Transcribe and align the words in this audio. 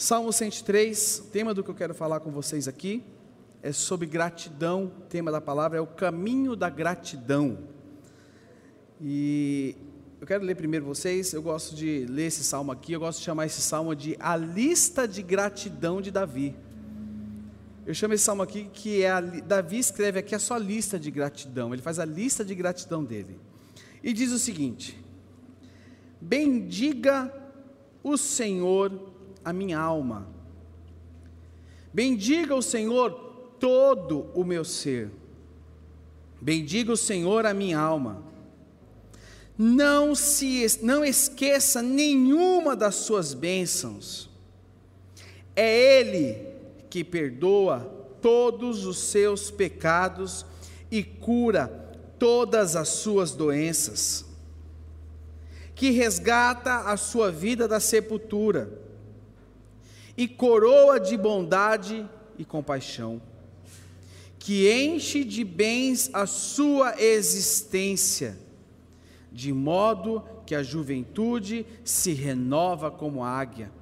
Salmo 0.00 0.32
103, 0.32 1.24
tema 1.30 1.52
do 1.52 1.62
que 1.62 1.68
eu 1.68 1.74
quero 1.74 1.94
falar 1.94 2.20
com 2.20 2.30
vocês 2.30 2.66
aqui 2.66 3.04
é 3.62 3.70
sobre 3.70 4.06
gratidão. 4.06 4.86
O 4.86 5.02
tema 5.02 5.30
da 5.30 5.42
palavra 5.42 5.76
é 5.76 5.80
o 5.82 5.86
caminho 5.86 6.56
da 6.56 6.70
gratidão. 6.70 7.58
E 8.98 9.76
eu 10.18 10.26
quero 10.26 10.42
ler 10.42 10.56
primeiro 10.56 10.86
vocês. 10.86 11.34
Eu 11.34 11.42
gosto 11.42 11.76
de 11.76 12.06
ler 12.08 12.28
esse 12.28 12.42
salmo 12.42 12.72
aqui. 12.72 12.94
Eu 12.94 13.00
gosto 13.00 13.18
de 13.18 13.26
chamar 13.26 13.44
esse 13.44 13.60
salmo 13.60 13.94
de 13.94 14.16
a 14.18 14.34
lista 14.36 15.06
de 15.06 15.22
gratidão 15.22 16.00
de 16.00 16.10
Davi. 16.10 16.56
Eu 17.84 17.92
chamo 17.92 18.14
esse 18.14 18.24
salmo 18.24 18.40
aqui 18.40 18.70
que 18.72 19.02
é 19.02 19.10
a, 19.10 19.20
Davi 19.20 19.78
escreve 19.78 20.18
aqui 20.18 20.34
a 20.34 20.38
sua 20.38 20.58
lista 20.58 20.98
de 20.98 21.10
gratidão. 21.10 21.74
Ele 21.74 21.82
faz 21.82 21.98
a 21.98 22.06
lista 22.06 22.42
de 22.42 22.54
gratidão 22.54 23.04
dele. 23.04 23.38
E 24.02 24.14
diz 24.14 24.32
o 24.32 24.38
seguinte: 24.38 24.98
Bendiga 26.18 27.30
o 28.02 28.16
Senhor 28.16 29.19
a 29.44 29.52
minha 29.52 29.78
alma. 29.78 30.28
Bendiga 31.92 32.54
o 32.54 32.62
Senhor 32.62 33.10
todo 33.58 34.26
o 34.34 34.44
meu 34.44 34.64
ser. 34.64 35.10
Bendiga 36.40 36.92
o 36.92 36.96
Senhor 36.96 37.44
a 37.44 37.52
minha 37.52 37.78
alma. 37.78 38.22
Não 39.58 40.14
se 40.14 40.64
não 40.82 41.04
esqueça 41.04 41.82
nenhuma 41.82 42.74
das 42.74 42.94
suas 42.94 43.34
bênçãos. 43.34 44.30
É 45.54 45.98
ele 46.00 46.46
que 46.88 47.04
perdoa 47.04 47.80
todos 48.22 48.86
os 48.86 48.98
seus 48.98 49.50
pecados 49.50 50.46
e 50.90 51.02
cura 51.02 51.68
todas 52.18 52.76
as 52.76 52.88
suas 52.88 53.32
doenças. 53.32 54.24
Que 55.74 55.90
resgata 55.90 56.90
a 56.90 56.96
sua 56.96 57.30
vida 57.30 57.66
da 57.66 57.80
sepultura 57.80 58.89
e 60.20 60.28
coroa 60.28 61.00
de 61.00 61.16
bondade 61.16 62.06
e 62.36 62.44
compaixão, 62.44 63.22
que 64.38 64.70
enche 64.70 65.24
de 65.24 65.42
bens 65.42 66.10
a 66.12 66.26
sua 66.26 67.02
existência, 67.02 68.38
de 69.32 69.50
modo 69.50 70.22
que 70.44 70.54
a 70.54 70.62
juventude 70.62 71.64
se 71.82 72.12
renova 72.12 72.90
como 72.90 73.24
águia. 73.24 73.72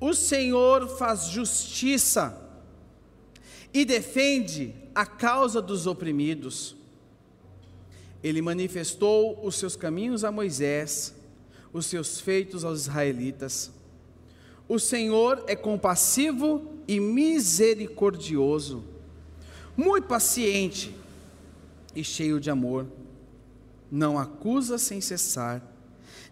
O 0.00 0.12
Senhor 0.12 0.88
faz 0.98 1.26
justiça 1.26 2.36
e 3.72 3.84
defende 3.84 4.74
a 4.92 5.06
causa 5.06 5.62
dos 5.62 5.86
oprimidos. 5.86 6.74
Ele 8.24 8.42
manifestou 8.42 9.38
os 9.46 9.54
seus 9.54 9.76
caminhos 9.76 10.24
a 10.24 10.32
Moisés, 10.32 11.14
os 11.72 11.86
seus 11.86 12.18
feitos 12.18 12.64
aos 12.64 12.80
israelitas. 12.80 13.70
O 14.68 14.78
Senhor 14.78 15.44
é 15.46 15.54
compassivo 15.54 16.62
e 16.88 16.98
misericordioso, 16.98 18.84
muito 19.76 20.08
paciente 20.08 20.94
e 21.94 22.02
cheio 22.02 22.40
de 22.40 22.50
amor. 22.50 22.86
Não 23.90 24.18
acusa 24.18 24.78
sem 24.78 25.00
cessar, 25.00 25.62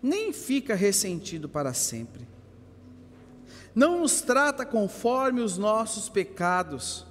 nem 0.02 0.32
fica 0.32 0.74
ressentido 0.74 1.48
para 1.48 1.72
sempre. 1.72 2.26
Não 3.74 4.00
nos 4.00 4.20
trata 4.20 4.64
conforme 4.64 5.40
os 5.40 5.56
nossos 5.56 6.08
pecados, 6.08 7.06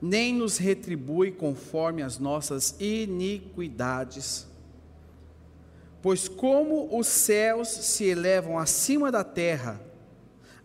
nem 0.00 0.34
nos 0.34 0.58
retribui 0.58 1.32
conforme 1.32 2.02
as 2.02 2.18
nossas 2.18 2.76
iniquidades. 2.78 4.46
Pois 6.06 6.28
como 6.28 6.96
os 6.96 7.08
céus 7.08 7.66
se 7.66 8.04
elevam 8.04 8.60
acima 8.60 9.10
da 9.10 9.24
terra, 9.24 9.80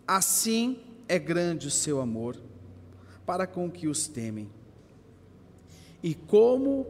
assim 0.06 0.78
é 1.08 1.18
grande 1.18 1.66
o 1.66 1.70
seu 1.70 2.00
amor 2.00 2.40
para 3.26 3.44
com 3.44 3.68
que 3.68 3.88
os 3.88 4.06
temem. 4.06 4.48
E 6.00 6.14
como 6.14 6.86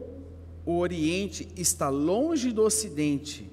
o 0.66 0.76
Oriente 0.76 1.48
está 1.56 1.88
longe 1.88 2.52
do 2.52 2.60
Ocidente, 2.60 3.50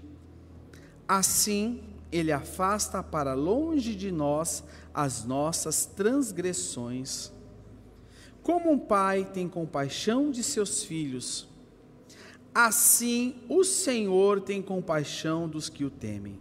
assim 1.07 1.81
ele 2.11 2.33
afasta 2.33 3.01
para 3.01 3.33
longe 3.33 3.95
de 3.95 4.11
nós 4.11 4.65
as 4.93 5.23
nossas 5.23 5.85
transgressões. 5.85 7.31
Como 8.43 8.69
um 8.69 8.77
pai 8.77 9.23
tem 9.33 9.47
compaixão 9.47 10.29
de 10.29 10.43
seus 10.43 10.83
filhos, 10.83 11.47
Assim 12.53 13.35
o 13.47 13.63
Senhor 13.63 14.41
tem 14.41 14.61
compaixão 14.61 15.47
dos 15.47 15.69
que 15.69 15.85
o 15.85 15.89
temem, 15.89 16.39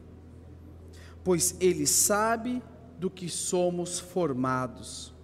pois 1.22 1.54
ele 1.60 1.86
sabe 1.86 2.62
do 2.98 3.10
que 3.10 3.28
somos 3.28 4.00
formados. 4.00 5.14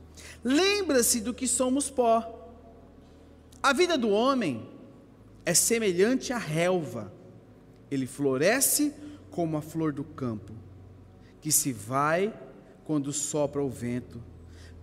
Lembra-se 0.42 1.20
do 1.20 1.34
que 1.34 1.48
somos 1.48 1.90
pó. 1.90 2.52
A 3.62 3.72
vida 3.72 3.96
do 3.96 4.10
homem 4.10 4.68
é 5.44 5.54
semelhante 5.54 6.32
à 6.32 6.38
relva. 6.38 7.12
Ele 7.90 8.06
floresce 8.06 8.94
como 9.30 9.56
a 9.56 9.62
flor 9.62 9.92
do 9.92 10.04
campo, 10.04 10.52
que 11.40 11.50
se 11.50 11.72
vai 11.72 12.32
quando 12.84 13.12
sopra 13.12 13.62
o 13.62 13.68
vento. 13.68 14.22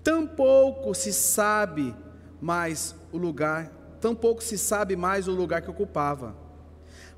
Tampouco 0.04 0.94
se 0.96 1.14
sabe 1.14 1.96
mais 2.42 2.96
o 3.12 3.18
lugar 3.18 3.72
tampouco 4.02 4.44
se 4.44 4.58
sabe 4.58 4.96
mais 4.96 5.28
o 5.28 5.32
lugar 5.32 5.62
que 5.62 5.70
ocupava. 5.70 6.36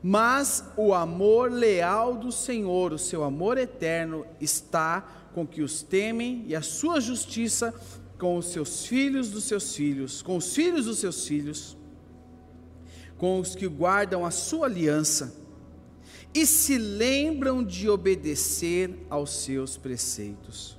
Mas 0.01 0.65
o 0.75 0.93
amor 0.93 1.49
leal 1.49 2.15
do 2.17 2.31
Senhor, 2.31 2.91
o 2.91 2.99
seu 2.99 3.23
amor 3.23 3.57
eterno, 3.57 4.25
está 4.39 5.01
com 5.33 5.47
que 5.47 5.61
os 5.61 5.81
temem, 5.81 6.43
e 6.45 6.55
a 6.55 6.61
sua 6.61 6.99
justiça 6.99 7.73
com 8.19 8.37
os 8.37 8.47
seus 8.47 8.85
filhos 8.85 9.31
dos 9.31 9.45
seus 9.45 9.75
filhos, 9.75 10.21
com 10.21 10.37
os 10.37 10.53
filhos 10.53 10.85
dos 10.85 10.99
seus 10.99 11.25
filhos, 11.25 11.77
com 13.17 13.39
os 13.39 13.55
que 13.55 13.67
guardam 13.67 14.25
a 14.25 14.31
sua 14.31 14.67
aliança 14.67 15.41
e 16.33 16.45
se 16.45 16.77
lembram 16.77 17.63
de 17.63 17.89
obedecer 17.89 19.05
aos 19.09 19.43
seus 19.43 19.77
preceitos. 19.77 20.77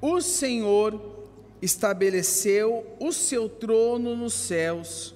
O 0.00 0.20
Senhor 0.20 1.19
estabeleceu 1.60 2.86
o 2.98 3.12
seu 3.12 3.48
trono 3.48 4.16
nos 4.16 4.32
céus, 4.32 5.14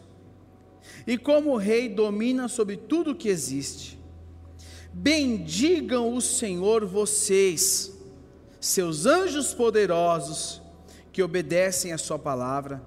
e 1.07 1.17
como 1.19 1.57
rei 1.57 1.89
domina 1.89 2.49
sobre 2.49 2.77
tudo 2.77 3.15
que 3.15 3.29
existe. 3.29 3.99
Bendigam 4.93 6.15
o 6.15 6.21
Senhor 6.21 6.87
vocês, 6.87 7.93
seus 8.61 9.07
anjos 9.07 9.53
poderosos, 9.53 10.63
que 11.13 11.23
obedecem 11.23 11.93
a 11.93 11.99
sua 11.99 12.19
palavra. 12.19 12.83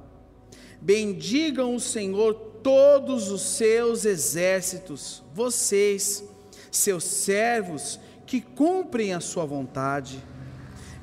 Bendigam 0.81 1.75
o 1.75 1.79
Senhor 1.79 2.33
todos 2.63 3.29
os 3.29 3.41
seus 3.41 4.05
exércitos, 4.05 5.23
vocês, 5.33 6.23
seus 6.71 7.03
servos, 7.03 7.99
que 8.25 8.41
cumprem 8.41 9.13
a 9.13 9.19
sua 9.19 9.45
vontade. 9.45 10.23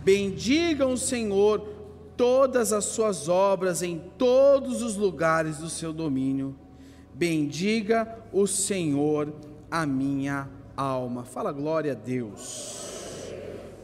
Bendigam 0.03 0.93
o 0.93 0.99
Senhor 0.99 1.74
todas 2.17 2.73
as 2.73 2.85
suas 2.85 3.29
obras 3.29 3.83
em 3.83 3.99
todos 4.19 4.83
os 4.83 4.97
lugares 4.97 5.59
do 5.59 5.69
seu 5.69 5.93
domínio. 5.93 6.55
Bendiga 7.13 8.19
o 8.33 8.47
Senhor 8.47 9.33
a 9.71 9.87
minha 9.87 10.49
alma. 10.77 11.25
Fala 11.25 11.53
glória 11.53 11.93
a 11.93 11.95
Deus. 11.95 12.83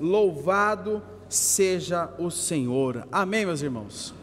Louvado 0.01 1.03
seja 1.29 2.13
o 2.19 2.31
Senhor. 2.31 3.07
Amém, 3.13 3.47
meus 3.47 3.63
irmãos. 3.63 4.15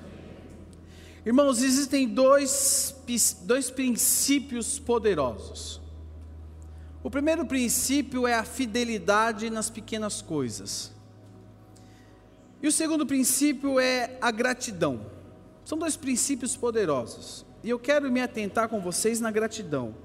Irmãos, 1.25 1.61
existem 1.61 2.07
dois, 2.07 2.95
dois 3.43 3.69
princípios 3.69 4.79
poderosos. 4.79 5.81
O 7.03 7.09
primeiro 7.09 7.45
princípio 7.45 8.25
é 8.27 8.33
a 8.33 8.43
fidelidade 8.43 9.49
nas 9.49 9.69
pequenas 9.69 10.21
coisas. 10.21 10.91
E 12.61 12.67
o 12.67 12.71
segundo 12.71 13.05
princípio 13.05 13.79
é 13.79 14.17
a 14.19 14.31
gratidão. 14.31 15.01
São 15.63 15.77
dois 15.77 15.95
princípios 15.95 16.55
poderosos. 16.55 17.45
E 17.63 17.69
eu 17.69 17.77
quero 17.77 18.11
me 18.11 18.21
atentar 18.21 18.69
com 18.69 18.79
vocês 18.79 19.19
na 19.19 19.29
gratidão. 19.29 19.95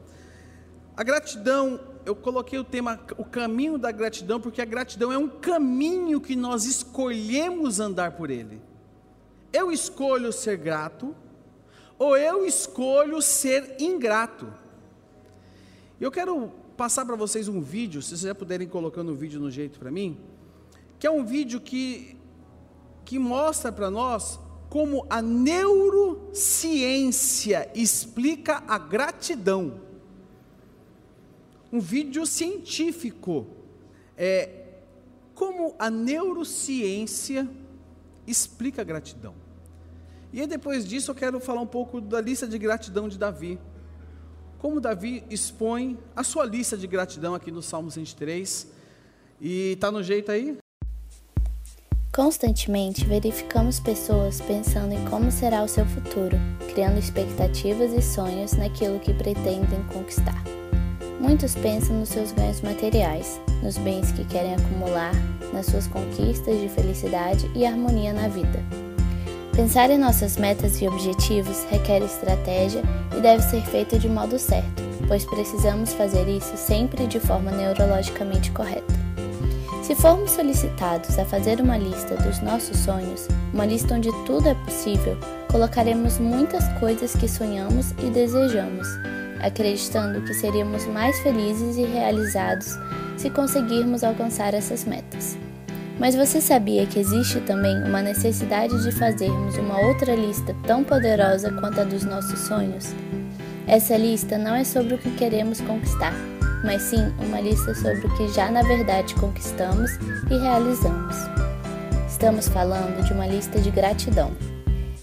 A 0.97 1.03
gratidão, 1.03 1.81
eu 2.05 2.15
coloquei 2.15 2.59
o 2.59 2.65
tema 2.65 3.01
o 3.17 3.25
caminho 3.25 3.79
da 3.79 3.91
gratidão, 3.91 4.41
porque 4.41 4.61
a 4.61 4.65
gratidão 4.65 5.11
é 5.11 5.17
um 5.17 5.29
caminho 5.29 6.21
que 6.21 6.37
nós 6.37 6.65
escolhemos 6.65 7.81
andar 7.81 8.13
por 8.13 8.31
ele. 8.31 8.61
Eu 9.53 9.73
escolho 9.73 10.33
ser 10.33 10.59
grato, 10.59 11.15
ou 11.99 12.17
eu 12.17 12.45
escolho 12.45 13.23
ser 13.23 13.77
ingrato. 13.81 14.53
Eu 16.01 16.11
quero 16.11 16.51
passar 16.77 17.07
para 17.07 17.17
vocês 17.17 17.49
um 17.49 17.61
vídeo, 17.61 18.03
se 18.03 18.09
vocês 18.09 18.23
já 18.23 18.35
puderem 18.35 18.67
colocando 18.67 19.13
o 19.13 19.15
vídeo 19.15 19.41
no 19.41 19.51
jeito 19.51 19.79
para 19.79 19.91
mim, 19.91 20.19
que 20.99 21.07
é 21.07 21.11
um 21.11 21.25
vídeo 21.25 21.61
que 21.61 22.17
que 23.05 23.19
mostra 23.19 23.73
para 23.73 23.91
nós 23.91 24.39
como 24.73 25.07
a 25.11 25.21
neurociência 25.21 27.71
explica 27.75 28.65
a 28.67 28.79
gratidão. 28.79 29.83
Um 31.71 31.79
vídeo 31.79 32.25
científico. 32.25 33.47
É, 34.17 34.49
como 35.35 35.75
a 35.79 35.91
neurociência 35.91 37.47
explica 38.27 38.81
a 38.81 38.85
gratidão. 38.85 39.35
E 40.33 40.41
aí, 40.41 40.47
depois 40.47 40.89
disso, 40.89 41.11
eu 41.11 41.15
quero 41.15 41.39
falar 41.39 41.61
um 41.61 41.67
pouco 41.67 42.01
da 42.01 42.19
lista 42.21 42.47
de 42.47 42.59
gratidão 42.59 43.09
de 43.09 43.19
Davi. 43.19 43.59
Como 44.59 44.81
Davi 44.81 45.23
expõe 45.29 45.99
a 46.17 46.25
sua 46.25 46.47
lista 46.47 46.79
de 46.79 46.87
gratidão 46.87 47.35
aqui 47.35 47.51
no 47.51 47.61
Salmo 47.61 47.91
23. 47.91 48.69
E 49.39 49.73
está 49.73 49.91
no 49.91 50.03
jeito 50.03 50.31
aí? 50.31 50.62
Constantemente 52.13 53.07
verificamos 53.07 53.81
pessoas 53.81 54.39
pensando 54.43 54.93
em 54.93 55.03
como 55.07 55.33
será 55.33 55.63
o 55.63 55.69
seu 55.69 55.87
futuro, 55.87 56.37
criando 56.75 56.99
expectativas 56.99 57.91
e 57.95 58.03
sonhos 58.03 58.53
naquilo 58.53 59.01
que 59.01 59.15
pretendem 59.15 59.83
conquistar. 59.91 60.45
Muitos 61.19 61.55
pensam 61.55 61.99
nos 61.99 62.11
seus 62.11 62.31
ganhos 62.33 62.61
materiais, 62.61 63.41
nos 63.63 63.79
bens 63.79 64.13
que 64.13 64.27
querem 64.27 64.55
acumular, 64.55 65.15
nas 65.55 65.65
suas 65.65 65.87
conquistas 65.87 66.61
de 66.61 66.69
felicidade 66.69 67.51
e 67.55 67.65
harmonia 67.65 68.13
na 68.13 68.29
vida. 68.29 68.63
Pensar 69.57 69.89
em 69.89 69.97
nossas 69.97 70.37
metas 70.37 70.83
e 70.83 70.89
objetivos 70.89 71.65
requer 71.71 72.03
estratégia 72.03 72.83
e 73.17 73.23
deve 73.23 73.43
ser 73.43 73.63
feito 73.63 73.99
de 73.99 74.11
modo 74.11 74.39
certo, 74.39 74.83
pois 75.09 75.25
precisamos 75.25 75.95
fazer 75.95 76.29
isso 76.29 76.59
sempre 76.59 77.07
de 77.07 77.19
forma 77.19 77.51
neurologicamente 77.51 78.51
correta. 78.51 79.12
Se 79.83 79.97
formos 79.97 80.31
solicitados 80.31 81.19
a 81.19 81.25
fazer 81.25 81.61
uma 81.61 81.77
lista 81.77 82.15
dos 82.15 82.41
nossos 82.41 82.79
sonhos, 82.79 83.27
uma 83.53 83.67
lista 83.67 83.95
onde 83.95 84.13
tudo 84.25 84.49
é 84.49 84.55
possível, 84.55 85.19
colocaremos 85.51 86.21
muitas 86.21 86.67
coisas 86.79 87.17
que 87.17 87.29
sonhamos 87.29 87.91
e 87.99 88.09
desejamos, 88.09 88.87
acreditando 89.41 90.23
que 90.23 90.35
seríamos 90.35 90.87
mais 90.87 91.19
felizes 91.21 91.77
e 91.77 91.83
realizados 91.83 92.79
se 93.17 93.29
conseguirmos 93.29 94.05
alcançar 94.05 94.55
essas 94.55 94.85
metas. 94.85 95.37
Mas 95.99 96.15
você 96.15 96.41
sabia 96.41 96.87
que 96.87 97.01
existe 97.01 97.41
também 97.41 97.77
uma 97.83 98.03
necessidade 98.03 98.81
de 98.85 98.93
fazermos 98.93 99.57
uma 99.57 99.81
outra 99.81 100.15
lista 100.15 100.55
tão 100.65 100.85
poderosa 100.85 101.51
quanto 101.51 101.81
a 101.81 101.85
dos 101.85 102.05
nossos 102.05 102.39
sonhos? 102.39 102.95
Essa 103.67 103.97
lista 103.97 104.39
não 104.39 104.55
é 104.55 104.63
sobre 104.63 104.95
o 104.95 104.99
que 104.99 105.11
queremos 105.11 105.61
conquistar, 105.61 106.15
mas 106.65 106.83
sim 106.83 107.13
uma 107.19 107.41
lista 107.41 107.75
sobre 107.75 108.07
o 108.07 108.17
que 108.17 108.29
já 108.29 108.51
na 108.51 108.63
verdade 108.63 109.15
conquistamos 109.15 109.91
e 110.31 110.39
realizamos. 110.39 111.17
Estamos 112.09 112.49
falando 112.49 113.05
de 113.05 113.13
uma 113.13 113.27
lista 113.27 113.61
de 113.61 113.71
gratidão. 113.71 114.33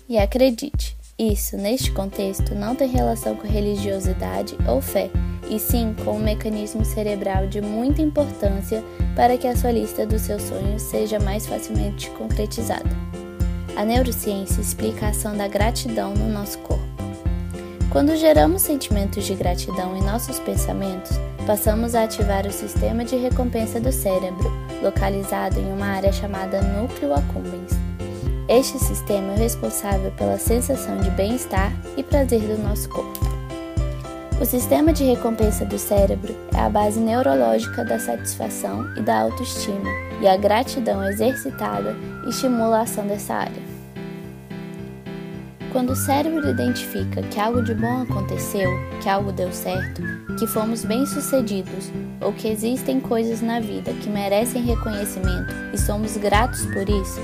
E 0.07 0.17
acredite, 0.17 0.97
isso, 1.17 1.57
neste 1.57 1.91
contexto, 1.91 2.56
não 2.56 2.75
tem 2.75 2.88
relação 2.88 3.35
com 3.35 3.45
religiosidade 3.45 4.57
ou 4.65 4.81
fé, 4.81 5.09
e 5.50 5.59
sim 5.59 5.94
com 6.06 6.11
um 6.11 6.23
mecanismo 6.23 6.85
cerebral 6.85 7.47
de 7.47 7.59
muita 7.59 8.01
importância 8.01 8.83
para 9.15 9.38
que 9.38 9.47
a 9.47 9.55
sua 9.55 9.71
lista 9.71 10.05
dos 10.05 10.21
seus 10.21 10.44
sonhos 10.44 10.81
seja 10.81 11.19
mais 11.19 11.45
facilmente 11.45 12.09
concretizada. 12.12 12.89
A 13.75 13.83
neurociência 13.83 14.62
explica 14.62 15.07
a 15.07 15.09
ação 15.09 15.35
da 15.35 15.47
gratidão 15.47 16.13
no 16.13 16.29
nosso 16.29 16.57
corpo. 16.59 16.83
Quando 17.89 18.15
geramos 18.15 18.62
sentimentos 18.62 19.25
de 19.25 19.33
gratidão 19.33 19.97
em 19.97 20.01
nossos 20.01 20.39
pensamentos, 20.39 21.12
passamos 21.50 21.96
a 21.96 22.04
ativar 22.04 22.46
o 22.46 22.51
sistema 22.51 23.04
de 23.04 23.16
recompensa 23.16 23.80
do 23.80 23.92
cérebro, 23.92 24.51
localizado 24.84 25.60
em 25.60 25.74
uma 25.74 25.88
área 25.88 26.12
chamada 26.12 26.62
núcleo 26.62 27.12
accumbens. 27.12 27.72
Este 28.48 28.78
sistema 28.78 29.34
é 29.34 29.38
responsável 29.38 30.12
pela 30.12 30.38
sensação 30.38 31.00
de 31.00 31.10
bem-estar 31.10 31.74
e 31.98 32.04
prazer 32.04 32.42
do 32.42 32.62
nosso 32.62 32.88
corpo. 32.88 33.19
O 34.40 34.46
sistema 34.46 34.94
de 34.94 35.04
recompensa 35.04 35.66
do 35.66 35.80
cérebro 35.80 36.36
é 36.54 36.60
a 36.60 36.69
base 36.69 37.00
neurológica 37.00 37.84
da 37.84 37.98
satisfação 37.98 38.86
e 38.96 39.01
da 39.01 39.22
autoestima, 39.22 39.90
e 40.22 40.28
a 40.28 40.38
gratidão 40.38 41.04
exercitada 41.04 41.96
estimula 42.28 42.78
a 42.78 42.81
ação 42.81 43.07
dessa 43.07 43.34
área. 43.34 43.69
Quando 45.71 45.92
o 45.92 45.95
cérebro 45.95 46.50
identifica 46.50 47.21
que 47.21 47.39
algo 47.39 47.62
de 47.62 47.75
bom 47.75 48.01
aconteceu, 48.01 48.71
que 49.01 49.07
algo 49.07 49.31
deu 49.31 49.51
certo, 49.54 50.01
que 50.39 50.48
fomos 50.48 50.83
bem-sucedidos 50.83 51.92
ou 52.19 52.33
que 52.33 52.48
existem 52.48 53.00
coisas 53.00 53.42
na 53.42 53.60
vida 53.60 53.94
que 53.94 54.10
merecem 54.10 54.63
reconhecimento 54.63 55.54
e 55.71 55.77
somos 55.77 56.18
gratos 56.18 56.66
por 56.68 56.89
isso, 56.89 57.19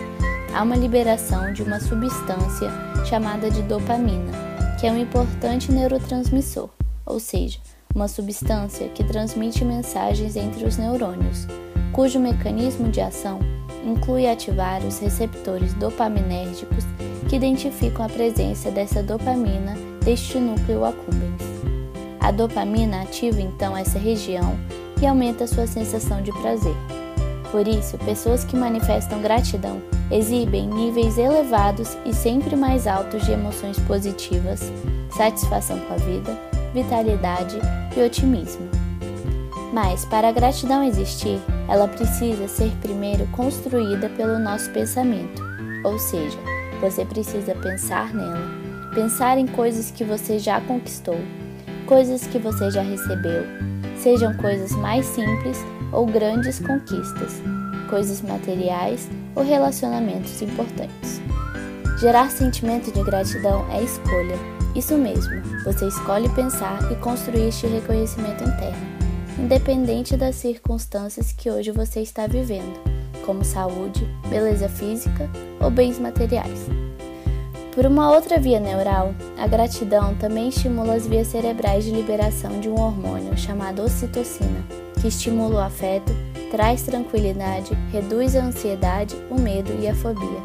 há 0.53 0.61
uma 0.61 0.75
liberação 0.75 1.51
de 1.53 1.63
uma 1.63 1.79
substância 1.79 2.69
chamada 3.05 3.49
de 3.49 3.63
dopamina, 3.63 4.31
que 4.79 4.85
é 4.85 4.91
um 4.91 4.99
importante 4.99 5.71
neurotransmissor, 5.71 6.69
ou 7.03 7.19
seja, 7.19 7.59
uma 7.95 8.07
substância 8.07 8.89
que 8.89 9.03
transmite 9.03 9.65
mensagens 9.65 10.35
entre 10.35 10.65
os 10.65 10.77
neurônios, 10.77 11.47
cujo 11.91 12.19
mecanismo 12.19 12.89
de 12.89 13.01
ação 13.01 13.39
inclui 13.83 14.27
ativar 14.27 14.83
os 14.85 14.99
receptores 14.99 15.73
dopaminérgicos 15.73 16.83
que 17.27 17.35
identificam 17.35 18.05
a 18.05 18.09
presença 18.09 18.69
dessa 18.71 19.01
dopamina 19.01 19.75
deste 20.03 20.37
núcleo 20.37 20.85
accumbens. 20.85 21.41
A 22.19 22.31
dopamina 22.31 23.01
ativa 23.01 23.41
então 23.41 23.75
essa 23.75 23.99
região 23.99 24.55
e 25.01 25.05
aumenta 25.05 25.47
sua 25.47 25.67
sensação 25.67 26.21
de 26.21 26.31
prazer. 26.31 26.75
Por 27.51 27.67
isso, 27.67 27.97
pessoas 27.99 28.43
que 28.43 28.55
manifestam 28.55 29.21
gratidão 29.21 29.81
exibem 30.11 30.67
níveis 30.67 31.17
elevados 31.17 31.97
e 32.05 32.13
sempre 32.13 32.55
mais 32.55 32.85
altos 32.87 33.25
de 33.25 33.31
emoções 33.31 33.79
positivas, 33.79 34.71
satisfação 35.15 35.79
com 35.79 35.93
a 35.93 35.97
vida, 35.97 36.37
vitalidade 36.73 37.57
e 37.95 38.01
otimismo. 38.01 38.67
Mas, 39.73 40.05
para 40.05 40.29
a 40.29 40.31
gratidão 40.31 40.83
existir, 40.83 41.39
ela 41.67 41.87
precisa 41.87 42.47
ser 42.47 42.71
primeiro 42.81 43.25
construída 43.27 44.09
pelo 44.09 44.39
nosso 44.39 44.69
pensamento, 44.71 45.41
ou 45.83 45.97
seja, 45.97 46.37
você 46.79 47.05
precisa 47.05 47.55
pensar 47.55 48.13
nela, 48.13 48.49
pensar 48.93 49.37
em 49.37 49.47
coisas 49.47 49.91
que 49.91 50.03
você 50.03 50.39
já 50.39 50.59
conquistou, 50.61 51.17
coisas 51.85 52.25
que 52.27 52.37
você 52.37 52.71
já 52.71 52.81
recebeu, 52.81 53.43
sejam 53.97 54.33
coisas 54.37 54.71
mais 54.71 55.05
simples 55.05 55.57
ou 55.91 56.05
grandes 56.05 56.59
conquistas, 56.59 57.41
coisas 57.89 58.21
materiais 58.21 59.09
ou 59.35 59.43
relacionamentos 59.43 60.41
importantes. 60.41 61.21
Gerar 61.99 62.29
sentimento 62.29 62.91
de 62.91 63.03
gratidão 63.03 63.65
é 63.71 63.81
escolha. 63.83 64.37
Isso 64.75 64.97
mesmo, 64.97 65.41
você 65.63 65.87
escolhe 65.87 66.27
pensar 66.29 66.91
e 66.91 66.95
construir 66.95 67.47
este 67.47 67.65
reconhecimento 67.67 68.43
interno 68.43 68.95
independente 69.37 70.15
das 70.15 70.35
circunstâncias 70.35 71.31
que 71.31 71.49
hoje 71.49 71.71
você 71.71 72.01
está 72.01 72.25
vivendo, 72.25 72.79
como 73.25 73.43
saúde, 73.43 74.07
beleza 74.29 74.69
física 74.69 75.29
ou 75.59 75.69
bens 75.69 75.99
materiais. 75.99 76.67
Por 77.73 77.85
uma 77.85 78.09
outra 78.09 78.39
via 78.39 78.59
neural, 78.59 79.13
a 79.37 79.45
gratidão 79.47 80.15
também 80.15 80.47
estimula 80.47 80.93
as 80.93 81.05
vias 81.05 81.27
cerebrais 81.27 81.83
de 81.83 81.91
liberação 81.91 82.61
de 82.61 82.69
um 82.69 82.79
hormônio 82.79 83.37
chamado 83.37 83.81
ocitocina, 83.81 84.63
que 85.01 85.09
estimula 85.09 85.55
o 85.55 85.59
afeto, 85.59 86.13
traz 86.51 86.83
tranquilidade, 86.83 87.77
reduz 87.91 88.33
a 88.33 88.45
ansiedade, 88.45 89.13
o 89.29 89.37
medo 89.37 89.73
e 89.77 89.89
a 89.89 89.95
fobia. 89.95 90.39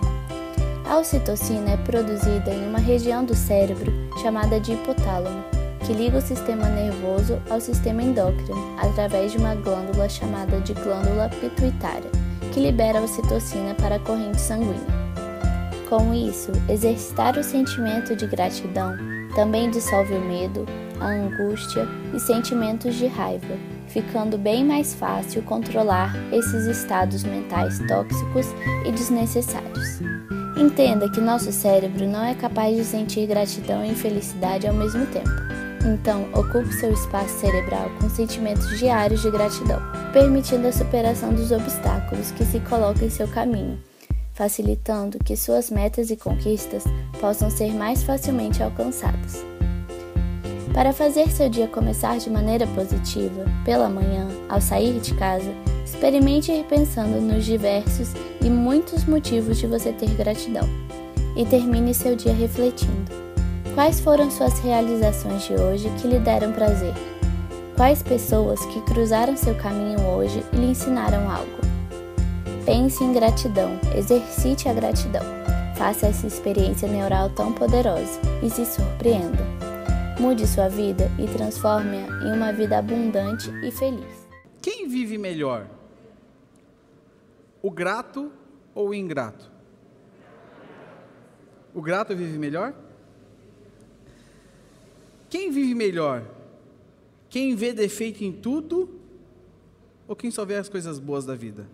A 0.84 0.98
ocitocina 0.98 1.70
é 1.70 1.76
produzida 1.76 2.50
em 2.50 2.66
uma 2.66 2.80
região 2.80 3.24
do 3.24 3.32
cérebro 3.32 3.92
chamada 4.20 4.58
de 4.58 4.72
hipotálamo, 4.72 5.44
que 5.86 5.92
liga 5.92 6.18
o 6.18 6.20
sistema 6.20 6.68
nervoso 6.68 7.40
ao 7.48 7.60
sistema 7.60 8.02
endócrino 8.02 8.76
através 8.76 9.30
de 9.30 9.38
uma 9.38 9.54
glândula 9.54 10.08
chamada 10.08 10.58
de 10.60 10.74
glândula 10.74 11.28
pituitária, 11.40 12.10
que 12.52 12.60
libera 12.60 13.00
ocitocina 13.00 13.74
para 13.74 13.96
a 13.96 14.00
corrente 14.00 14.40
sanguínea. 14.40 15.00
Com 15.88 16.14
isso, 16.14 16.52
exercitar 16.68 17.36
o 17.36 17.42
sentimento 17.42 18.14
de 18.14 18.26
gratidão 18.26 18.96
também 19.34 19.70
dissolve 19.70 20.14
o 20.14 20.20
medo, 20.20 20.66
a 21.00 21.06
angústia 21.06 21.86
e 22.14 22.20
sentimentos 22.20 22.94
de 22.94 23.06
raiva, 23.06 23.56
ficando 23.88 24.36
bem 24.36 24.64
mais 24.64 24.94
fácil 24.94 25.42
controlar 25.42 26.14
esses 26.32 26.66
estados 26.66 27.24
mentais 27.24 27.78
tóxicos 27.88 28.46
e 28.86 28.92
desnecessários. 28.92 30.00
Entenda 30.56 31.08
que 31.08 31.20
nosso 31.20 31.50
cérebro 31.52 32.06
não 32.06 32.22
é 32.22 32.34
capaz 32.34 32.76
de 32.76 32.84
sentir 32.84 33.26
gratidão 33.26 33.84
e 33.84 33.94
felicidade 33.94 34.66
ao 34.66 34.74
mesmo 34.74 35.06
tempo. 35.06 35.59
Então, 35.84 36.28
ocupe 36.34 36.72
seu 36.74 36.92
espaço 36.92 37.38
cerebral 37.38 37.90
com 38.00 38.08
sentimentos 38.10 38.78
diários 38.78 39.22
de 39.22 39.30
gratidão, 39.30 39.80
permitindo 40.12 40.66
a 40.66 40.72
superação 40.72 41.32
dos 41.32 41.50
obstáculos 41.50 42.30
que 42.32 42.44
se 42.44 42.60
colocam 42.60 43.06
em 43.06 43.10
seu 43.10 43.26
caminho, 43.26 43.78
facilitando 44.34 45.18
que 45.18 45.36
suas 45.36 45.70
metas 45.70 46.10
e 46.10 46.16
conquistas 46.16 46.84
possam 47.18 47.50
ser 47.50 47.72
mais 47.72 48.02
facilmente 48.02 48.62
alcançadas. 48.62 49.44
Para 50.74 50.92
fazer 50.92 51.28
seu 51.30 51.48
dia 51.48 51.66
começar 51.66 52.18
de 52.18 52.30
maneira 52.30 52.66
positiva, 52.68 53.44
pela 53.64 53.88
manhã, 53.88 54.28
ao 54.48 54.60
sair 54.60 55.00
de 55.00 55.14
casa, 55.14 55.50
experimente 55.84 56.52
ir 56.52 56.64
pensando 56.64 57.20
nos 57.20 57.44
diversos 57.44 58.12
e 58.40 58.48
muitos 58.48 59.04
motivos 59.04 59.58
de 59.58 59.66
você 59.66 59.92
ter 59.92 60.10
gratidão. 60.14 60.68
E 61.36 61.44
termine 61.44 61.92
seu 61.92 62.14
dia 62.14 62.32
refletindo. 62.32 63.29
Quais 63.74 64.00
foram 64.00 64.28
suas 64.30 64.58
realizações 64.58 65.44
de 65.44 65.54
hoje 65.54 65.88
que 66.00 66.08
lhe 66.08 66.18
deram 66.18 66.52
prazer? 66.52 66.92
Quais 67.76 68.02
pessoas 68.02 68.64
que 68.66 68.80
cruzaram 68.82 69.36
seu 69.36 69.54
caminho 69.54 70.00
hoje 70.08 70.44
e 70.52 70.56
lhe 70.56 70.66
ensinaram 70.72 71.30
algo? 71.30 71.58
Pense 72.66 73.02
em 73.02 73.12
gratidão, 73.12 73.78
exercite 73.96 74.68
a 74.68 74.74
gratidão. 74.74 75.22
Faça 75.76 76.08
essa 76.08 76.26
experiência 76.26 76.88
neural 76.88 77.30
tão 77.30 77.52
poderosa 77.52 78.20
e 78.42 78.50
se 78.50 78.66
surpreenda. 78.66 79.38
Mude 80.18 80.46
sua 80.46 80.68
vida 80.68 81.08
e 81.16 81.26
transforme-a 81.28 82.26
em 82.26 82.32
uma 82.36 82.52
vida 82.52 82.76
abundante 82.76 83.50
e 83.64 83.70
feliz. 83.70 84.28
Quem 84.60 84.88
vive 84.88 85.16
melhor? 85.16 85.66
O 87.62 87.70
grato 87.70 88.32
ou 88.74 88.88
o 88.88 88.94
ingrato? 88.94 89.50
O 91.72 91.80
grato 91.80 92.14
vive 92.16 92.36
melhor? 92.36 92.74
Quem 95.30 95.52
vive 95.52 95.74
melhor? 95.74 96.28
Quem 97.28 97.54
vê 97.54 97.72
defeito 97.72 98.24
em 98.24 98.32
tudo 98.32 99.00
ou 100.08 100.16
quem 100.16 100.30
só 100.30 100.44
vê 100.44 100.56
as 100.56 100.68
coisas 100.68 100.98
boas 100.98 101.24
da 101.24 101.36
vida? 101.36 101.66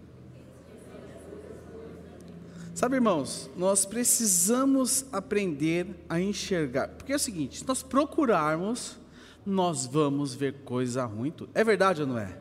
Sabe, 2.75 2.97
irmãos, 2.97 3.49
nós 3.57 3.87
precisamos 3.87 5.07
aprender 5.11 5.87
a 6.11 6.21
enxergar. 6.21 6.89
Porque 6.89 7.11
é 7.11 7.17
o 7.17 7.19
seguinte: 7.19 7.61
se 7.61 7.67
nós 7.67 7.83
procurarmos, 7.83 8.99
nós 9.47 9.87
vamos 9.87 10.35
ver 10.35 10.57
coisa 10.63 11.07
ruim. 11.07 11.33
É 11.55 11.65
verdade 11.65 12.03
ou 12.03 12.09
não 12.09 12.19
é? 12.19 12.37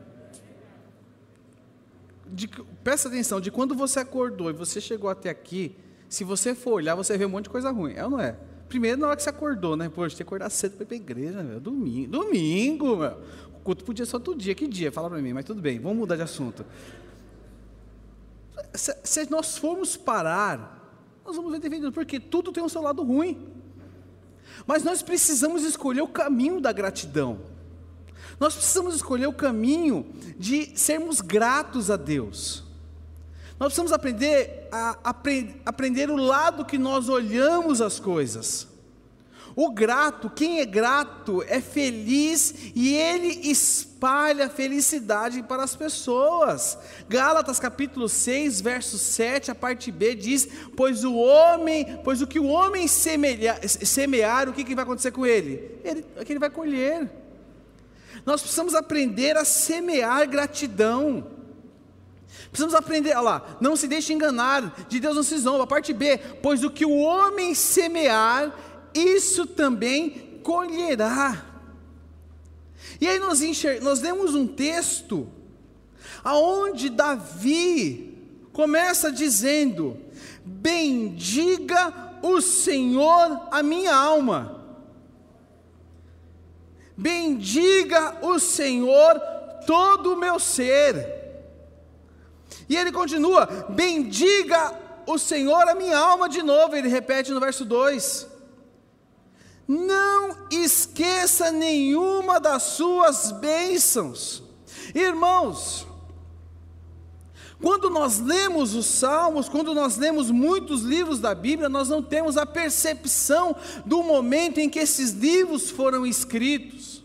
De, 2.26 2.46
presta 2.84 3.08
atenção: 3.08 3.40
de 3.40 3.50
quando 3.50 3.74
você 3.74 4.00
acordou 4.00 4.50
e 4.50 4.52
você 4.52 4.78
chegou 4.78 5.08
até 5.08 5.30
aqui, 5.30 5.74
se 6.06 6.22
você 6.22 6.54
for 6.54 6.74
olhar, 6.74 6.94
você 6.94 7.16
vê 7.16 7.24
um 7.24 7.30
monte 7.30 7.44
de 7.44 7.50
coisa 7.50 7.70
ruim. 7.70 7.94
É 7.94 8.04
ou 8.04 8.10
não 8.10 8.20
é? 8.20 8.36
Primeiro, 8.68 9.00
na 9.00 9.08
hora 9.08 9.16
que 9.16 9.22
você 9.22 9.30
acordou, 9.30 9.76
né? 9.76 9.88
Poxa, 9.88 10.16
tem 10.16 10.18
que 10.18 10.28
acordar 10.28 10.50
cedo 10.50 10.76
para 10.76 10.82
ir 10.82 10.86
para 10.86 10.96
a 10.96 11.00
igreja, 11.00 11.42
meu. 11.42 11.60
Domingo, 11.60 12.10
domingo, 12.10 12.96
meu. 12.96 13.18
O 13.54 13.60
culto 13.62 13.84
podia 13.84 14.04
ser 14.04 14.16
outro 14.16 14.34
dia. 14.34 14.54
Que 14.54 14.66
dia? 14.66 14.90
Fala 14.90 15.08
para 15.08 15.20
mim, 15.20 15.32
mas 15.32 15.44
tudo 15.44 15.60
bem, 15.60 15.78
vamos 15.78 15.98
mudar 15.98 16.16
de 16.16 16.22
assunto 16.22 16.64
se, 18.76 18.96
se 19.02 19.30
nós 19.30 19.56
formos 19.56 19.96
parar, 19.96 21.02
nós 21.24 21.36
vamos 21.36 21.52
ver 21.52 21.60
defendendo, 21.60 21.92
porque 21.92 22.20
tudo 22.20 22.52
tem 22.52 22.62
um 22.62 22.68
seu 22.68 22.82
lado 22.82 23.02
ruim. 23.02 23.48
Mas 24.66 24.82
nós 24.82 25.02
precisamos 25.02 25.64
escolher 25.64 26.02
o 26.02 26.08
caminho 26.08 26.60
da 26.60 26.72
gratidão. 26.72 27.40
Nós 28.38 28.54
precisamos 28.54 28.94
escolher 28.94 29.26
o 29.26 29.32
caminho 29.32 30.06
de 30.38 30.78
sermos 30.78 31.20
gratos 31.20 31.90
a 31.90 31.96
Deus. 31.96 32.64
Nós 33.58 33.68
precisamos 33.68 33.92
aprender 33.92 34.68
a, 34.70 35.14
aprender 35.64 36.10
o 36.10 36.16
lado 36.16 36.64
que 36.64 36.76
nós 36.76 37.08
olhamos 37.08 37.80
as 37.80 37.98
coisas. 37.98 38.68
O 39.58 39.70
grato, 39.70 40.28
quem 40.28 40.60
é 40.60 40.66
grato, 40.66 41.42
é 41.48 41.62
feliz 41.62 42.54
e 42.74 42.94
ele 42.94 43.48
espalha 43.50 44.50
felicidade 44.50 45.42
para 45.42 45.64
as 45.64 45.74
pessoas. 45.74 46.76
Gálatas 47.08 47.58
capítulo 47.58 48.06
6, 48.06 48.60
verso 48.60 48.98
7, 48.98 49.50
a 49.50 49.54
parte 49.54 49.90
B 49.90 50.14
diz: 50.14 50.46
Pois 50.76 51.04
o 51.04 51.14
homem, 51.14 51.98
pois 52.04 52.20
o 52.20 52.26
que 52.26 52.38
o 52.38 52.44
homem 52.44 52.86
semear, 52.86 53.66
semear 53.66 54.46
o 54.46 54.52
que, 54.52 54.62
que 54.62 54.74
vai 54.74 54.84
acontecer 54.84 55.10
com 55.10 55.24
ele? 55.24 55.80
Ele, 55.82 56.04
é 56.16 56.22
que 56.22 56.34
ele 56.34 56.38
vai 56.38 56.50
colher. 56.50 57.10
Nós 58.26 58.42
precisamos 58.42 58.74
aprender 58.74 59.38
a 59.38 59.44
semear 59.46 60.28
gratidão. 60.28 61.35
Precisamos 62.56 62.74
aprender, 62.74 63.10
olha 63.10 63.20
lá, 63.20 63.56
não 63.60 63.76
se 63.76 63.86
deixe 63.86 64.14
enganar, 64.14 64.86
de 64.88 64.98
Deus 64.98 65.14
não 65.14 65.22
se 65.22 65.36
zomba. 65.36 65.66
Parte 65.66 65.92
B, 65.92 66.16
pois 66.42 66.64
o 66.64 66.70
que 66.70 66.86
o 66.86 66.96
homem 66.96 67.54
semear, 67.54 68.50
isso 68.94 69.46
também 69.46 70.40
colherá. 70.42 71.44
E 72.98 73.06
aí 73.06 73.18
nós, 73.18 73.42
enxer... 73.42 73.82
nós 73.82 74.00
lemos 74.00 74.34
um 74.34 74.46
texto 74.46 75.28
aonde 76.24 76.88
Davi 76.88 78.16
começa 78.54 79.12
dizendo: 79.12 79.98
Bendiga 80.42 81.92
o 82.22 82.40
Senhor 82.40 83.48
a 83.50 83.62
minha 83.62 83.94
alma. 83.94 84.64
Bendiga 86.96 88.16
o 88.22 88.38
Senhor 88.38 89.20
todo 89.66 90.14
o 90.14 90.16
meu 90.16 90.38
ser. 90.38 91.15
E 92.68 92.76
ele 92.76 92.92
continua: 92.92 93.46
Bendiga 93.68 94.74
o 95.06 95.18
Senhor 95.18 95.68
a 95.68 95.74
minha 95.74 95.98
alma 95.98 96.28
de 96.28 96.42
novo. 96.42 96.74
Ele 96.74 96.88
repete 96.88 97.32
no 97.32 97.40
verso 97.40 97.64
2. 97.64 98.26
Não 99.68 100.46
esqueça 100.50 101.50
nenhuma 101.50 102.38
das 102.38 102.62
suas 102.62 103.32
bênçãos. 103.32 104.42
Irmãos, 104.94 105.86
quando 107.60 107.88
nós 107.88 108.20
lemos 108.20 108.74
os 108.74 108.86
Salmos, 108.86 109.48
quando 109.48 109.74
nós 109.74 109.96
lemos 109.96 110.30
muitos 110.30 110.82
livros 110.82 111.18
da 111.18 111.34
Bíblia, 111.34 111.68
nós 111.68 111.88
não 111.88 112.02
temos 112.02 112.36
a 112.36 112.44
percepção 112.44 113.56
do 113.84 114.02
momento 114.02 114.58
em 114.58 114.68
que 114.68 114.78
esses 114.78 115.10
livros 115.10 115.70
foram 115.70 116.06
escritos. 116.06 116.95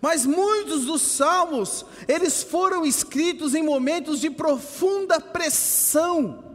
Mas 0.00 0.24
muitos 0.24 0.86
dos 0.86 1.02
salmos, 1.02 1.84
eles 2.08 2.42
foram 2.42 2.86
escritos 2.86 3.54
em 3.54 3.62
momentos 3.62 4.20
de 4.20 4.30
profunda 4.30 5.20
pressão 5.20 6.50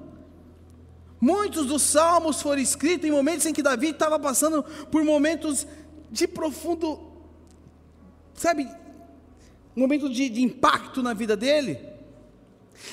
Muitos 1.26 1.66
dos 1.66 1.82
salmos 1.82 2.40
foram 2.40 2.62
escritos 2.62 3.10
em 3.10 3.12
momentos 3.12 3.48
em 3.48 3.54
que 3.54 3.64
Davi 3.64 3.90
estava 3.90 4.20
passando 4.20 4.62
por 4.92 5.04
momentos 5.04 5.66
de 6.12 6.28
profundo, 6.28 7.00
sabe, 8.36 8.70
um 9.76 9.80
momento 9.80 10.08
de, 10.08 10.30
de 10.30 10.44
impacto 10.44 11.02
na 11.02 11.16
vida 11.16 11.36
dele. 11.36 11.80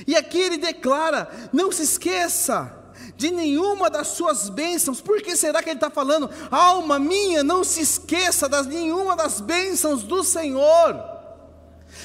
E 0.07 0.17
aqui 0.17 0.39
ele 0.39 0.57
declara: 0.57 1.31
não 1.53 1.71
se 1.71 1.83
esqueça 1.83 2.82
de 3.17 3.31
nenhuma 3.31 3.89
das 3.89 4.09
suas 4.09 4.49
bênçãos. 4.49 5.01
Por 5.01 5.23
que 5.23 5.37
será 5.37 5.63
que 5.63 5.71
ele 5.71 5.77
está 5.77 5.91
falando? 5.91 6.31
Alma 6.51 6.99
minha, 6.99 7.43
não 7.43 7.65
se 7.65 7.81
esqueça 7.81 8.49
de 8.49 8.69
nenhuma 8.69 9.17
das 9.17 9.41
bênçãos 9.41 10.03
do 10.03 10.23
Senhor. 10.23 11.03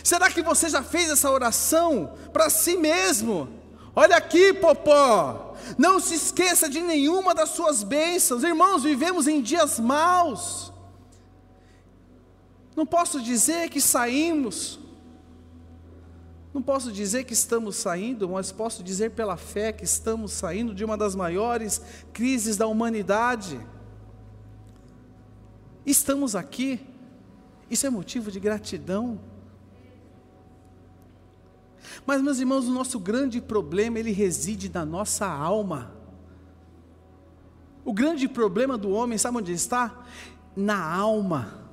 Será 0.03 0.29
que 0.29 0.41
você 0.41 0.70
já 0.70 0.84
fez 0.84 1.10
essa 1.10 1.32
oração 1.32 2.13
para 2.32 2.50
si 2.50 2.77
mesmo? 2.77 3.50
Olha 3.96 4.17
aqui, 4.17 4.53
Popó 4.53 5.48
não 5.77 6.00
se 6.00 6.13
esqueça 6.13 6.70
de 6.70 6.82
nenhuma 6.82 7.34
das 7.34 7.50
suas 7.50 7.84
bênçãos. 7.84 8.44
Irmãos, 8.44 8.84
vivemos 8.84 9.27
em 9.27 9.41
dias 9.41 9.79
maus. 9.79 10.72
Não 12.75 12.86
posso 12.86 13.20
dizer 13.20 13.70
que 13.70 13.82
saímos, 13.82 14.79
não 16.54 16.62
posso 16.62 16.92
dizer 16.92 17.24
que 17.25 17.34
estamos 17.34 17.75
saindo, 17.75 18.30
mas 18.30 18.51
posso 18.51 18.84
dizer 18.84 19.12
pela 19.12 19.38
fé 19.38 19.72
que 19.72 19.84
estamos 19.84 20.32
saindo 20.32 20.74
de 20.74 20.84
uma 20.84 20.98
das 20.98 21.16
maiores 21.16 21.82
crises 22.13 22.58
da 22.58 22.68
humanidade. 22.68 23.60
Estamos 25.86 26.36
aqui, 26.36 26.80
isso 27.70 27.86
é 27.86 27.89
motivo 27.89 28.32
de 28.32 28.39
gratidão. 28.39 29.20
Mas, 32.06 32.22
meus 32.22 32.39
irmãos, 32.39 32.68
o 32.68 32.72
nosso 32.72 33.00
grande 33.00 33.42
problema, 33.42 34.00
ele 34.00 34.12
reside 34.12 34.70
na 34.74 34.86
nossa 34.86 35.25
alma. 35.25 35.96
O 37.86 37.94
grande 37.94 38.27
problema 38.27 38.77
do 38.77 38.89
homem, 38.89 39.18
sabe 39.18 39.38
onde 39.38 39.54
está? 39.54 40.04
Na 40.56 40.92
alma. 40.92 41.66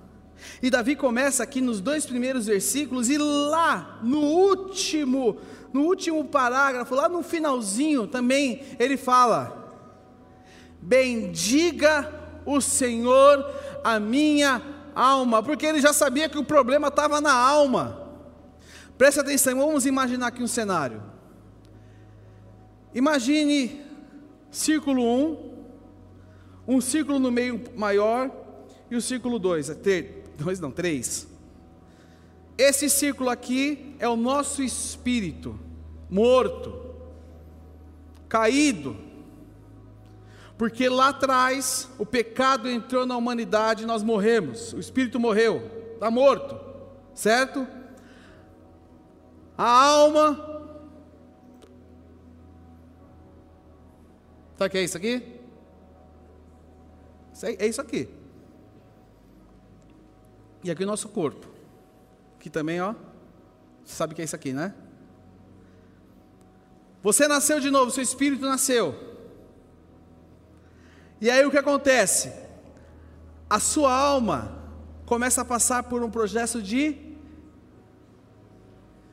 E 0.63 0.71
Davi 0.71 0.97
começa 0.97 1.43
aqui 1.43 1.61
nos 1.61 1.81
dois 1.81 2.07
primeiros 2.07 2.47
versículos, 2.47 3.09
e 3.09 3.19
lá 3.19 3.99
no 4.03 4.21
último, 4.21 5.39
no 5.73 5.83
último 5.83 6.25
parágrafo, 6.25 6.95
lá 6.95 7.09
no 7.09 7.23
finalzinho 7.23 8.07
também, 8.07 8.63
ele 8.79 8.97
fala: 8.97 9.73
Bendiga 10.81 12.13
o 12.47 12.61
Senhor 12.61 13.45
a 13.83 13.99
minha 13.99 14.63
alma, 14.95 15.43
porque 15.43 15.67
ele 15.67 15.81
já 15.81 15.93
sabia 15.93 16.29
que 16.29 16.39
o 16.39 16.45
problema 16.45 16.89
estava 16.89 17.21
na 17.21 17.33
alma. 17.33 18.03
Preste 18.97 19.21
atenção, 19.21 19.59
vamos 19.59 19.87
imaginar 19.87 20.29
aqui 20.29 20.43
um 20.43 20.47
cenário. 20.47 21.03
Imagine 22.95 23.83
círculo 24.51 25.03
1, 25.03 25.55
um 26.69 26.81
círculo 26.81 27.19
no 27.19 27.31
meio 27.31 27.61
maior 27.77 28.31
e 28.89 28.95
o 28.95 29.03
círculo 29.03 29.39
2, 29.39 29.71
dois 30.37 30.61
não, 30.61 30.71
três. 30.71 31.27
Esse 32.57 32.89
círculo 32.89 33.31
aqui 33.31 33.97
é 33.99 34.09
o 34.09 34.17
nosso 34.17 34.63
espírito 34.63 35.59
morto, 36.09 36.95
caído, 38.29 38.97
porque 40.57 40.89
lá 40.89 41.09
atrás 41.09 41.89
o 41.99 42.07
pecado 42.07 42.69
entrou 42.69 43.05
na 43.05 43.17
humanidade 43.17 43.83
e 43.83 43.87
nós 43.87 44.03
morremos, 44.03 44.73
o 44.73 44.79
espírito 44.79 45.19
morreu, 45.19 45.71
está 45.95 46.11
morto, 46.11 46.61
certo? 47.15 47.67
a 49.57 49.87
alma. 49.87 50.55
Sabe 54.57 54.69
o 54.69 54.71
que 54.71 54.79
é 54.79 54.85
isso 54.85 54.97
aqui? 54.97 55.41
É 57.59 57.67
isso 57.67 57.81
aqui. 57.81 58.09
E 60.65 60.71
aqui 60.71 60.83
o 60.83 60.87
nosso 60.87 61.11
corpo. 61.11 61.47
Que 62.41 62.51
também, 62.51 62.81
ó. 62.81 62.95
Sabe 63.85 64.15
o 64.15 64.17
que 64.17 64.23
é 64.23 64.25
isso 64.25 64.35
aqui, 64.35 64.55
né? 64.55 64.75
Você 67.03 67.29
nasceu 67.29 67.61
de 67.61 67.71
novo, 67.71 67.91
seu 67.91 68.03
espírito 68.03 68.47
nasceu. 68.47 68.99
E 71.21 71.31
aí 71.31 71.45
o 71.45 71.51
que 71.51 71.59
acontece? 71.59 72.33
A 73.49 73.61
sua 73.61 73.95
alma 73.95 74.59
começa 75.05 75.43
a 75.43 75.45
passar 75.45 75.83
por 75.83 76.03
um 76.03 76.11
processo 76.11 76.63
de 76.63 76.97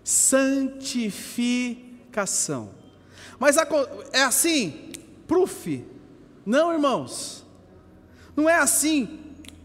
santificação. 0.04 2.70
Mas 3.38 3.58
é 4.14 4.24
assim, 4.24 4.94
proof? 5.28 5.84
Não, 6.46 6.72
irmãos. 6.72 7.46
Não 8.36 8.50
é 8.50 8.56
assim, 8.56 9.20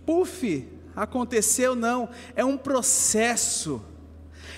puf, 0.04 0.75
aconteceu, 0.96 1.76
não. 1.76 2.08
É 2.34 2.44
um 2.44 2.56
processo. 2.56 3.84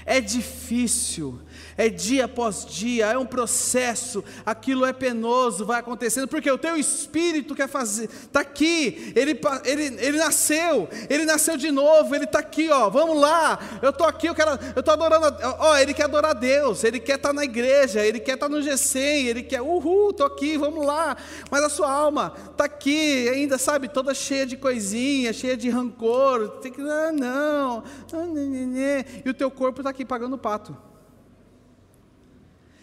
É 0.07 0.23
difícil, 0.23 1.38
é 1.76 1.88
dia 1.88 2.24
após 2.24 2.64
dia, 2.64 3.06
é 3.06 3.18
um 3.18 3.26
processo, 3.26 4.24
aquilo 4.44 4.84
é 4.84 4.92
penoso, 4.92 5.64
vai 5.64 5.80
acontecendo, 5.80 6.26
porque 6.26 6.50
o 6.50 6.58
teu 6.58 6.76
espírito 6.76 7.54
quer 7.54 7.68
fazer, 7.68 8.04
está 8.04 8.40
aqui, 8.40 9.12
ele, 9.14 9.38
ele, 9.64 9.96
ele 9.98 10.18
nasceu, 10.18 10.88
ele 11.08 11.24
nasceu 11.24 11.56
de 11.56 11.70
novo, 11.70 12.14
ele 12.14 12.24
está 12.24 12.40
aqui, 12.40 12.68
ó, 12.70 12.88
vamos 12.90 13.20
lá, 13.20 13.58
eu 13.82 13.90
estou 13.90 14.06
aqui, 14.06 14.26
eu 14.26 14.34
quero, 14.34 14.50
eu 14.74 14.80
estou 14.80 14.94
adorando, 14.94 15.36
ó, 15.58 15.76
ele 15.76 15.94
quer 15.94 16.04
adorar 16.04 16.34
Deus, 16.34 16.84
ele 16.84 16.98
quer 16.98 17.16
estar 17.16 17.28
tá 17.28 17.34
na 17.34 17.44
igreja, 17.44 18.04
ele 18.04 18.20
quer 18.20 18.34
estar 18.34 18.48
tá 18.48 18.54
no 18.54 18.62
GC, 18.62 18.98
ele 18.98 19.42
quer, 19.42 19.62
uhul, 19.62 20.10
estou 20.10 20.26
aqui, 20.26 20.56
vamos 20.56 20.84
lá, 20.84 21.16
mas 21.50 21.62
a 21.62 21.68
sua 21.68 21.90
alma 21.90 22.32
está 22.50 22.64
aqui, 22.64 23.28
ainda, 23.28 23.58
sabe, 23.58 23.88
toda 23.88 24.14
cheia 24.14 24.46
de 24.46 24.56
coisinha, 24.56 25.32
cheia 25.32 25.56
de 25.56 25.70
rancor, 25.70 26.48
tem 26.60 26.72
que, 26.72 26.80
ah, 26.80 27.12
não, 27.12 27.82
não, 28.12 28.26
não, 28.26 28.78
e 29.24 29.28
o 29.28 29.34
teu 29.34 29.50
corpo 29.50 29.80
está 29.80 29.90
aqui 29.90 30.04
pagando 30.04 30.38
pato. 30.38 30.88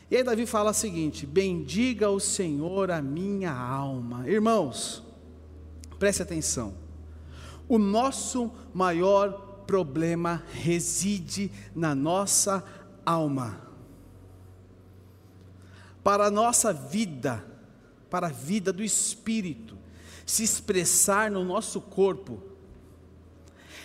E 0.10 0.18
aí 0.18 0.24
Davi 0.24 0.46
fala 0.46 0.72
o 0.72 0.74
seguinte: 0.74 1.26
bendiga 1.26 2.10
o 2.10 2.20
Senhor 2.20 2.92
a 2.92 3.02
minha 3.02 3.52
alma. 3.52 4.28
Irmãos, 4.30 5.04
preste 5.98 6.22
atenção. 6.22 6.74
O 7.68 7.78
nosso 7.78 8.52
maior 8.74 9.64
problema 9.66 10.44
reside 10.52 11.52
na 11.76 11.96
nossa 11.96 12.64
alma. 13.06 13.62
Para 16.04 16.28
a 16.28 16.32
nossa 16.32 16.72
vida, 16.72 17.44
para 18.12 18.28
a 18.28 18.32
vida 18.32 18.72
do 18.72 18.84
espírito, 18.84 19.76
se 20.24 20.44
expressar 20.44 21.32
no 21.32 21.44
nosso 21.44 21.82
corpo, 21.82 22.42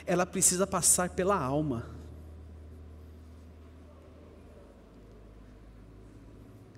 ela 0.06 0.26
precisa 0.26 0.66
passar 0.66 1.10
pela 1.10 1.38
alma. 1.38 1.86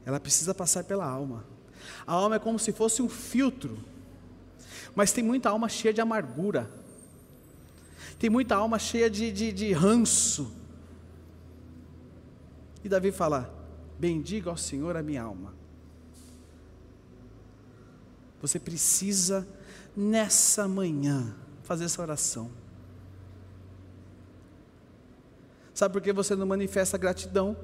Ela 0.05 0.21
precisa 0.21 0.55
passar 0.55 0.85
pela 0.85 1.07
alma. 1.07 1.45
A 2.07 2.13
alma 2.13 2.37
é 2.37 2.39
como 2.39 2.59
se 2.59 2.73
fosse 2.73 3.03
um 3.03 3.09
filtro. 3.09 3.79
Mas 4.95 5.13
tem 5.13 5.23
muita 5.23 5.51
alma 5.51 5.69
cheia 5.69 5.95
de 5.95 6.01
amargura. 6.01 6.71
Tem 8.19 8.29
muita 8.29 8.57
alma 8.57 8.79
cheia 8.79 9.09
de, 9.09 9.33
de, 9.33 9.53
de 9.53 9.73
ranço. 9.73 10.53
E 12.85 12.89
Davi 12.89 13.13
fala: 13.13 13.53
Bendiga 13.99 14.51
ao 14.51 14.57
Senhor 14.57 14.97
a 14.97 15.03
minha 15.03 15.23
alma. 15.23 15.55
Você 18.41 18.59
precisa, 18.59 19.47
nessa 19.97 20.67
manhã, 20.67 21.35
fazer 21.63 21.85
essa 21.85 22.03
oração. 22.03 22.51
Sabe 25.73 25.93
por 25.93 26.03
que 26.03 26.13
você 26.13 26.35
não 26.35 26.47
manifesta 26.47 26.99
gratidão? 26.99 27.57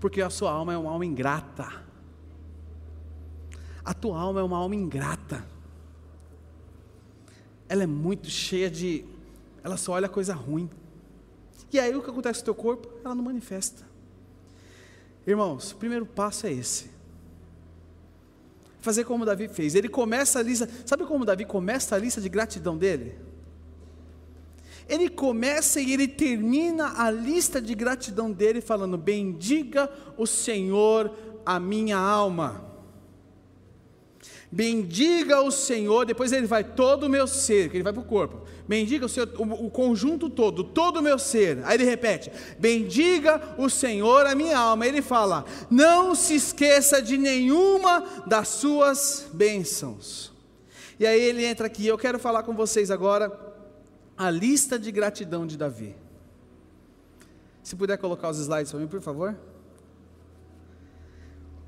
Porque 0.00 0.22
a 0.22 0.30
sua 0.30 0.50
alma 0.50 0.72
é 0.72 0.78
uma 0.78 0.90
alma 0.90 1.04
ingrata. 1.04 1.68
A 3.84 3.92
tua 3.92 4.18
alma 4.18 4.40
é 4.40 4.42
uma 4.42 4.56
alma 4.56 4.74
ingrata. 4.74 5.44
Ela 7.68 7.84
é 7.84 7.86
muito 7.86 8.28
cheia 8.28 8.70
de. 8.70 9.04
Ela 9.62 9.76
só 9.76 9.92
olha 9.92 10.08
coisa 10.08 10.34
ruim. 10.34 10.68
E 11.72 11.78
aí 11.78 11.94
o 11.94 12.02
que 12.02 12.10
acontece 12.10 12.40
com 12.40 12.42
o 12.42 12.44
teu 12.46 12.54
corpo? 12.54 12.88
Ela 13.04 13.14
não 13.14 13.22
manifesta. 13.22 13.86
Irmãos, 15.26 15.72
o 15.72 15.76
primeiro 15.76 16.06
passo 16.06 16.46
é 16.46 16.52
esse. 16.52 16.90
Fazer 18.80 19.04
como 19.04 19.26
Davi 19.26 19.46
fez. 19.48 19.74
Ele 19.74 19.88
começa 19.88 20.38
a 20.38 20.42
lista. 20.42 20.68
Sabe 20.86 21.04
como 21.04 21.24
Davi 21.24 21.44
começa 21.44 21.94
a 21.94 21.98
lista 21.98 22.20
de 22.20 22.28
gratidão 22.28 22.76
dele? 22.76 23.16
Ele 24.90 25.08
começa 25.08 25.80
e 25.80 25.92
ele 25.92 26.08
termina 26.08 26.94
a 27.00 27.10
lista 27.10 27.62
de 27.62 27.74
gratidão 27.74 28.32
dele 28.32 28.60
falando: 28.60 28.98
Bendiga 28.98 29.88
o 30.16 30.26
Senhor 30.26 31.12
a 31.46 31.60
minha 31.60 31.96
alma. 31.96 32.68
Bendiga 34.52 35.40
o 35.42 35.52
Senhor, 35.52 36.04
depois 36.04 36.32
ele 36.32 36.46
vai 36.46 36.64
todo 36.64 37.04
o 37.04 37.08
meu 37.08 37.24
ser, 37.28 37.70
que 37.70 37.76
ele 37.76 37.84
vai 37.84 37.92
para 37.92 38.02
o 38.02 38.04
corpo. 38.04 38.40
Bendiga 38.66 39.06
o 39.06 39.08
Senhor, 39.08 39.30
o, 39.38 39.66
o, 39.66 39.70
conjunto 39.70 40.28
todo, 40.28 40.64
todo 40.64 40.96
o 40.96 41.02
meu 41.02 41.20
ser. 41.20 41.60
Aí 41.64 41.76
ele 41.76 41.84
repete: 41.84 42.32
Bendiga 42.58 43.54
o 43.56 43.70
Senhor 43.70 44.26
a 44.26 44.34
minha 44.34 44.58
alma. 44.58 44.86
Ele 44.86 45.00
fala: 45.00 45.44
Não 45.70 46.16
se 46.16 46.34
esqueça 46.34 47.00
de 47.00 47.16
nenhuma 47.16 48.24
das 48.26 48.48
suas 48.48 49.28
bênçãos. 49.32 50.32
E 50.98 51.06
aí 51.06 51.20
ele 51.20 51.44
entra 51.44 51.68
aqui. 51.68 51.86
Eu 51.86 51.96
quero 51.96 52.18
falar 52.18 52.42
com 52.42 52.54
vocês 52.54 52.90
agora 52.90 53.49
a 54.20 54.28
lista 54.28 54.78
de 54.78 54.92
gratidão 54.92 55.46
de 55.46 55.56
Davi. 55.56 55.96
Se 57.62 57.74
puder 57.74 57.96
colocar 57.96 58.28
os 58.28 58.36
slides 58.36 58.70
para 58.70 58.78
mim, 58.78 58.86
por 58.86 59.00
favor. 59.00 59.34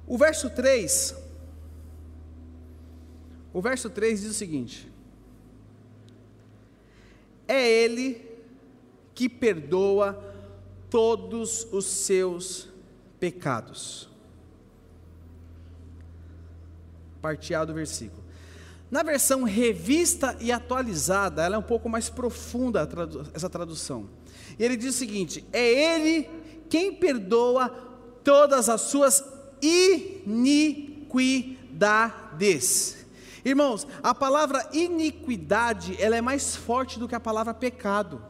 O 0.06 0.18
verso 0.18 0.50
3. 0.50 1.16
O 3.54 3.62
verso 3.62 3.88
3 3.88 4.20
diz 4.20 4.30
o 4.32 4.34
seguinte: 4.34 4.92
É 7.48 7.66
Ele 7.66 8.22
que 9.14 9.30
perdoa 9.30 10.22
todos 10.90 11.66
os 11.72 11.86
seus 11.86 12.68
pecados. 13.18 14.10
Parteado 17.22 17.72
o 17.72 17.74
versículo. 17.74 18.21
Na 18.92 19.02
versão 19.02 19.42
revista 19.42 20.36
e 20.38 20.52
atualizada, 20.52 21.42
ela 21.42 21.56
é 21.56 21.58
um 21.58 21.62
pouco 21.62 21.88
mais 21.88 22.10
profunda 22.10 22.86
essa 23.32 23.48
tradução. 23.48 24.10
E 24.58 24.62
ele 24.62 24.76
diz 24.76 24.94
o 24.94 24.98
seguinte: 24.98 25.42
é 25.50 25.94
Ele 25.94 26.28
quem 26.68 26.94
perdoa 26.94 27.70
todas 28.22 28.68
as 28.68 28.82
suas 28.82 29.24
iniquidades. 29.62 31.06
Irmãos, 33.42 33.86
a 34.02 34.14
palavra 34.14 34.68
iniquidade, 34.74 35.96
ela 35.98 36.14
é 36.14 36.20
mais 36.20 36.54
forte 36.54 36.98
do 36.98 37.08
que 37.08 37.14
a 37.14 37.20
palavra 37.20 37.54
pecado. 37.54 38.22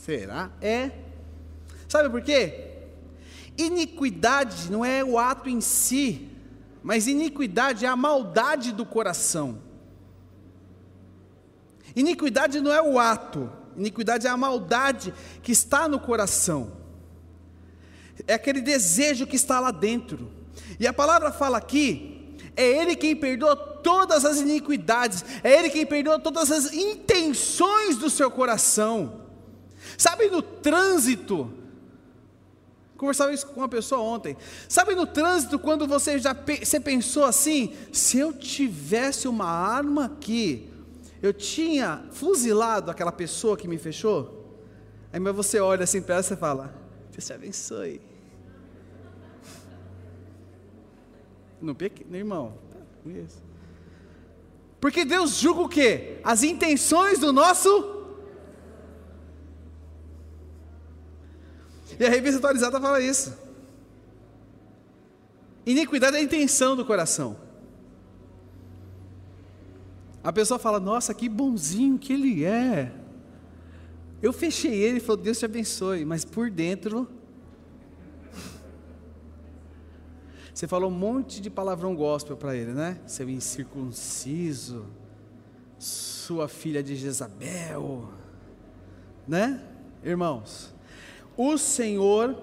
Será? 0.00 0.50
É. 0.62 0.90
Sabe 1.86 2.08
por 2.08 2.22
quê? 2.22 2.70
Iniquidade 3.58 4.72
não 4.72 4.82
é 4.82 5.04
o 5.04 5.18
ato 5.18 5.50
em 5.50 5.60
si, 5.60 6.33
mas 6.84 7.06
iniquidade 7.06 7.86
é 7.86 7.88
a 7.88 7.96
maldade 7.96 8.70
do 8.70 8.84
coração. 8.84 9.58
Iniquidade 11.96 12.60
não 12.60 12.70
é 12.70 12.82
o 12.82 12.98
ato, 12.98 13.50
iniquidade 13.74 14.26
é 14.26 14.30
a 14.30 14.36
maldade 14.36 15.14
que 15.42 15.50
está 15.50 15.88
no 15.88 15.98
coração. 15.98 16.76
É 18.26 18.34
aquele 18.34 18.60
desejo 18.60 19.26
que 19.26 19.34
está 19.34 19.58
lá 19.60 19.70
dentro. 19.70 20.30
E 20.78 20.86
a 20.86 20.92
palavra 20.92 21.32
fala 21.32 21.56
aqui: 21.56 22.36
é 22.54 22.62
Ele 22.62 22.94
quem 22.94 23.16
perdoa 23.16 23.56
todas 23.56 24.26
as 24.26 24.38
iniquidades, 24.38 25.24
é 25.42 25.58
Ele 25.58 25.70
quem 25.70 25.86
perdoa 25.86 26.18
todas 26.18 26.50
as 26.52 26.74
intenções 26.74 27.96
do 27.96 28.10
seu 28.10 28.30
coração. 28.30 29.22
Sabe, 29.96 30.28
no 30.28 30.42
trânsito, 30.42 31.50
Conversava 32.96 33.32
isso 33.32 33.46
com 33.48 33.60
uma 33.60 33.68
pessoa 33.68 34.00
ontem. 34.00 34.36
Sabe 34.68 34.94
no 34.94 35.06
trânsito, 35.06 35.58
quando 35.58 35.86
você 35.86 36.18
já 36.18 36.32
você 36.32 36.78
pensou 36.78 37.24
assim: 37.24 37.74
se 37.92 38.18
eu 38.18 38.32
tivesse 38.32 39.26
uma 39.26 39.46
arma 39.46 40.06
aqui, 40.06 40.70
eu 41.20 41.32
tinha 41.32 42.04
fuzilado 42.10 42.90
aquela 42.90 43.12
pessoa 43.12 43.56
que 43.56 43.66
me 43.66 43.78
fechou? 43.78 44.44
Aí 45.12 45.18
mas 45.18 45.34
você 45.34 45.60
olha 45.60 45.84
assim 45.84 46.00
para 46.00 46.16
ela 46.16 46.24
e 46.24 46.36
fala: 46.36 46.74
Deus 47.10 47.26
te 47.26 47.32
abençoe. 47.32 48.00
Não 51.60 51.74
peque, 51.74 52.04
meu 52.04 52.20
irmão. 52.20 52.54
Porque 54.80 55.04
Deus 55.04 55.38
julga 55.38 55.60
o 55.62 55.68
quê? 55.68 56.18
As 56.22 56.42
intenções 56.42 57.18
do 57.18 57.32
nosso 57.32 57.93
E 61.98 62.04
a 62.04 62.10
revista 62.10 62.38
atualizada 62.38 62.80
fala 62.80 63.00
isso. 63.00 63.36
Iniquidade 65.66 66.16
é 66.16 66.20
a 66.20 66.22
intenção 66.22 66.76
do 66.76 66.84
coração. 66.84 67.36
A 70.22 70.32
pessoa 70.32 70.58
fala: 70.58 70.80
Nossa, 70.80 71.14
que 71.14 71.28
bonzinho 71.28 71.98
que 71.98 72.12
ele 72.12 72.44
é. 72.44 72.92
Eu 74.22 74.32
fechei 74.32 74.72
ele 74.72 74.98
e 74.98 75.00
falou: 75.00 75.22
Deus 75.22 75.38
te 75.38 75.44
abençoe, 75.44 76.04
mas 76.04 76.24
por 76.24 76.50
dentro. 76.50 77.08
Você 80.52 80.66
falou 80.66 80.90
um 80.90 80.94
monte 80.94 81.40
de 81.40 81.50
palavrão 81.50 81.94
gospel 81.94 82.36
para 82.36 82.56
ele, 82.56 82.72
né? 82.72 82.98
Seu 83.06 83.28
incircunciso, 83.28 84.86
sua 85.78 86.48
filha 86.48 86.82
de 86.82 86.96
Jezabel, 86.96 88.10
né? 89.26 89.62
Irmãos, 90.02 90.73
o 91.36 91.58
Senhor 91.58 92.36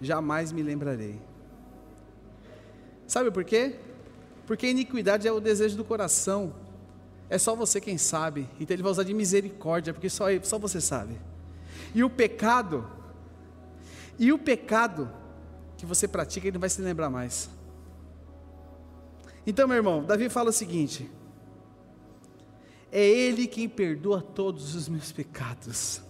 jamais 0.02 0.52
me 0.52 0.62
lembrarei. 0.62 1.20
Sabe 3.08 3.32
por 3.32 3.44
quê? 3.44 3.76
Porque 4.46 4.70
iniquidade 4.70 5.28
é 5.28 5.32
o 5.32 5.40
desejo 5.40 5.76
do 5.78 5.84
coração. 5.84 6.54
É 7.30 7.38
só 7.38 7.56
você 7.56 7.82
quem 7.82 7.98
sabe. 7.98 8.50
Então 8.60 8.74
ele 8.76 8.84
vai 8.84 8.92
usar 8.92 9.04
de 9.04 9.14
misericórdia, 9.14 9.94
porque 9.94 10.10
só, 10.10 10.26
só 10.44 10.58
você 10.58 10.80
sabe. 10.80 11.20
E 11.94 12.04
o 12.04 12.10
pecado, 12.10 12.90
e 14.18 14.32
o 14.32 14.38
pecado 14.38 15.12
que 15.78 15.86
você 15.86 16.08
pratica, 16.08 16.48
ele 16.48 16.54
não 16.54 16.62
vai 16.62 16.70
se 16.70 16.82
lembrar 16.82 17.10
mais. 17.10 17.50
Então, 19.46 19.68
meu 19.68 19.78
irmão, 19.78 20.04
Davi 20.04 20.30
fala 20.30 20.50
o 20.50 20.54
seguinte: 20.54 21.10
é 22.92 23.06
Ele 23.06 23.48
quem 23.48 23.68
perdoa 23.68 24.22
todos 24.22 24.76
os 24.76 24.90
meus 24.90 25.12
pecados. 25.12 26.02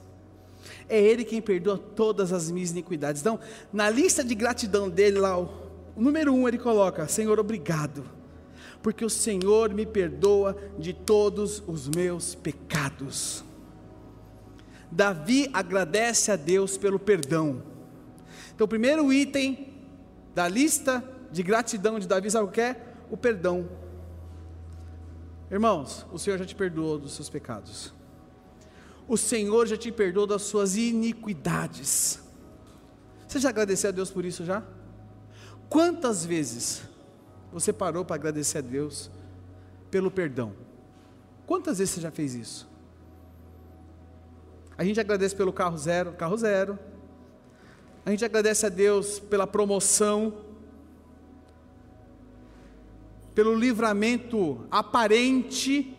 É 0.90 1.00
Ele 1.00 1.26
quem 1.26 1.42
perdoa 1.42 1.78
todas 1.78 2.32
as 2.32 2.50
minhas 2.50 2.72
iniquidades. 2.72 3.22
Então, 3.22 3.40
na 3.74 3.90
lista 3.90 4.24
de 4.24 4.34
gratidão 4.34 4.90
dele, 4.90 5.20
lá, 5.20 5.38
o, 5.38 5.50
número 5.96 6.34
um, 6.34 6.48
ele 6.48 6.58
coloca: 6.58 7.08
Senhor, 7.08 7.40
obrigado, 7.40 8.06
porque 8.82 9.04
o 9.04 9.10
Senhor 9.10 9.74
me 9.74 9.86
perdoa 9.86 10.56
de 10.80 10.94
todos 10.94 11.62
os 11.68 11.90
meus 11.90 12.36
pecados. 12.36 13.44
Davi 14.90 15.50
agradece 15.52 16.32
a 16.32 16.38
Deus 16.38 16.78
pelo 16.78 16.98
perdão. 16.98 17.62
Então, 18.56 18.66
o 18.66 18.68
primeiro 18.68 19.12
item 19.12 19.74
da 20.34 20.48
lista 20.48 21.04
de 21.30 21.44
gratidão 21.44 22.00
de 22.00 22.08
Davi, 22.08 22.32
sabe 22.32 22.46
o 22.46 22.52
que 22.52 22.62
é? 22.62 22.82
O 23.12 23.18
perdão. 23.18 23.68
Irmãos, 25.52 26.06
o 26.12 26.18
Senhor 26.18 26.38
já 26.38 26.46
te 26.46 26.56
perdoou 26.56 26.98
dos 26.98 27.14
seus 27.14 27.30
pecados 27.30 27.97
o 29.08 29.16
Senhor 29.16 29.66
já 29.66 29.78
te 29.78 29.92
perdoou 29.92 30.28
das 30.28 30.42
suas 30.42 30.76
iniquidades. 30.76 32.20
Você 33.28 33.40
já 33.40 33.50
agradeceu 33.50 33.90
a 33.90 33.94
Deus 33.94 34.12
por 34.12 34.26
isso 34.26 34.44
já? 34.44 34.64
Quantas 35.70 36.26
vezes 36.26 36.84
você 37.52 37.72
parou 37.72 38.04
para 38.04 38.16
agradecer 38.16 38.60
a 38.60 38.62
Deus 38.62 39.10
pelo 39.90 40.12
perdão? 40.12 40.54
Quantas 41.46 41.80
vezes 41.80 41.96
você 41.96 42.02
já 42.02 42.12
fez 42.12 42.36
isso? 42.36 42.68
A 44.78 44.84
gente 44.84 45.00
agradece 45.00 45.36
pelo 45.36 45.52
carro 45.52 45.78
zero, 45.78 46.12
carro 46.14 46.38
zero. 46.38 46.78
A 48.06 48.12
gente 48.12 48.24
agradece 48.24 48.66
a 48.66 48.70
Deus 48.70 49.20
pela 49.20 49.48
promoção, 49.48 50.42
pelo 53.34 53.56
livramento 53.56 54.66
aparente 54.70 55.97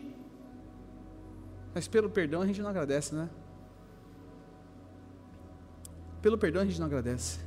mas 1.79 1.87
pelo 1.87 2.09
perdão 2.09 2.41
a 2.41 2.45
gente 2.45 2.61
não 2.61 2.69
agradece, 2.69 3.15
né? 3.15 3.29
Pelo 6.21 6.37
perdão 6.37 6.61
a 6.61 6.65
gente 6.65 6.77
não 6.77 6.87
agradece. 6.87 7.39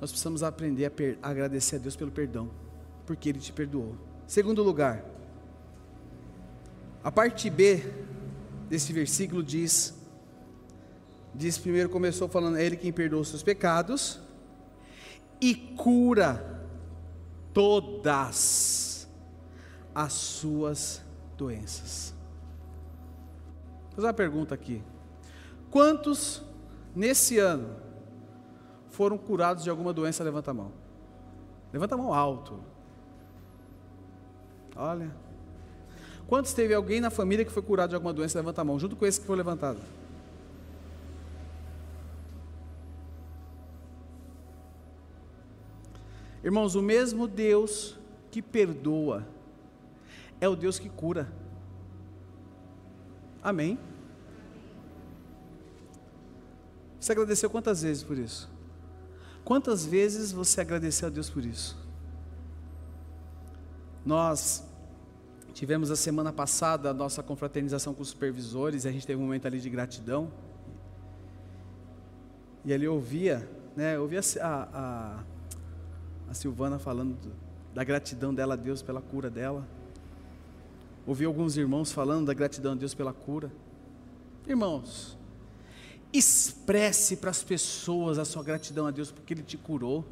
Nós 0.00 0.10
precisamos 0.10 0.42
aprender 0.42 0.86
a, 0.86 0.90
a 1.20 1.30
agradecer 1.30 1.76
a 1.76 1.78
Deus 1.78 1.94
pelo 1.94 2.10
perdão, 2.10 2.50
porque 3.04 3.28
Ele 3.28 3.38
te 3.38 3.52
perdoou. 3.52 3.94
Segundo 4.26 4.62
lugar, 4.62 5.04
a 7.02 7.12
parte 7.12 7.50
B 7.50 7.84
desse 8.70 8.90
versículo 8.94 9.42
diz: 9.42 9.94
diz 11.34 11.58
primeiro 11.58 11.90
começou 11.90 12.26
falando, 12.26 12.56
é 12.56 12.64
Ele 12.64 12.78
quem 12.78 12.90
perdoa 12.90 13.20
os 13.20 13.28
seus 13.28 13.42
pecados 13.42 14.18
e 15.42 15.54
cura 15.54 16.64
todas 17.52 19.06
as 19.94 20.12
suas 20.14 21.04
doenças. 21.36 22.13
Fazer 23.94 24.06
uma 24.06 24.12
pergunta 24.12 24.54
aqui. 24.54 24.82
Quantos 25.70 26.42
nesse 26.94 27.38
ano 27.38 27.76
foram 28.90 29.16
curados 29.16 29.64
de 29.64 29.70
alguma 29.70 29.92
doença? 29.92 30.24
Levanta 30.24 30.50
a 30.50 30.54
mão. 30.54 30.72
Levanta 31.72 31.94
a 31.94 31.98
mão 31.98 32.12
alto. 32.12 32.60
Olha. 34.76 35.10
Quantos 36.26 36.52
teve 36.54 36.74
alguém 36.74 37.00
na 37.00 37.10
família 37.10 37.44
que 37.44 37.52
foi 37.52 37.62
curado 37.62 37.90
de 37.90 37.94
alguma 37.94 38.12
doença? 38.12 38.38
Levanta 38.38 38.62
a 38.62 38.64
mão, 38.64 38.78
junto 38.78 38.96
com 38.96 39.04
esse 39.06 39.20
que 39.20 39.26
foi 39.26 39.36
levantado. 39.36 39.78
Irmãos, 46.42 46.74
o 46.74 46.82
mesmo 46.82 47.26
Deus 47.26 47.96
que 48.30 48.42
perdoa 48.42 49.26
é 50.40 50.48
o 50.48 50.56
Deus 50.56 50.78
que 50.78 50.88
cura. 50.88 51.32
Amém? 53.44 53.78
Você 56.98 57.12
agradeceu 57.12 57.50
quantas 57.50 57.82
vezes 57.82 58.02
por 58.02 58.16
isso? 58.16 58.50
Quantas 59.44 59.84
vezes 59.84 60.32
você 60.32 60.62
agradeceu 60.62 61.08
a 61.08 61.10
Deus 61.10 61.28
por 61.28 61.44
isso? 61.44 61.76
Nós 64.06 64.64
tivemos 65.52 65.90
a 65.90 65.96
semana 65.96 66.32
passada 66.32 66.88
a 66.88 66.94
nossa 66.94 67.22
confraternização 67.22 67.92
com 67.92 68.00
os 68.00 68.08
supervisores, 68.08 68.86
e 68.86 68.88
a 68.88 68.92
gente 68.92 69.06
teve 69.06 69.20
um 69.20 69.26
momento 69.26 69.44
ali 69.44 69.60
de 69.60 69.68
gratidão. 69.68 70.32
E 72.64 72.72
ali 72.72 72.86
eu 72.86 72.94
ouvia, 72.94 73.46
né, 73.76 73.96
eu 73.96 74.02
ouvia 74.02 74.20
a, 74.40 74.68
a, 74.72 75.24
a 76.30 76.34
Silvana 76.34 76.78
falando 76.78 77.18
da 77.74 77.84
gratidão 77.84 78.32
dela 78.32 78.54
a 78.54 78.56
Deus 78.56 78.80
pela 78.80 79.02
cura 79.02 79.28
dela. 79.28 79.68
Ouvi 81.06 81.24
alguns 81.24 81.56
irmãos 81.56 81.92
falando 81.92 82.26
da 82.26 82.34
gratidão 82.34 82.72
a 82.72 82.74
Deus 82.74 82.94
pela 82.94 83.12
cura. 83.12 83.52
Irmãos, 84.46 85.16
expresse 86.12 87.16
para 87.16 87.30
as 87.30 87.42
pessoas 87.42 88.18
a 88.18 88.24
sua 88.24 88.42
gratidão 88.42 88.86
a 88.86 88.90
Deus 88.90 89.10
porque 89.10 89.34
Ele 89.34 89.42
te 89.42 89.58
curou. 89.58 90.04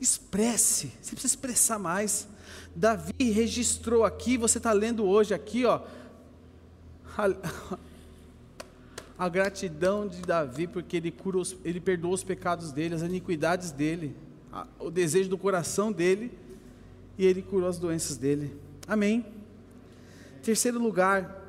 Expresse, 0.00 0.92
você 1.00 1.12
precisa 1.12 1.34
expressar 1.34 1.78
mais. 1.78 2.28
Davi 2.74 3.30
registrou 3.30 4.04
aqui, 4.04 4.36
você 4.36 4.58
está 4.58 4.72
lendo 4.72 5.04
hoje 5.04 5.32
aqui, 5.32 5.64
ó, 5.64 5.80
a, 7.16 7.78
a, 9.24 9.28
gratidão 9.28 10.06
de 10.06 10.20
Davi 10.20 10.66
porque 10.66 10.98
ele 10.98 11.10
curou, 11.10 11.42
ele 11.64 11.80
perdoou 11.80 12.12
os 12.12 12.22
pecados 12.22 12.72
dele, 12.72 12.94
as 12.94 13.02
iniquidades 13.02 13.70
dele, 13.70 14.14
a, 14.52 14.66
o 14.78 14.90
desejo 14.90 15.30
do 15.30 15.38
coração 15.38 15.90
dele 15.90 16.30
e 17.16 17.24
ele 17.24 17.40
curou 17.40 17.68
as 17.68 17.78
doenças 17.78 18.18
dele. 18.18 18.54
Amém. 18.86 19.24
Terceiro 20.42 20.78
lugar. 20.78 21.42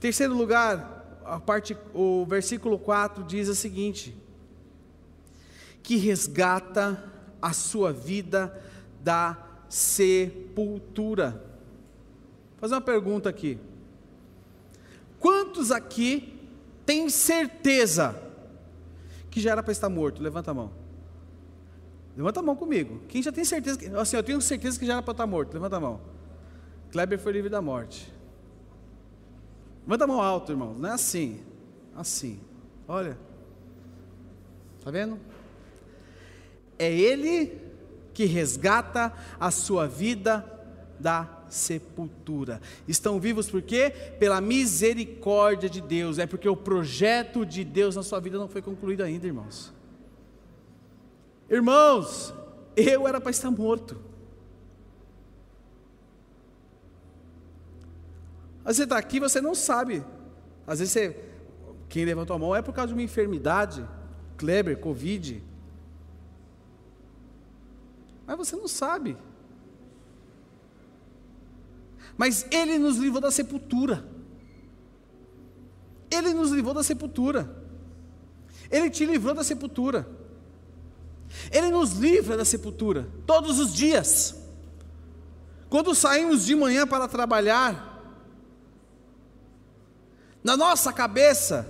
Terceiro 0.00 0.34
lugar, 0.34 1.20
a 1.24 1.38
parte, 1.40 1.76
o 1.92 2.24
versículo 2.24 2.78
4 2.78 3.24
diz 3.24 3.48
o 3.48 3.54
seguinte: 3.54 4.16
que 5.82 5.96
resgata 5.96 7.02
a 7.40 7.52
sua 7.52 7.92
vida 7.92 8.62
da 9.02 9.36
sepultura. 9.68 11.30
Vou 12.52 12.60
fazer 12.60 12.74
uma 12.74 12.80
pergunta 12.80 13.28
aqui. 13.28 13.58
Quantos 15.20 15.70
aqui 15.70 16.38
têm 16.86 17.08
certeza 17.10 18.20
que 19.30 19.40
já 19.40 19.52
era 19.52 19.62
para 19.62 19.72
estar 19.72 19.88
morto? 19.88 20.22
Levanta 20.22 20.50
a 20.50 20.54
mão. 20.54 20.70
Levanta 22.16 22.40
a 22.40 22.42
mão 22.42 22.56
comigo. 22.56 23.00
Quem 23.08 23.22
já 23.22 23.30
tem 23.30 23.44
certeza 23.44 23.78
que, 23.78 23.86
assim, 23.86 24.16
eu 24.16 24.22
tenho 24.22 24.40
certeza 24.40 24.78
que 24.78 24.86
já 24.86 24.94
era 24.94 25.02
para 25.02 25.12
estar 25.12 25.26
morto. 25.26 25.54
Levanta 25.54 25.76
a 25.76 25.80
mão. 25.80 26.00
Kleber 26.90 27.18
foi 27.18 27.32
livre 27.32 27.50
da 27.50 27.60
morte. 27.60 28.12
Manda 29.86 30.04
a 30.04 30.06
mão 30.06 30.20
alto, 30.20 30.52
irmão. 30.52 30.74
Não 30.74 30.88
é 30.88 30.92
assim. 30.92 31.40
Assim. 31.94 32.40
Olha. 32.86 33.18
Está 34.78 34.90
vendo? 34.90 35.18
É 36.78 36.92
Ele 36.92 37.60
que 38.14 38.24
resgata 38.24 39.12
a 39.38 39.50
sua 39.50 39.86
vida 39.86 40.44
da 40.98 41.28
sepultura. 41.48 42.60
Estão 42.86 43.20
vivos 43.20 43.50
por 43.50 43.62
quê? 43.62 43.90
Pela 44.18 44.40
misericórdia 44.40 45.68
de 45.68 45.80
Deus. 45.80 46.18
É 46.18 46.26
porque 46.26 46.48
o 46.48 46.56
projeto 46.56 47.44
de 47.44 47.64
Deus 47.64 47.96
na 47.96 48.02
sua 48.02 48.20
vida 48.20 48.38
não 48.38 48.48
foi 48.48 48.62
concluído 48.62 49.02
ainda, 49.02 49.26
irmãos. 49.26 49.72
Irmãos, 51.48 52.34
eu 52.76 53.08
era 53.08 53.20
para 53.20 53.30
estar 53.30 53.50
morto. 53.50 54.07
Vezes 58.68 58.76
você 58.76 58.82
está 58.84 58.98
aqui 58.98 59.18
você 59.18 59.40
não 59.40 59.54
sabe. 59.54 60.04
Às 60.66 60.78
vezes 60.78 60.92
você, 60.92 61.16
quem 61.88 62.04
levantou 62.04 62.36
a 62.36 62.38
mão 62.38 62.54
é 62.54 62.60
por 62.60 62.74
causa 62.74 62.88
de 62.88 62.92
uma 62.92 63.02
enfermidade, 63.02 63.82
Kleber, 64.36 64.78
Covid. 64.78 65.42
Mas 68.26 68.36
você 68.36 68.54
não 68.54 68.68
sabe. 68.68 69.16
Mas 72.14 72.46
Ele 72.50 72.78
nos 72.78 72.98
livrou 72.98 73.22
da 73.22 73.30
sepultura. 73.30 74.06
Ele 76.10 76.34
nos 76.34 76.50
livrou 76.50 76.74
da 76.74 76.82
sepultura. 76.82 77.50
Ele 78.70 78.90
te 78.90 79.06
livrou 79.06 79.34
da 79.34 79.42
sepultura. 79.42 80.06
Ele 81.50 81.70
nos 81.70 81.92
livra 81.92 82.36
da 82.36 82.44
sepultura 82.44 83.08
todos 83.26 83.58
os 83.58 83.72
dias. 83.72 84.36
Quando 85.70 85.94
saímos 85.94 86.44
de 86.44 86.54
manhã 86.54 86.86
para 86.86 87.08
trabalhar, 87.08 87.87
na 90.42 90.56
nossa 90.56 90.92
cabeça, 90.92 91.66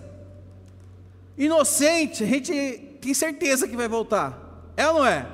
inocente, 1.37 2.25
a 2.25 2.27
gente 2.27 2.53
tem 3.01 3.15
certeza 3.15 3.67
que 3.67 3.77
vai 3.77 3.89
voltar. 3.89 4.73
É 4.77 4.87
ou 4.89 4.95
não 4.95 5.07
é? 5.07 5.27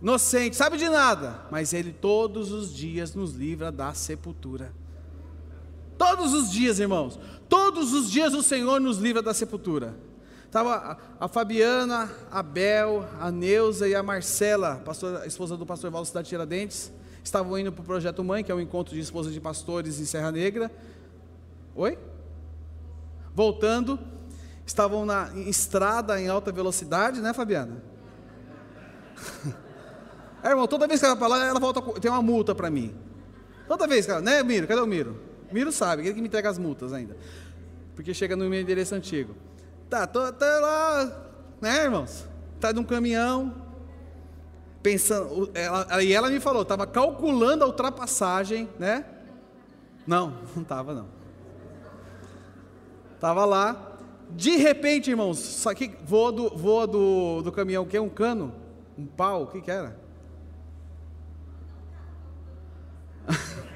Inocente, 0.00 0.56
sabe 0.56 0.76
de 0.76 0.88
nada, 0.88 1.46
mas 1.50 1.72
Ele 1.72 1.92
todos 1.92 2.52
os 2.52 2.74
dias 2.74 3.14
nos 3.14 3.34
livra 3.34 3.72
da 3.72 3.92
sepultura. 3.94 4.72
Todos 5.98 6.34
os 6.34 6.50
dias, 6.50 6.78
irmãos. 6.78 7.18
Todos 7.48 7.92
os 7.92 8.10
dias 8.10 8.34
o 8.34 8.42
Senhor 8.42 8.80
nos 8.80 8.98
livra 8.98 9.22
da 9.22 9.32
sepultura. 9.32 9.94
Estava 10.44 10.98
a, 11.18 11.28
Fabiana, 11.28 12.10
a 12.30 12.42
Bel, 12.42 13.06
a 13.20 13.30
Neuza 13.30 13.88
e 13.88 13.94
a 13.94 14.02
Marcela, 14.02 14.76
pastor, 14.84 15.22
a 15.22 15.26
esposa 15.26 15.56
do 15.56 15.66
pastor 15.66 15.90
Valdo 15.90 16.06
Cidade 16.06 16.28
Tiradentes, 16.28 16.92
estavam 17.22 17.58
indo 17.58 17.72
para 17.72 17.82
o 17.82 17.84
Projeto 17.84 18.22
Mãe, 18.22 18.44
que 18.44 18.52
é 18.52 18.54
um 18.54 18.60
encontro 18.60 18.94
de 18.94 19.00
esposas 19.00 19.32
de 19.34 19.40
pastores 19.40 19.98
em 19.98 20.04
Serra 20.04 20.30
Negra. 20.30 20.70
Oi? 21.74 21.98
Voltando, 23.36 23.98
estavam 24.64 25.04
na 25.04 25.28
estrada 25.46 26.18
em 26.18 26.26
alta 26.26 26.50
velocidade, 26.50 27.20
né, 27.20 27.34
Fabiana? 27.34 27.82
é, 30.42 30.48
irmão, 30.48 30.66
toda 30.66 30.88
vez 30.88 31.00
que 31.00 31.04
ela 31.04 31.18
fala, 31.18 31.44
ela 31.44 31.60
volta, 31.60 31.82
tem 32.00 32.10
uma 32.10 32.22
multa 32.22 32.54
para 32.54 32.70
mim. 32.70 32.96
Toda 33.68 33.86
vez 33.86 34.08
ela, 34.08 34.22
né, 34.22 34.42
Miro? 34.42 34.66
Cadê 34.66 34.80
o 34.80 34.86
Miro? 34.86 35.20
Miro 35.52 35.70
sabe, 35.70 36.00
ele 36.06 36.14
que 36.14 36.20
me 36.22 36.28
entrega 36.28 36.48
as 36.48 36.56
multas 36.56 36.94
ainda. 36.94 37.14
Porque 37.94 38.14
chega 38.14 38.34
no 38.34 38.48
meu 38.48 38.58
endereço 38.58 38.94
antigo. 38.94 39.36
Tá, 39.90 40.06
tô, 40.06 40.32
tô 40.32 40.44
lá, 40.46 41.28
né, 41.60 41.84
irmãos? 41.84 42.26
Tá 42.58 42.72
num 42.72 42.84
caminhão, 42.84 43.54
pensando. 44.82 45.50
Ela, 45.52 46.02
e 46.02 46.10
ela 46.10 46.30
me 46.30 46.40
falou, 46.40 46.62
estava 46.62 46.86
calculando 46.86 47.64
a 47.64 47.66
ultrapassagem, 47.66 48.66
né? 48.78 49.04
Não, 50.06 50.38
não 50.56 50.62
estava 50.62 50.94
não. 50.94 51.15
Estava 53.16 53.44
lá. 53.44 53.98
De 54.30 54.56
repente, 54.56 55.10
irmãos, 55.10 55.38
só 55.38 55.74
que 55.74 55.96
voa 56.04 56.30
do, 56.30 56.50
voa 56.50 56.86
do, 56.86 57.42
do 57.42 57.50
caminhão, 57.50 57.82
o 57.82 57.86
que 57.86 57.98
um 57.98 58.08
cano? 58.08 58.54
Um 58.96 59.06
pau, 59.06 59.42
o 59.44 59.46
que, 59.46 59.60
que 59.62 59.70
era? 59.70 59.96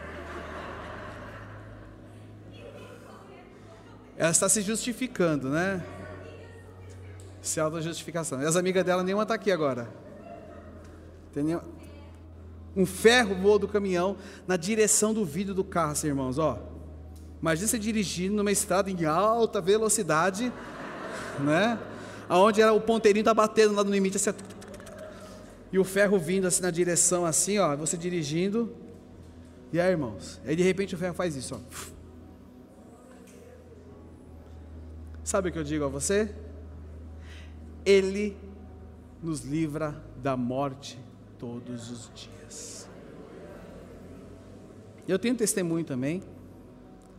Ela 4.16 4.30
está 4.30 4.48
se 4.48 4.60
justificando, 4.60 5.48
né? 5.48 5.84
Se 7.40 7.58
auto-justificação. 7.58 8.42
E 8.42 8.44
as 8.44 8.56
amigas 8.56 8.84
dela, 8.84 9.02
nenhuma 9.02 9.22
está 9.22 9.34
aqui 9.34 9.50
agora. 9.50 9.88
Entendeu? 11.30 11.62
Um 12.76 12.84
ferro 12.84 13.34
voou 13.34 13.58
do 13.58 13.66
caminhão 13.66 14.16
na 14.46 14.56
direção 14.56 15.14
do 15.14 15.24
vidro 15.24 15.54
do 15.54 15.64
carro, 15.64 15.92
assim, 15.92 16.08
irmãos, 16.08 16.38
ó. 16.38 16.58
Imagina 17.40 17.68
você 17.68 17.78
dirigindo 17.78 18.36
numa 18.36 18.52
estrada 18.52 18.90
em 18.90 19.04
alta 19.04 19.60
velocidade, 19.60 20.52
né? 21.38 21.78
Aonde 22.28 22.60
era 22.60 22.72
o 22.72 22.80
ponteirinho 22.80 23.24
tá 23.24 23.34
batendo 23.34 23.74
lá 23.74 23.82
no 23.82 23.90
limite, 23.90 24.16
assim, 24.16 24.30
e 25.72 25.78
o 25.78 25.84
ferro 25.84 26.18
vindo 26.18 26.46
assim 26.46 26.62
na 26.62 26.70
direção 26.70 27.24
assim, 27.24 27.58
ó, 27.58 27.76
você 27.76 27.96
dirigindo. 27.96 28.74
E 29.72 29.80
aí, 29.80 29.90
irmãos, 29.90 30.40
aí 30.44 30.56
de 30.56 30.62
repente 30.62 30.94
o 30.94 30.98
ferro 30.98 31.14
faz 31.14 31.36
isso, 31.36 31.54
ó. 31.54 31.60
Sabe 35.22 35.48
o 35.48 35.52
que 35.52 35.58
eu 35.58 35.64
digo 35.64 35.84
a 35.84 35.88
você? 35.88 36.34
Ele 37.84 38.36
nos 39.22 39.42
livra 39.42 40.02
da 40.16 40.36
morte 40.36 40.98
todos 41.38 41.90
os 41.90 42.10
dias. 42.14 42.88
Eu 45.06 45.18
tenho 45.18 45.36
testemunho 45.36 45.84
também. 45.84 46.22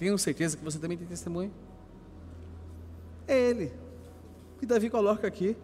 Tenho 0.02 0.18
certeza 0.18 0.58
que 0.58 0.64
você 0.64 0.80
também 0.80 0.98
tem 0.98 1.06
testemunho. 1.06 1.54
É 3.28 3.38
Ele. 3.40 3.72
E 4.60 4.66
Davi 4.66 4.90
coloca 4.90 5.28
aqui. 5.28 5.56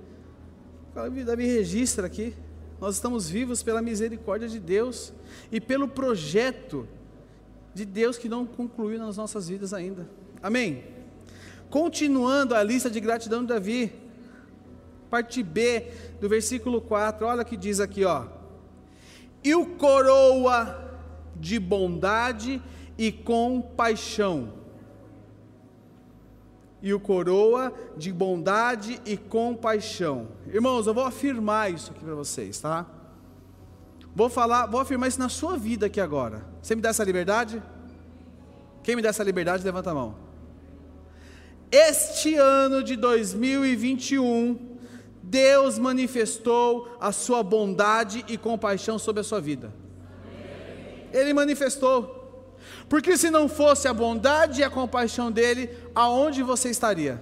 Davi 0.93 1.47
registra 1.47 2.05
aqui. 2.05 2.35
Nós 2.79 2.93
estamos 2.93 3.27
vivos 3.27 3.63
pela 3.63 3.81
misericórdia 3.81 4.47
de 4.47 4.59
Deus 4.59 5.11
e 5.51 5.59
pelo 5.59 5.87
projeto 5.87 6.87
de 7.73 7.83
Deus 7.83 8.15
que 8.15 8.29
não 8.29 8.45
concluiu 8.45 8.99
nas 8.99 9.17
nossas 9.17 9.49
vidas 9.49 9.73
ainda. 9.73 10.07
Amém? 10.39 10.83
Continuando 11.71 12.53
a 12.53 12.61
lista 12.61 12.91
de 12.91 12.99
gratidão 12.99 13.41
de 13.41 13.47
Davi, 13.47 13.91
parte 15.09 15.41
B 15.41 15.87
do 16.21 16.29
versículo 16.29 16.79
4, 16.79 17.25
olha 17.25 17.41
o 17.41 17.45
que 17.45 17.57
diz 17.57 17.79
aqui, 17.79 18.05
ó. 18.05 18.27
E 19.43 19.55
o 19.55 19.65
coroa 19.65 20.99
de 21.35 21.59
bondade 21.59 22.61
e 22.97 23.11
compaixão. 23.11 24.53
E 26.81 26.93
o 26.93 26.99
coroa 26.99 27.73
de 27.95 28.11
bondade 28.11 29.01
e 29.05 29.17
compaixão. 29.17 30.27
Irmãos, 30.47 30.87
eu 30.87 30.93
vou 30.93 31.03
afirmar 31.03 31.71
isso 31.71 31.91
aqui 31.91 32.03
para 32.03 32.15
vocês, 32.15 32.59
tá? 32.59 32.85
Vou 34.15 34.29
falar, 34.29 34.65
vou 34.65 34.79
afirmar 34.79 35.07
isso 35.07 35.19
na 35.19 35.29
sua 35.29 35.57
vida 35.57 35.85
aqui 35.85 36.01
agora. 36.01 36.45
Você 36.61 36.75
me 36.75 36.81
dá 36.81 36.89
essa 36.89 37.03
liberdade? 37.03 37.61
Quem 38.83 38.95
me 38.95 39.01
dá 39.01 39.09
essa 39.09 39.23
liberdade, 39.23 39.63
levanta 39.63 39.91
a 39.91 39.93
mão. 39.93 40.15
Este 41.69 42.35
ano 42.35 42.81
de 42.81 42.95
2021, 42.95 44.77
Deus 45.21 45.77
manifestou 45.77 46.87
a 46.99 47.11
sua 47.11 47.43
bondade 47.43 48.23
e 48.27 48.37
compaixão 48.37 48.97
sobre 48.97 49.21
a 49.21 49.23
sua 49.23 49.41
vida. 49.41 49.73
Ele 51.11 51.33
manifestou. 51.33 52.16
Porque 52.89 53.17
se 53.17 53.29
não 53.29 53.49
fosse 53.49 53.87
a 53.87 53.93
bondade 53.93 54.61
e 54.61 54.63
a 54.63 54.69
compaixão 54.69 55.31
dele, 55.31 55.69
aonde 55.93 56.41
você 56.41 56.69
estaria? 56.69 57.21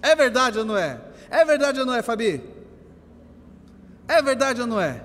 É 0.00 0.14
verdade 0.14 0.58
ou 0.58 0.64
não 0.64 0.76
é? 0.76 1.00
É 1.30 1.44
verdade 1.44 1.80
ou 1.80 1.86
não 1.86 1.94
é, 1.94 2.02
Fabi? 2.02 2.42
É 4.06 4.22
verdade 4.22 4.60
ou 4.60 4.66
não 4.66 4.80
é? 4.80 5.04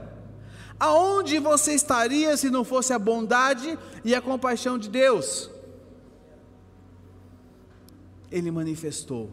Aonde 0.79 1.39
você 1.39 1.73
estaria 1.73 2.37
se 2.37 2.49
não 2.49 2.63
fosse 2.63 2.93
a 2.93 2.99
bondade 2.99 3.79
e 4.05 4.13
a 4.13 4.21
compaixão 4.21 4.77
de 4.77 4.89
Deus? 4.89 5.49
Ele 8.31 8.51
manifestou. 8.51 9.31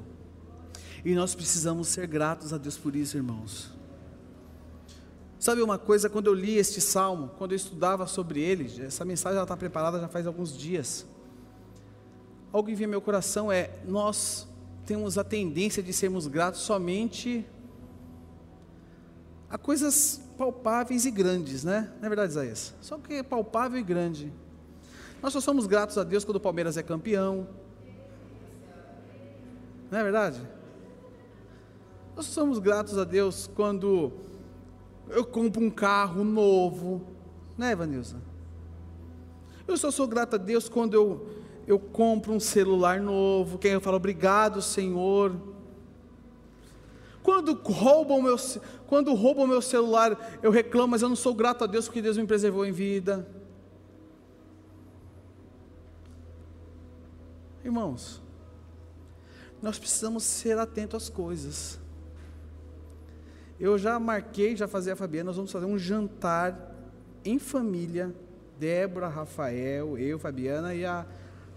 E 1.05 1.15
nós 1.15 1.35
precisamos 1.35 1.89
ser 1.89 2.07
gratos 2.07 2.53
a 2.55 2.57
Deus 2.57 2.79
por 2.79 2.97
isso, 2.97 3.17
irmãos. 3.17 3.74
Sabe 5.44 5.61
uma 5.61 5.76
coisa, 5.76 6.09
quando 6.09 6.28
eu 6.28 6.33
li 6.33 6.57
este 6.57 6.80
salmo, 6.80 7.30
quando 7.37 7.52
eu 7.52 7.57
estudava 7.57 8.07
sobre 8.07 8.40
ele, 8.40 8.83
essa 8.83 9.04
mensagem 9.04 9.42
está 9.42 9.54
preparada 9.54 10.00
já 10.00 10.09
faz 10.09 10.26
alguns 10.26 10.57
dias. 10.57 11.04
Algo 12.50 12.66
que 12.66 12.74
vinha 12.74 12.88
meu 12.88 13.02
coração 13.02 13.52
é: 13.52 13.70
nós 13.87 14.48
temos 14.87 15.18
a 15.18 15.22
tendência 15.22 15.83
de 15.83 15.92
sermos 15.92 16.26
gratos 16.26 16.62
somente 16.62 17.44
a 19.50 19.59
coisas 19.59 20.18
palpáveis 20.38 21.04
e 21.04 21.11
grandes, 21.11 21.62
né? 21.62 21.92
Não 22.00 22.07
é 22.07 22.09
verdade, 22.09 22.33
Isaías? 22.33 22.74
Só 22.80 22.96
que 22.96 23.12
é 23.12 23.22
palpável 23.22 23.78
e 23.78 23.83
grande. 23.83 24.33
Nós 25.22 25.35
só 25.35 25.42
somos 25.42 25.66
gratos 25.66 25.98
a 25.98 26.04
Deus 26.04 26.24
quando 26.24 26.37
o 26.37 26.40
Palmeiras 26.40 26.78
é 26.78 26.83
campeão, 26.83 27.46
não 29.90 29.98
é 29.98 30.02
verdade? 30.02 30.40
Nós 32.16 32.24
somos 32.24 32.59
gratos 32.59 32.96
a 32.96 33.04
Deus 33.04 33.46
quando 33.54 34.11
eu 35.09 35.25
compro 35.25 35.62
um 35.62 35.71
carro 35.71 36.25
novo, 36.25 37.03
né, 37.57 37.75
Vanilza? 37.75 38.17
Eu 39.67 39.77
só 39.77 39.90
sou 39.90 40.07
grato 40.07 40.35
a 40.35 40.38
Deus 40.38 40.69
quando 40.69 40.95
eu, 40.95 41.29
eu 41.67 41.79
compro 41.79 42.33
um 42.33 42.40
celular 42.40 43.01
novo, 43.01 43.59
quem 43.59 43.73
eu 43.73 43.81
falo 43.81 43.97
obrigado, 43.97 44.61
Senhor. 44.61 45.35
Quando 47.23 47.55
roubam 47.55 48.21
meu, 48.21 48.37
quando 48.87 49.14
roubam 49.14 49.47
meu 49.47 49.62
celular, 49.62 50.38
eu 50.43 50.51
reclamo, 50.51 50.88
mas 50.88 51.01
eu 51.01 51.09
não 51.09 51.17
sou 51.17 51.35
grato 51.35 51.64
a 51.64 51.67
Deus 51.67 51.87
porque 51.87 52.03
Deus 52.03 52.19
me 52.19 52.27
preservou 52.27 52.67
em 52.67 52.73
vida. 52.73 53.27
Irmãos, 57.64 58.23
nós 59.62 59.79
precisamos 59.79 60.23
ser 60.23 60.59
atentos 60.59 61.05
às 61.05 61.09
coisas. 61.09 61.81
Eu 63.64 63.79
já 63.79 63.98
marquei, 63.98 64.55
já 64.55 64.68
fazia 64.68 64.92
a 64.92 64.96
Fabiana, 64.96 65.29
nós 65.29 65.37
vamos 65.37 65.50
fazer 65.50 65.64
um 65.64 65.79
jantar 65.79 66.77
em 67.24 67.38
família. 67.38 68.14
Débora, 68.61 69.09
Rafael, 69.09 69.96
eu, 69.96 70.18
Fabiana 70.18 70.74
e 70.74 70.85
a, 70.85 71.07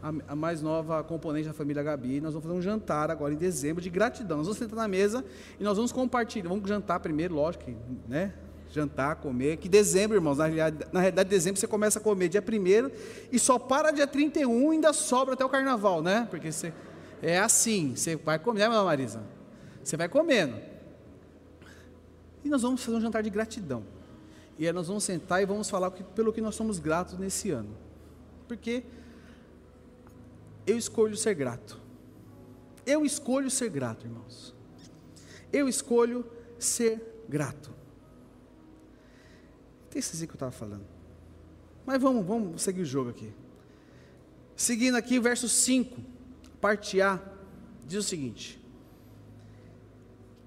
a, 0.01 0.13
a, 0.29 0.33
mais 0.33 0.61
nova 0.61 1.03
componente 1.03 1.49
da 1.49 1.53
família 1.53 1.83
Gabi. 1.83 2.21
Nós 2.21 2.31
vamos 2.31 2.47
fazer 2.47 2.57
um 2.57 2.61
jantar 2.61 3.11
agora 3.11 3.33
em 3.33 3.37
dezembro 3.37 3.81
de 3.81 3.89
gratidão. 3.89 4.37
Nós 4.37 4.45
vamos 4.45 4.57
sentar 4.57 4.77
na 4.77 4.87
mesa 4.87 5.21
e 5.59 5.63
nós 5.65 5.75
vamos 5.75 5.91
compartilhar. 5.91 6.47
Vamos 6.47 6.69
jantar 6.69 7.01
primeiro, 7.01 7.35
lógico, 7.35 7.69
né? 8.07 8.31
jantar, 8.69 9.17
comer, 9.17 9.57
que 9.57 9.67
dezembro, 9.67 10.15
irmãos, 10.15 10.37
na 10.37 10.45
realidade, 10.45 10.87
na 10.93 11.01
realidade 11.01 11.29
dezembro 11.29 11.59
você 11.59 11.67
começa 11.67 11.99
a 11.99 12.01
comer 12.01 12.29
dia 12.29 12.41
1 12.41 12.89
e 13.33 13.37
só 13.37 13.59
para 13.59 13.91
dia 13.91 14.07
31 14.07 14.71
e 14.71 14.75
ainda 14.75 14.93
sobra 14.93 15.33
até 15.33 15.43
o 15.43 15.49
carnaval, 15.49 16.01
né? 16.01 16.25
Porque 16.29 16.53
você, 16.53 16.73
é 17.21 17.37
assim, 17.37 17.97
você 17.97 18.15
vai 18.15 18.39
comer, 18.39 18.69
né, 18.69 18.69
Marisa? 18.69 19.21
Você 19.83 19.97
vai 19.97 20.07
comendo. 20.07 20.76
E 22.47 22.49
nós 22.49 22.61
vamos 22.61 22.81
fazer 22.81 22.95
um 22.95 23.01
jantar 23.01 23.21
de 23.21 23.29
gratidão. 23.29 23.83
E 24.57 24.65
aí 24.65 24.71
nós 24.71 24.87
vamos 24.87 25.03
sentar 25.03 25.43
e 25.43 25.45
vamos 25.45 25.69
falar 25.69 25.91
pelo 25.91 26.31
que 26.31 26.39
nós 26.39 26.55
somos 26.55 26.79
gratos 26.79 27.19
nesse 27.19 27.51
ano. 27.51 27.75
Porque 28.47 28.85
eu 30.65 30.77
escolho 30.77 31.17
ser 31.17 31.33
grato. 31.33 31.77
Eu 32.85 33.05
escolho 33.05 33.51
ser 33.51 33.69
grato, 33.69 34.05
irmãos. 34.05 34.55
Eu 35.51 35.67
escolho 35.67 36.25
ser 36.57 37.25
grato. 37.27 37.69
Tem 39.89 39.99
esse 39.99 40.25
que 40.25 40.31
eu 40.31 40.35
estava 40.35 40.51
falando. 40.53 40.85
Mas 41.85 42.01
vamos, 42.01 42.25
vamos 42.25 42.61
seguir 42.61 42.83
o 42.83 42.85
jogo 42.85 43.09
aqui. 43.09 43.33
Seguindo 44.55 44.95
aqui, 44.95 45.19
verso 45.19 45.49
5, 45.49 45.99
parte 46.61 47.01
A, 47.01 47.21
diz 47.85 47.99
o 47.99 48.07
seguinte: 48.07 48.57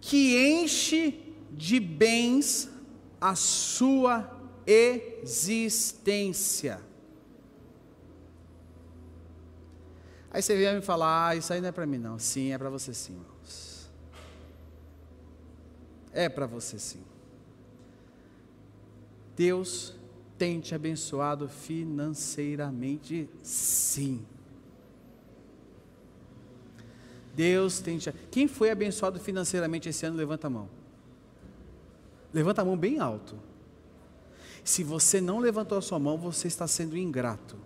Que 0.01 0.51
enche 0.51 1.30
de 1.53 1.81
bens 1.81 2.69
a 3.21 3.35
sua 3.35 4.31
existência. 4.67 6.81
Aí 10.31 10.41
você 10.41 10.57
vem 10.57 10.77
me 10.77 10.81
falar, 10.81 11.29
ah, 11.29 11.37
isso 11.37 11.53
aí 11.53 11.61
não 11.61 11.69
é 11.69 11.73
para 11.73 11.85
mim 11.85 11.99
não. 11.99 12.19
Sim, 12.19 12.53
é 12.53 12.59
para 12.59 12.71
você 12.71 12.95
sim, 12.95 13.15
irmãos. 13.15 13.91
É 16.13 16.29
para 16.29 16.47
você 16.47 16.79
sim. 16.79 17.03
Deus 19.37 19.95
tem 20.39 20.61
te 20.61 20.75
abençoado 20.75 21.49
financeiramente, 21.49 23.29
sim. 23.43 24.25
Deus 27.35 27.81
tem 27.81 27.99
te. 27.99 28.13
Quem 28.31 28.47
foi 28.47 28.71
abençoado 28.71 29.19
financeiramente 29.19 29.89
esse 29.89 30.07
ano, 30.07 30.17
levanta 30.17 30.47
a 30.47 30.51
mão. 30.51 30.80
Levanta 32.33 32.62
a 32.62 32.64
mão 32.64 32.77
bem 32.77 32.99
alto. 32.99 33.37
Se 34.64 34.85
você 34.85 35.21
não 35.21 35.38
levantou 35.38 35.79
a 35.79 35.83
sua 35.83 35.99
mão, 35.99 36.16
você 36.19 36.49
está 36.49 36.66
sendo 36.66 36.97
ingrato. 36.97 37.57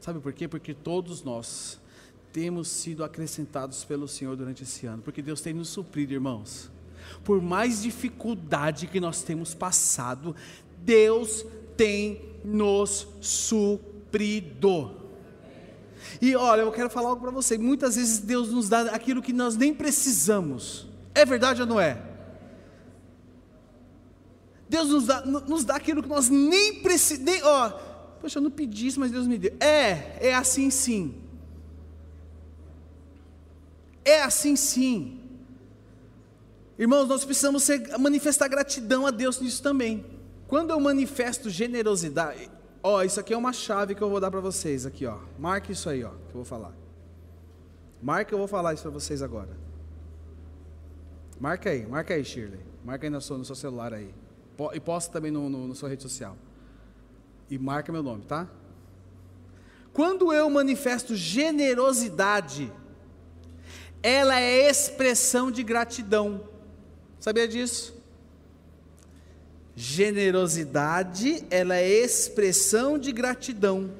Sabe 0.00 0.20
por 0.20 0.32
quê? 0.32 0.48
Porque 0.48 0.72
todos 0.74 1.22
nós 1.22 1.80
temos 2.32 2.68
sido 2.68 3.04
acrescentados 3.04 3.84
pelo 3.84 4.08
Senhor 4.08 4.36
durante 4.36 4.62
esse 4.62 4.86
ano, 4.86 5.02
porque 5.02 5.22
Deus 5.22 5.40
tem 5.40 5.52
nos 5.52 5.68
suprido, 5.68 6.12
irmãos 6.12 6.70
por 7.24 7.40
mais 7.40 7.82
dificuldade 7.82 8.86
que 8.86 9.00
nós 9.00 9.22
temos 9.22 9.54
passado, 9.54 10.34
Deus 10.78 11.44
tem 11.76 12.20
nos 12.44 13.06
suprido. 13.20 14.92
E 16.20 16.34
olha, 16.34 16.62
eu 16.62 16.72
quero 16.72 16.88
falar 16.88 17.10
algo 17.10 17.20
para 17.20 17.30
você. 17.30 17.58
Muitas 17.58 17.96
vezes 17.96 18.18
Deus 18.20 18.50
nos 18.50 18.68
dá 18.68 18.82
aquilo 18.92 19.20
que 19.20 19.32
nós 19.32 19.56
nem 19.56 19.74
precisamos. 19.74 20.86
É 21.14 21.24
verdade 21.24 21.60
ou 21.60 21.66
não 21.66 21.80
é? 21.80 22.00
Deus 24.68 24.88
nos 24.88 25.06
dá, 25.06 25.24
nos 25.24 25.64
dá 25.64 25.76
aquilo 25.76 26.02
que 26.02 26.08
nós 26.08 26.28
nem 26.28 26.80
precisamos. 26.82 27.42
Ó, 27.42 27.70
poxa, 28.20 28.38
eu 28.38 28.42
não 28.42 28.50
pedi 28.50 28.88
isso, 28.88 29.00
mas 29.00 29.10
Deus 29.10 29.26
me 29.26 29.38
deu. 29.38 29.54
É, 29.60 30.28
é 30.28 30.34
assim 30.34 30.70
sim. 30.70 31.14
É 34.04 34.22
assim 34.22 34.56
sim. 34.56 35.20
Irmãos, 36.78 37.08
nós 37.08 37.24
precisamos 37.24 37.62
ser, 37.62 37.98
manifestar 37.98 38.48
gratidão 38.48 39.06
a 39.06 39.10
Deus 39.10 39.40
nisso 39.40 39.62
também. 39.62 40.04
Quando 40.46 40.70
eu 40.70 40.78
manifesto 40.78 41.50
generosidade, 41.50 42.50
ó, 42.82 43.02
isso 43.02 43.18
aqui 43.18 43.34
é 43.34 43.36
uma 43.36 43.52
chave 43.52 43.94
que 43.94 44.02
eu 44.02 44.08
vou 44.08 44.20
dar 44.20 44.30
para 44.30 44.40
vocês 44.40 44.86
aqui, 44.86 45.04
ó. 45.04 45.18
Marque 45.38 45.72
isso 45.72 45.88
aí, 45.88 46.04
ó, 46.04 46.10
que 46.10 46.30
eu 46.30 46.34
vou 46.34 46.44
falar. 46.44 46.72
Marque, 48.00 48.32
eu 48.32 48.38
vou 48.38 48.46
falar 48.46 48.74
isso 48.74 48.82
para 48.82 48.92
vocês 48.92 49.22
agora. 49.22 49.56
Marca 51.40 51.70
aí, 51.70 51.84
marca 51.86 52.14
aí, 52.14 52.24
Shirley. 52.24 52.60
Marca 52.84 53.06
aí 53.06 53.10
no 53.10 53.20
seu, 53.20 53.36
no 53.36 53.44
seu 53.44 53.56
celular 53.56 53.92
aí. 53.92 54.14
E 54.74 54.80
posta 54.80 55.12
também 55.12 55.30
no, 55.30 55.48
no, 55.48 55.68
na 55.68 55.74
sua 55.74 55.88
rede 55.88 56.02
social. 56.02 56.36
E 57.48 57.58
marca 57.58 57.92
meu 57.92 58.02
nome, 58.02 58.24
tá? 58.24 58.48
Quando 59.92 60.32
eu 60.32 60.48
manifesto 60.50 61.14
generosidade, 61.14 62.72
ela 64.02 64.40
é 64.40 64.68
expressão 64.68 65.50
de 65.50 65.62
gratidão. 65.62 66.48
Sabia 67.18 67.48
disso? 67.48 67.96
Generosidade, 69.74 71.44
ela 71.50 71.76
é 71.76 71.88
expressão 71.88 72.98
de 72.98 73.12
gratidão. 73.12 73.90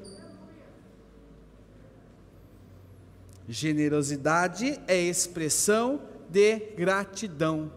Generosidade 3.48 4.80
é 4.86 5.00
expressão 5.00 6.02
de 6.28 6.58
gratidão. 6.76 7.72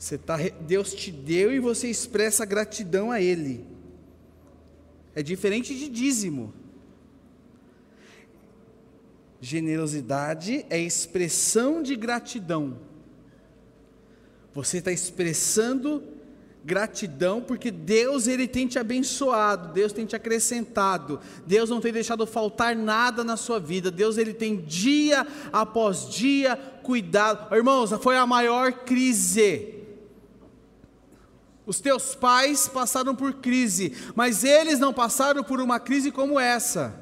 Você 0.00 0.16
tá, 0.16 0.38
Deus 0.62 0.94
te 0.94 1.12
deu 1.12 1.52
e 1.52 1.60
você 1.60 1.86
expressa 1.86 2.46
gratidão 2.46 3.10
a 3.10 3.20
Ele. 3.20 3.62
É 5.14 5.22
diferente 5.22 5.76
de 5.76 5.90
dízimo. 5.90 6.54
Generosidade 9.42 10.64
é 10.70 10.80
expressão 10.80 11.82
de 11.82 11.94
gratidão. 11.96 12.78
Você 14.54 14.78
está 14.78 14.90
expressando 14.90 16.02
gratidão 16.64 17.42
porque 17.42 17.70
Deus 17.70 18.26
ele 18.26 18.48
tem 18.48 18.66
te 18.66 18.78
abençoado, 18.78 19.70
Deus 19.74 19.92
tem 19.92 20.06
te 20.06 20.16
acrescentado, 20.16 21.20
Deus 21.46 21.68
não 21.68 21.80
tem 21.80 21.92
deixado 21.92 22.26
faltar 22.26 22.74
nada 22.74 23.22
na 23.22 23.36
sua 23.36 23.60
vida, 23.60 23.90
Deus 23.90 24.16
ele 24.16 24.32
tem 24.32 24.56
dia 24.62 25.26
após 25.52 26.08
dia 26.08 26.56
cuidado. 26.56 27.54
Irmãos, 27.54 27.90
foi 28.02 28.16
a 28.16 28.26
maior 28.26 28.72
crise. 28.72 29.79
Os 31.70 31.78
teus 31.78 32.16
pais 32.16 32.66
passaram 32.66 33.14
por 33.14 33.34
crise, 33.34 33.92
mas 34.16 34.42
eles 34.42 34.80
não 34.80 34.92
passaram 34.92 35.44
por 35.44 35.60
uma 35.60 35.78
crise 35.78 36.10
como 36.10 36.36
essa. 36.36 37.00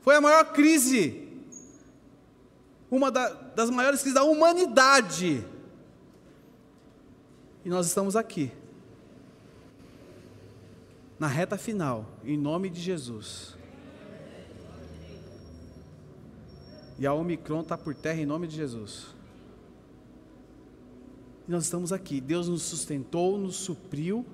Foi 0.00 0.16
a 0.16 0.22
maior 0.22 0.46
crise 0.46 1.28
uma 2.90 3.10
da, 3.10 3.28
das 3.28 3.68
maiores 3.68 4.00
crises 4.00 4.14
da 4.14 4.24
humanidade. 4.24 5.46
E 7.62 7.68
nós 7.68 7.86
estamos 7.86 8.16
aqui, 8.16 8.50
na 11.18 11.26
reta 11.26 11.58
final, 11.58 12.06
em 12.24 12.38
nome 12.38 12.70
de 12.70 12.80
Jesus. 12.80 13.54
E 16.98 17.06
a 17.06 17.12
Omicron 17.12 17.60
está 17.60 17.76
por 17.76 17.94
terra 17.94 18.22
em 18.22 18.24
nome 18.24 18.46
de 18.46 18.56
Jesus. 18.56 19.19
Nós 21.50 21.64
estamos 21.64 21.92
aqui. 21.92 22.20
Deus 22.20 22.48
nos 22.48 22.62
sustentou, 22.62 23.36
nos 23.36 23.56
supriu. 23.56 24.24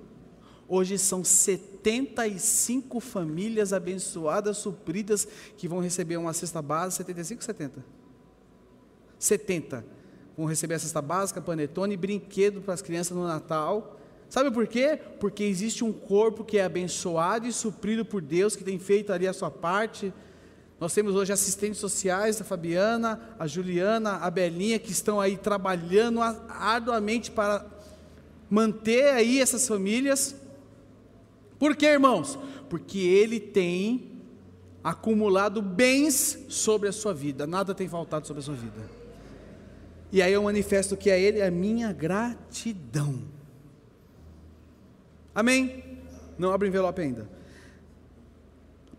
Hoje 0.68 0.98
são 0.98 1.24
75 1.24 3.00
famílias 3.00 3.72
abençoadas, 3.72 4.58
supridas, 4.58 5.26
que 5.56 5.66
vão 5.66 5.80
receber 5.80 6.18
uma 6.18 6.34
cesta 6.34 6.60
base. 6.60 6.96
75, 6.96 7.42
70? 7.42 7.84
70 9.18 9.82
vão 10.36 10.44
receber 10.44 10.74
a 10.74 10.78
cesta 10.78 11.00
básica, 11.00 11.40
panetone 11.40 11.96
brinquedo 11.96 12.60
para 12.60 12.74
as 12.74 12.82
crianças 12.82 13.16
no 13.16 13.26
Natal. 13.26 13.98
Sabe 14.28 14.50
por 14.50 14.66
quê? 14.66 15.00
Porque 15.18 15.42
existe 15.42 15.82
um 15.82 15.94
corpo 15.94 16.44
que 16.44 16.58
é 16.58 16.64
abençoado 16.64 17.46
e 17.46 17.52
suprido 17.52 18.04
por 18.04 18.20
Deus, 18.20 18.54
que 18.54 18.62
tem 18.62 18.78
feito 18.78 19.10
ali 19.10 19.26
a 19.26 19.32
sua 19.32 19.50
parte. 19.50 20.12
Nós 20.78 20.92
temos 20.92 21.14
hoje 21.14 21.32
assistentes 21.32 21.80
sociais, 21.80 22.40
a 22.40 22.44
Fabiana, 22.44 23.18
a 23.38 23.46
Juliana, 23.46 24.16
a 24.16 24.30
Belinha, 24.30 24.78
que 24.78 24.92
estão 24.92 25.18
aí 25.18 25.36
trabalhando 25.36 26.20
arduamente 26.20 27.30
para 27.30 27.64
manter 28.50 29.08
aí 29.08 29.40
essas 29.40 29.66
famílias. 29.66 30.36
Por 31.58 31.74
quê, 31.74 31.86
irmãos? 31.86 32.38
Porque 32.68 32.98
Ele 32.98 33.40
tem 33.40 34.12
acumulado 34.84 35.62
bens 35.62 36.38
sobre 36.48 36.88
a 36.88 36.92
sua 36.92 37.14
vida, 37.14 37.46
nada 37.46 37.74
tem 37.74 37.88
faltado 37.88 38.26
sobre 38.26 38.40
a 38.40 38.44
sua 38.44 38.54
vida. 38.54 38.90
E 40.12 40.20
aí 40.20 40.32
eu 40.32 40.42
manifesto 40.42 40.96
que 40.96 41.10
a 41.10 41.18
Ele 41.18 41.40
a 41.40 41.50
minha 41.50 41.90
gratidão. 41.90 43.22
Amém? 45.34 46.00
Não 46.38 46.52
abre 46.52 46.68
o 46.68 46.70
envelope 46.70 47.00
ainda. 47.00 47.28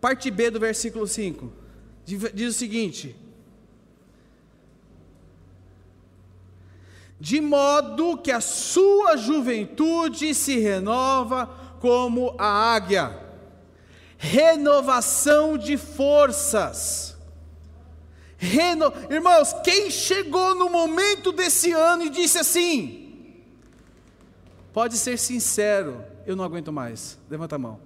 Parte 0.00 0.28
B 0.30 0.50
do 0.50 0.58
versículo 0.58 1.06
5 1.06 1.67
diz 2.16 2.54
o 2.54 2.58
seguinte: 2.58 3.14
de 7.20 7.40
modo 7.40 8.16
que 8.16 8.30
a 8.30 8.40
sua 8.40 9.16
juventude 9.16 10.34
se 10.34 10.58
renova 10.58 11.46
como 11.80 12.34
a 12.38 12.74
águia. 12.74 13.26
Renovação 14.16 15.56
de 15.56 15.76
forças. 15.76 17.16
Reno... 18.36 18.92
Irmãos, 19.10 19.52
quem 19.64 19.90
chegou 19.90 20.54
no 20.54 20.68
momento 20.68 21.32
desse 21.32 21.72
ano 21.72 22.04
e 22.04 22.10
disse 22.10 22.38
assim: 22.38 23.34
pode 24.72 24.96
ser 24.96 25.18
sincero, 25.18 26.04
eu 26.24 26.36
não 26.36 26.44
aguento 26.44 26.72
mais. 26.72 27.18
Levanta 27.28 27.56
a 27.56 27.58
mão. 27.58 27.80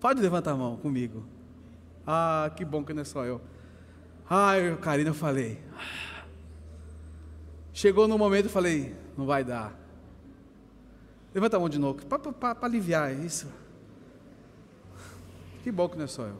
Pode 0.00 0.20
levantar 0.20 0.52
a 0.52 0.56
mão 0.56 0.76
comigo. 0.76 1.26
Ah, 2.06 2.50
que 2.56 2.64
bom 2.64 2.84
que 2.84 2.92
não 2.92 3.02
é 3.02 3.04
só 3.04 3.24
eu. 3.24 3.40
Ai, 4.28 4.76
Karina, 4.80 5.10
eu 5.10 5.14
falei. 5.14 5.60
Chegou 7.72 8.06
no 8.06 8.16
momento, 8.16 8.46
eu 8.46 8.50
falei, 8.50 8.94
não 9.16 9.26
vai 9.26 9.42
dar. 9.44 9.74
Levanta 11.34 11.56
a 11.56 11.60
mão 11.60 11.68
de 11.68 11.78
novo, 11.78 12.00
para 12.06 12.56
aliviar 12.62 13.12
isso. 13.12 13.48
Que 15.62 15.72
bom 15.72 15.88
que 15.88 15.96
não 15.96 16.04
é 16.04 16.06
só 16.06 16.22
eu. 16.22 16.36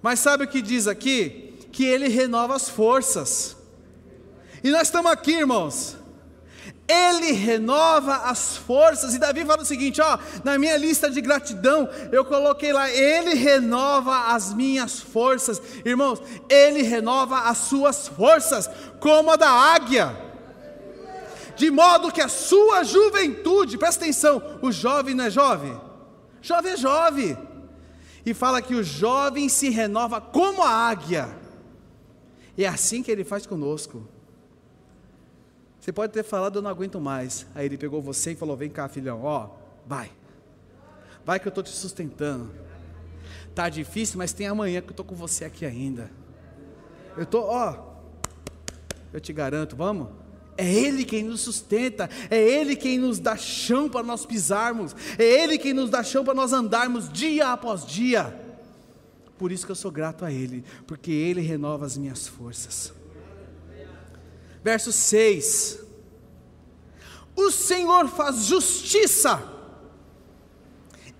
Mas 0.00 0.20
sabe 0.20 0.44
o 0.44 0.48
que 0.48 0.62
diz 0.62 0.86
aqui? 0.86 1.58
Que 1.72 1.84
ele 1.84 2.08
renova 2.08 2.54
as 2.54 2.68
forças. 2.68 3.56
E 4.62 4.70
nós 4.70 4.82
estamos 4.82 5.10
aqui, 5.10 5.32
irmãos, 5.32 5.97
ele 6.88 7.32
renova 7.32 8.14
as 8.30 8.56
forças. 8.56 9.14
E 9.14 9.18
Davi 9.18 9.44
fala 9.44 9.62
o 9.62 9.66
seguinte: 9.66 10.00
ó, 10.00 10.18
na 10.42 10.58
minha 10.58 10.76
lista 10.76 11.10
de 11.10 11.20
gratidão, 11.20 11.88
eu 12.10 12.24
coloquei 12.24 12.72
lá, 12.72 12.90
Ele 12.90 13.34
renova 13.34 14.32
as 14.34 14.54
minhas 14.54 14.98
forças. 14.98 15.60
Irmãos, 15.84 16.22
Ele 16.48 16.82
renova 16.82 17.40
as 17.40 17.58
suas 17.58 18.08
forças, 18.08 18.70
como 19.00 19.30
a 19.30 19.36
da 19.36 19.50
águia. 19.50 20.16
De 21.56 21.70
modo 21.70 22.12
que 22.12 22.22
a 22.22 22.28
sua 22.28 22.84
juventude, 22.84 23.76
presta 23.76 24.04
atenção, 24.04 24.40
o 24.62 24.72
jovem 24.72 25.14
não 25.14 25.24
é 25.24 25.30
jovem? 25.30 25.78
Jovem 26.40 26.72
é 26.72 26.76
jovem. 26.76 27.36
E 28.24 28.32
fala 28.32 28.62
que 28.62 28.74
o 28.74 28.82
jovem 28.82 29.48
se 29.48 29.68
renova 29.68 30.20
como 30.20 30.62
a 30.62 30.70
águia. 30.70 31.28
É 32.56 32.66
assim 32.66 33.02
que 33.02 33.10
ele 33.10 33.24
faz 33.24 33.46
conosco. 33.46 34.06
Você 35.88 35.92
pode 35.94 36.12
ter 36.12 36.22
falado, 36.22 36.58
eu 36.58 36.60
não 36.60 36.70
aguento 36.70 37.00
mais. 37.00 37.46
Aí 37.54 37.64
ele 37.64 37.78
pegou 37.78 38.02
você 38.02 38.32
e 38.32 38.36
falou: 38.36 38.54
Vem 38.54 38.68
cá, 38.68 38.90
filhão, 38.90 39.24
ó, 39.24 39.48
vai. 39.86 40.10
Vai 41.24 41.40
que 41.40 41.48
eu 41.48 41.48
estou 41.48 41.64
te 41.64 41.70
sustentando. 41.70 42.50
Tá 43.54 43.70
difícil, 43.70 44.18
mas 44.18 44.34
tem 44.34 44.46
amanhã 44.46 44.82
que 44.82 44.88
eu 44.88 44.90
estou 44.90 45.06
com 45.06 45.14
você 45.14 45.46
aqui 45.46 45.64
ainda. 45.64 46.10
Eu 47.16 47.22
estou, 47.22 47.42
ó, 47.44 47.94
eu 49.14 49.18
te 49.18 49.32
garanto, 49.32 49.76
vamos? 49.76 50.08
É 50.58 50.70
Ele 50.70 51.06
quem 51.06 51.24
nos 51.24 51.40
sustenta, 51.40 52.10
é 52.28 52.36
Ele 52.38 52.76
quem 52.76 52.98
nos 52.98 53.18
dá 53.18 53.34
chão 53.34 53.88
para 53.88 54.02
nós 54.02 54.26
pisarmos, 54.26 54.94
é 55.18 55.24
Ele 55.24 55.56
quem 55.56 55.72
nos 55.72 55.88
dá 55.88 56.02
chão 56.02 56.22
para 56.22 56.34
nós 56.34 56.52
andarmos 56.52 57.10
dia 57.10 57.50
após 57.50 57.86
dia. 57.86 58.38
Por 59.38 59.50
isso 59.50 59.64
que 59.64 59.72
eu 59.72 59.76
sou 59.76 59.90
grato 59.90 60.22
a 60.22 60.30
Ele, 60.30 60.62
porque 60.86 61.10
Ele 61.10 61.40
renova 61.40 61.86
as 61.86 61.96
minhas 61.96 62.28
forças. 62.28 62.97
Verso 64.62 64.92
6: 64.92 65.78
O 67.36 67.50
Senhor 67.50 68.08
faz 68.08 68.44
justiça 68.44 69.42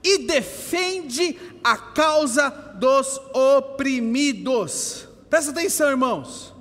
e 0.03 0.19
defende 0.19 1.39
a 1.63 1.77
causa 1.77 2.51
dos 2.51 3.21
oprimidos. 3.35 5.09
Presta 5.29 5.51
atenção, 5.51 5.91
irmãos. 5.91 6.55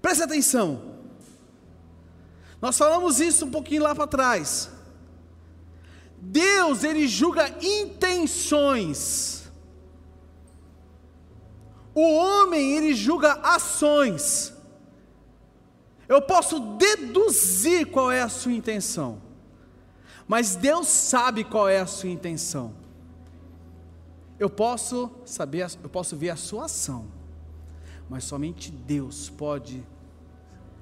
Presta 0.00 0.24
atenção. 0.24 0.94
Nós 2.60 2.78
falamos 2.78 3.20
isso 3.20 3.44
um 3.44 3.50
pouquinho 3.50 3.82
lá 3.82 3.94
para 3.94 4.06
trás. 4.06 4.70
Deus, 6.18 6.82
ele 6.82 7.06
julga 7.06 7.54
intenções. 7.62 9.44
O 11.94 12.02
homem, 12.14 12.76
ele 12.76 12.94
julga 12.94 13.34
ações. 13.34 14.53
Eu 16.14 16.22
posso 16.22 16.60
deduzir 16.76 17.86
qual 17.86 18.08
é 18.08 18.22
a 18.22 18.28
sua 18.28 18.52
intenção, 18.52 19.20
mas 20.28 20.54
Deus 20.54 20.86
sabe 20.86 21.42
qual 21.42 21.68
é 21.68 21.80
a 21.80 21.86
sua 21.86 22.08
intenção. 22.08 22.72
Eu 24.38 24.48
posso 24.48 25.10
saber, 25.24 25.66
eu 25.82 25.88
posso 25.88 26.16
ver 26.16 26.30
a 26.30 26.36
sua 26.36 26.66
ação, 26.66 27.08
mas 28.08 28.22
somente 28.22 28.70
Deus 28.70 29.28
pode 29.28 29.84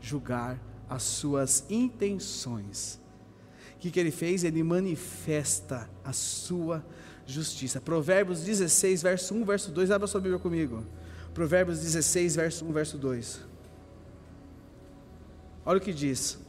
julgar 0.03 0.61
as 0.87 1.03
suas 1.03 1.65
intenções. 1.71 3.01
O 3.77 3.79
que, 3.79 3.91
que 3.91 3.99
ele 3.99 4.11
fez? 4.11 4.45
Ele 4.45 4.63
manifesta 4.63 5.89
a 6.05 6.13
sua 6.13 6.85
justiça. 7.27 7.81
Provérbios 7.81 8.43
16, 8.43 9.01
verso 9.01 9.35
1, 9.35 9.45
verso 9.47 9.73
2. 9.73 9.93
Abra 9.93 10.07
sua 10.07 10.21
Bíblia 10.21 10.39
comigo. 10.39 10.85
Provérbios 11.33 11.81
16, 11.81 12.37
verso 12.37 12.67
1, 12.67 12.73
verso 12.73 12.99
2. 12.99 13.52
Olha 15.65 15.79
o 15.79 15.81
que 15.81 15.93
diz. 15.93 16.43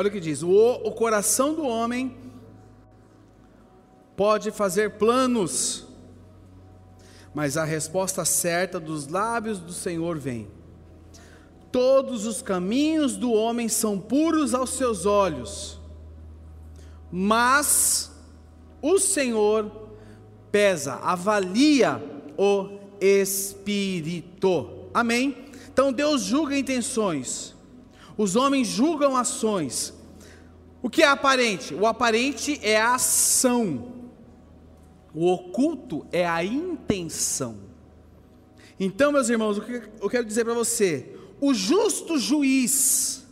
Olha 0.00 0.08
o 0.08 0.10
que 0.10 0.20
diz: 0.20 0.42
o, 0.42 0.48
o 0.48 0.92
coração 0.92 1.52
do 1.52 1.66
homem 1.66 2.16
pode 4.16 4.50
fazer 4.50 4.96
planos, 4.96 5.89
mas 7.34 7.56
a 7.56 7.64
resposta 7.64 8.24
certa 8.24 8.80
dos 8.80 9.06
lábios 9.06 9.58
do 9.58 9.72
Senhor 9.72 10.18
vem. 10.18 10.48
Todos 11.70 12.26
os 12.26 12.42
caminhos 12.42 13.16
do 13.16 13.32
homem 13.32 13.68
são 13.68 13.98
puros 13.98 14.54
aos 14.54 14.70
seus 14.70 15.06
olhos, 15.06 15.78
mas 17.12 18.10
o 18.82 18.98
Senhor 18.98 19.70
pesa, 20.50 20.94
avalia 20.94 22.02
o 22.36 22.78
espírito. 23.00 24.88
Amém? 24.92 25.46
Então 25.72 25.92
Deus 25.92 26.22
julga 26.22 26.58
intenções, 26.58 27.54
os 28.18 28.34
homens 28.34 28.66
julgam 28.66 29.16
ações. 29.16 29.94
O 30.82 30.88
que 30.88 31.02
é 31.02 31.08
aparente? 31.08 31.74
O 31.74 31.86
aparente 31.86 32.58
é 32.62 32.80
a 32.80 32.94
ação. 32.94 33.99
O 35.14 35.26
oculto 35.32 36.06
é 36.12 36.26
a 36.26 36.44
intenção. 36.44 37.70
Então, 38.78 39.12
meus 39.12 39.28
irmãos, 39.28 39.58
o 39.58 39.62
que 39.62 39.82
eu 40.00 40.08
quero 40.08 40.24
dizer 40.24 40.44
para 40.44 40.54
você? 40.54 41.14
O 41.40 41.52
justo 41.52 42.18
juiz, 42.18 43.26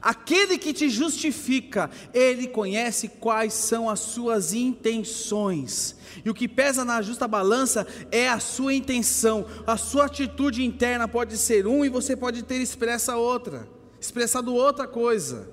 aquele 0.00 0.58
que 0.58 0.72
te 0.72 0.90
justifica, 0.90 1.90
ele 2.12 2.46
conhece 2.46 3.08
quais 3.08 3.54
são 3.54 3.88
as 3.88 4.00
suas 4.00 4.52
intenções. 4.52 5.96
E 6.24 6.28
o 6.28 6.34
que 6.34 6.48
pesa 6.48 6.84
na 6.84 7.00
justa 7.00 7.28
balança 7.28 7.86
é 8.10 8.28
a 8.28 8.40
sua 8.40 8.74
intenção. 8.74 9.46
A 9.66 9.76
sua 9.76 10.06
atitude 10.06 10.64
interna 10.64 11.06
pode 11.06 11.38
ser 11.38 11.66
um 11.66 11.84
e 11.84 11.88
você 11.88 12.16
pode 12.16 12.42
ter 12.42 12.60
expressa 12.60 13.16
outra, 13.16 13.68
expressado 14.00 14.54
outra 14.54 14.86
coisa. 14.86 15.50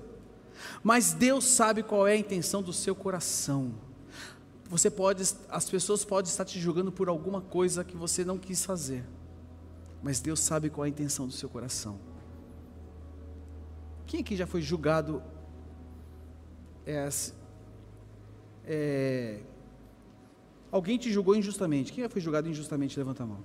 Mas 0.84 1.14
Deus 1.14 1.46
sabe 1.46 1.84
qual 1.84 2.08
é 2.08 2.14
a 2.14 2.18
intenção 2.18 2.62
do 2.62 2.74
seu 2.74 2.96
coração. 2.96 3.85
Você 4.68 4.89
pode, 4.89 5.24
as 5.49 5.70
pessoas 5.70 6.03
podem 6.03 6.30
estar 6.30 6.43
te 6.43 6.59
julgando 6.59 6.91
por 6.91 7.07
alguma 7.07 7.39
coisa 7.39 7.84
que 7.84 7.95
você 7.95 8.26
não 8.26 8.38
quis 8.38 8.66
fazer, 8.66 9.05
mas 10.01 10.20
Deus 10.20 10.39
sabe 10.39 10.70
qual 10.70 10.86
é 10.86 10.88
a 10.88 10.89
intenção 10.89 11.28
do 11.28 11.34
seu 11.34 11.47
coração. 11.47 11.99
Quem 14.07 14.22
aqui 14.22 14.36
já 14.36 14.47
foi 14.47 14.61
julgado? 14.61 15.22
É, 16.86 17.09
é, 18.66 19.39
alguém 20.72 20.97
te 20.97 21.11
julgou 21.11 21.36
injustamente? 21.36 21.93
Quem 21.93 22.03
já 22.03 22.09
foi 22.09 22.22
julgado 22.22 22.49
injustamente? 22.49 22.97
Levanta 22.97 23.24
a 23.24 23.26
mão. 23.26 23.43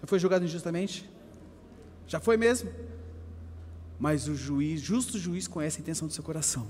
Já 0.00 0.06
foi 0.06 0.18
julgado 0.18 0.44
injustamente? 0.44 1.08
Já 2.06 2.20
foi 2.20 2.36
mesmo? 2.36 2.70
Mas 3.98 4.28
o 4.28 4.34
juiz, 4.34 4.80
justo 4.80 5.18
juiz, 5.18 5.48
conhece 5.48 5.78
a 5.78 5.80
intenção 5.80 6.06
do 6.06 6.14
seu 6.14 6.22
coração. 6.22 6.66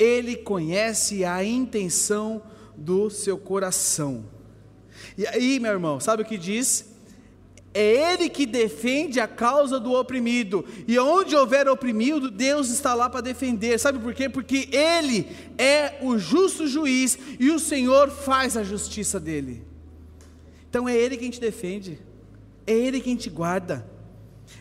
Ele 0.00 0.34
conhece 0.34 1.26
a 1.26 1.44
intenção 1.44 2.42
do 2.74 3.10
seu 3.10 3.36
coração. 3.36 4.24
E 5.16 5.26
aí, 5.26 5.60
meu 5.60 5.72
irmão, 5.72 6.00
sabe 6.00 6.22
o 6.22 6.26
que 6.26 6.38
diz? 6.38 6.86
É 7.74 8.12
Ele 8.12 8.30
que 8.30 8.46
defende 8.46 9.20
a 9.20 9.28
causa 9.28 9.78
do 9.78 9.92
oprimido. 9.92 10.64
E 10.88 10.98
onde 10.98 11.36
houver 11.36 11.68
oprimido, 11.68 12.30
Deus 12.30 12.70
está 12.70 12.94
lá 12.94 13.10
para 13.10 13.20
defender. 13.20 13.78
Sabe 13.78 13.98
por 13.98 14.14
quê? 14.14 14.28
Porque 14.28 14.70
Ele 14.72 15.28
é 15.58 15.98
o 16.00 16.18
justo 16.18 16.66
juiz 16.66 17.18
e 17.38 17.50
o 17.50 17.58
Senhor 17.58 18.10
faz 18.10 18.56
a 18.56 18.64
justiça 18.64 19.20
dele. 19.20 19.62
Então 20.68 20.88
é 20.88 20.96
Ele 20.96 21.18
quem 21.18 21.30
te 21.30 21.40
defende, 21.40 22.00
é 22.66 22.72
Ele 22.72 23.00
quem 23.00 23.16
te 23.16 23.28
guarda, 23.28 23.86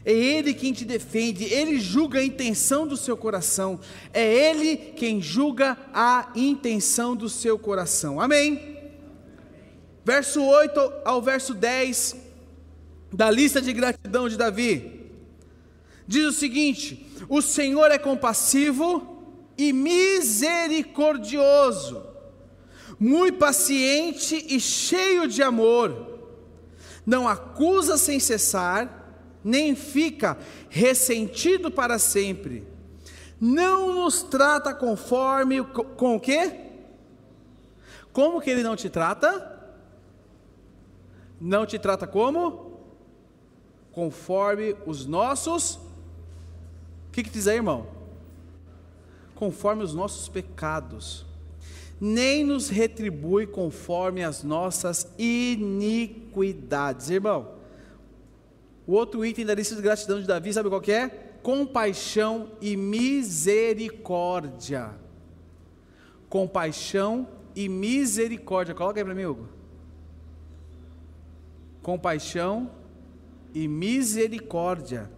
é 0.05 0.13
Ele 0.13 0.53
quem 0.53 0.71
te 0.73 0.85
defende, 0.85 1.45
Ele 1.45 1.79
julga 1.79 2.19
a 2.19 2.23
intenção 2.23 2.85
do 2.87 2.95
seu 2.95 3.17
coração, 3.17 3.79
é 4.13 4.49
Ele 4.49 4.77
quem 4.95 5.19
julga 5.21 5.77
a 5.93 6.31
intenção 6.35 7.15
do 7.15 7.29
seu 7.29 7.59
coração. 7.59 8.19
Amém? 8.19 8.77
Verso 10.03 10.41
8 10.41 10.79
ao 11.05 11.21
verso 11.21 11.53
10 11.53 12.15
da 13.11 13.29
lista 13.29 13.61
de 13.61 13.73
gratidão 13.73 14.29
de 14.29 14.37
Davi, 14.37 15.11
diz 16.07 16.25
o 16.25 16.31
seguinte: 16.31 17.05
O 17.27 17.41
Senhor 17.41 17.91
é 17.91 17.97
compassivo 17.97 19.25
e 19.57 19.73
misericordioso, 19.73 22.01
muito 22.99 23.37
paciente 23.37 24.45
e 24.47 24.57
cheio 24.59 25.27
de 25.27 25.43
amor, 25.43 26.19
não 27.05 27.27
acusa 27.27 27.97
sem 27.97 28.19
cessar, 28.19 28.98
nem 29.43 29.75
fica 29.75 30.37
ressentido 30.69 31.71
para 31.71 31.97
sempre, 31.99 32.67
não 33.39 33.93
nos 33.93 34.23
trata 34.23 34.73
conforme 34.73 35.63
com 35.63 36.15
o 36.15 36.19
quê? 36.19 36.67
Como 38.11 38.41
que 38.41 38.49
ele 38.49 38.63
não 38.63 38.75
te 38.75 38.89
trata? 38.89 39.57
Não 41.39 41.65
te 41.65 41.79
trata 41.79 42.05
como? 42.05 42.69
conforme 43.99 44.75
os 44.85 45.05
nossos. 45.05 45.75
O 45.75 47.11
que, 47.11 47.21
que 47.21 47.29
diz 47.29 47.47
aí, 47.47 47.57
irmão? 47.57 47.87
Conforme 49.35 49.83
os 49.83 49.93
nossos 49.93 50.29
pecados, 50.29 51.25
nem 51.99 52.43
nos 52.43 52.69
retribui 52.69 53.45
conforme 53.45 54.23
as 54.23 54.41
nossas 54.41 55.05
iniquidades. 55.17 57.09
Irmão, 57.09 57.58
o 58.89 58.93
outro 58.93 59.23
item 59.23 59.45
da 59.45 59.53
lista 59.53 59.75
de 59.75 59.83
gratidão 59.83 60.19
de 60.19 60.25
Davi, 60.25 60.51
sabe 60.51 60.67
qual 60.67 60.81
é? 60.87 61.09
Compaixão 61.43 62.53
e 62.59 62.75
misericórdia. 62.75 64.95
Compaixão 66.27 67.27
e 67.55 67.69
misericórdia. 67.69 68.73
Coloca 68.73 68.99
aí 68.99 69.05
para 69.05 69.13
mim, 69.13 69.25
Hugo. 69.25 69.47
Compaixão 71.83 72.71
e 73.53 73.67
misericórdia. 73.67 75.11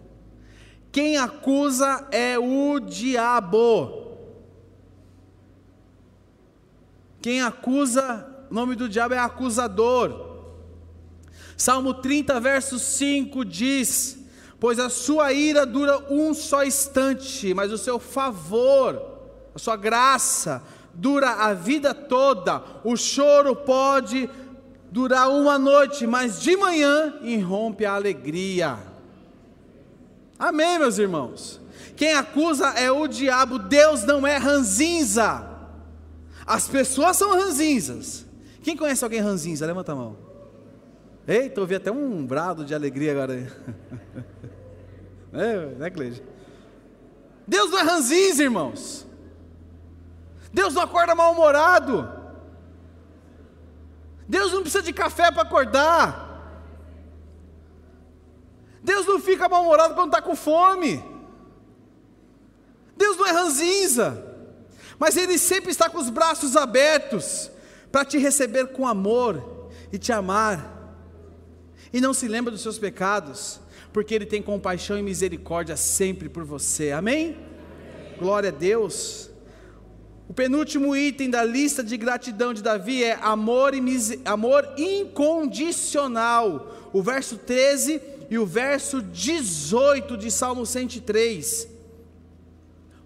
Quem 0.91 1.15
acusa 1.15 2.09
é 2.11 2.37
o 2.37 2.77
diabo. 2.77 4.17
Quem 7.21 7.41
acusa, 7.41 8.45
o 8.51 8.53
nome 8.53 8.75
do 8.75 8.89
diabo 8.89 9.13
é 9.13 9.19
acusador. 9.19 10.30
Salmo 11.61 11.93
30, 11.93 12.39
verso 12.39 12.79
5 12.79 13.45
diz: 13.45 14.17
Pois 14.59 14.79
a 14.79 14.89
sua 14.89 15.31
ira 15.31 15.63
dura 15.63 16.03
um 16.09 16.33
só 16.33 16.63
instante, 16.63 17.53
mas 17.53 17.71
o 17.71 17.77
seu 17.77 17.99
favor, 17.99 18.99
a 19.53 19.59
sua 19.59 19.75
graça, 19.75 20.63
dura 20.91 21.29
a 21.29 21.53
vida 21.53 21.93
toda. 21.93 22.63
O 22.83 22.97
choro 22.97 23.55
pode 23.55 24.27
durar 24.89 25.29
uma 25.29 25.59
noite, 25.59 26.07
mas 26.07 26.41
de 26.41 26.57
manhã 26.57 27.19
irrompe 27.21 27.85
a 27.85 27.93
alegria. 27.93 28.79
Amém, 30.39 30.79
meus 30.79 30.97
irmãos? 30.97 31.61
Quem 31.95 32.13
acusa 32.13 32.69
é 32.69 32.89
o 32.89 33.05
diabo, 33.05 33.59
Deus 33.59 34.03
não 34.03 34.25
é 34.25 34.37
ranzinza. 34.37 35.47
As 36.43 36.67
pessoas 36.67 37.17
são 37.17 37.35
ranzinzas. 37.35 38.25
Quem 38.63 38.75
conhece 38.75 39.03
alguém 39.03 39.19
ranzinza? 39.19 39.63
Levanta 39.67 39.91
a 39.91 39.95
mão. 39.95 40.30
Eita, 41.31 41.61
ouvi 41.61 41.75
até 41.75 41.89
um 41.89 42.25
brado 42.25 42.65
de 42.65 42.75
alegria 42.75 43.13
agora. 43.13 43.35
é, 45.31 45.65
né, 45.77 45.89
Cleide? 45.89 46.21
Deus 47.47 47.71
não 47.71 47.79
é 47.79 47.83
ranzinza, 47.83 48.43
irmãos. 48.43 49.07
Deus 50.51 50.73
não 50.73 50.81
acorda 50.81 51.15
mal-humorado. 51.15 52.05
Deus 54.27 54.51
não 54.51 54.61
precisa 54.61 54.83
de 54.83 54.91
café 54.91 55.31
para 55.31 55.43
acordar. 55.43 56.27
Deus 58.83 59.05
não 59.05 59.17
fica 59.17 59.47
mal-humorado 59.47 59.95
quando 59.95 60.07
está 60.07 60.21
com 60.21 60.35
fome. 60.35 61.01
Deus 62.97 63.15
não 63.15 63.25
é 63.25 63.31
ranzinza. 63.31 64.21
Mas 64.99 65.15
Ele 65.15 65.37
sempre 65.37 65.71
está 65.71 65.89
com 65.89 65.97
os 65.97 66.09
braços 66.09 66.57
abertos 66.57 67.49
para 67.89 68.03
te 68.03 68.17
receber 68.17 68.73
com 68.73 68.85
amor 68.85 69.69
e 69.93 69.97
te 69.97 70.11
amar. 70.11 70.80
E 71.93 71.99
não 71.99 72.13
se 72.13 72.27
lembra 72.27 72.51
dos 72.51 72.61
seus 72.61 72.79
pecados, 72.79 73.59
porque 73.91 74.13
Ele 74.13 74.25
tem 74.25 74.41
compaixão 74.41 74.97
e 74.97 75.03
misericórdia 75.03 75.75
sempre 75.75 76.29
por 76.29 76.43
você. 76.43 76.91
Amém? 76.91 77.35
Amém. 77.35 78.17
Glória 78.17 78.49
a 78.49 78.53
Deus. 78.53 79.31
O 80.31 80.33
penúltimo 80.33 80.95
item 80.95 81.29
da 81.29 81.43
lista 81.43 81.83
de 81.83 81.97
gratidão 81.97 82.53
de 82.53 82.63
Davi 82.63 83.03
é 83.03 83.19
amor, 83.21 83.73
e 83.73 83.81
amor 84.23 84.65
incondicional. 84.77 86.89
O 86.93 87.03
verso 87.03 87.37
13 87.37 88.01
e 88.29 88.37
o 88.37 88.45
verso 88.45 89.01
18 89.01 90.15
de 90.15 90.31
Salmo 90.31 90.65
103. 90.65 91.67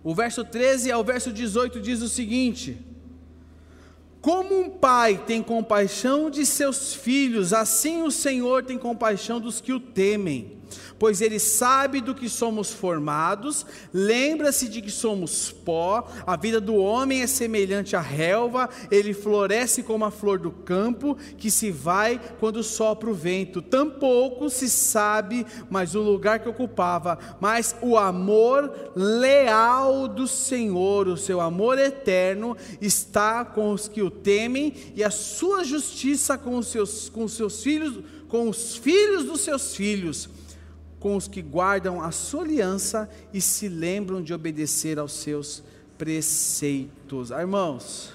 O 0.04 0.14
verso 0.14 0.46
13 0.46 0.92
ao 0.92 1.04
verso 1.04 1.34
18 1.34 1.82
diz 1.82 2.04
o 2.04 2.10
seguinte: 2.10 2.78
Como 4.26 4.60
um 4.60 4.72
pai 4.72 5.22
tem 5.24 5.44
compaixão 5.44 6.32
de 6.32 6.48
seus 6.48 6.96
filhos, 6.96 7.54
assim 7.54 8.02
o 8.02 8.10
Senhor 8.10 8.64
tem 8.64 8.76
compaixão 8.76 9.40
dos 9.40 9.62
que 9.62 9.72
o 9.72 9.80
temem 9.80 10.58
pois 10.98 11.22
ele 11.22 11.40
sabe 11.40 12.02
do 12.02 12.16
que 12.16 12.30
somos 12.30 12.74
formados, 12.74 13.66
lembra-se 13.94 14.68
de 14.68 14.82
que 14.82 14.92
somos 14.92 15.52
pó, 15.52 16.08
a 16.26 16.36
vida 16.36 16.60
do 16.62 16.76
homem 16.76 17.22
é 17.22 17.28
semelhante 17.28 17.96
à 17.96 18.02
relva, 18.02 18.70
ele 18.92 19.14
floresce 19.14 19.84
como 19.84 20.06
a 20.06 20.12
flor 20.12 20.40
do 20.40 20.52
campo, 20.52 21.18
que 21.38 21.52
se 21.52 21.72
vai 21.72 22.20
quando 22.40 22.64
sopra 22.64 23.10
o 23.10 23.14
vento. 23.14 23.62
Tampouco 23.62 24.50
se 24.50 24.70
sabe 24.70 25.46
mais 25.70 25.96
o 25.96 26.02
lugar 26.02 26.40
que 26.40 26.50
ocupava, 26.50 27.18
mas 27.40 27.76
o 27.82 27.98
amor 27.98 28.92
leal 28.96 30.08
do 30.08 30.28
Senhor, 30.28 31.08
o 31.08 31.18
seu 31.18 31.42
amor 31.42 31.78
eterno, 31.78 32.56
está 32.82 33.44
com 33.44 33.72
os 33.72 33.88
que 33.88 34.02
o 34.02 34.10
temem, 34.10 34.74
e 34.96 35.04
a 35.04 35.12
sua 35.12 35.64
justiça 35.64 36.38
com 36.38 36.58
os 36.58 36.68
seus, 36.68 37.10
com 37.10 37.24
os 37.24 37.34
seus 37.34 37.62
filhos, 37.64 38.00
com 38.28 38.50
os 38.50 38.76
filhos 38.76 39.24
dos 39.26 39.42
seus 39.42 39.76
filhos 39.76 40.30
com 41.06 41.16
os 41.16 41.28
que 41.28 41.40
guardam 41.40 42.02
a 42.02 42.10
sua 42.10 42.42
aliança 42.42 43.08
e 43.32 43.40
se 43.40 43.70
lembram 43.70 44.24
de 44.24 44.34
obedecer 44.34 44.98
aos 44.98 45.12
seus 45.12 45.62
preceitos. 46.00 47.32
Ah, 47.32 47.42
irmãos, 47.42 48.12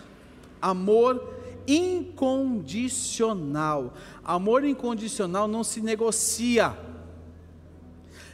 amor 0.61 1.23
incondicional. 1.69 3.95
Amor 4.25 4.65
incondicional 4.65 5.47
não 5.47 5.63
se 5.63 5.81
negocia, 5.81 6.77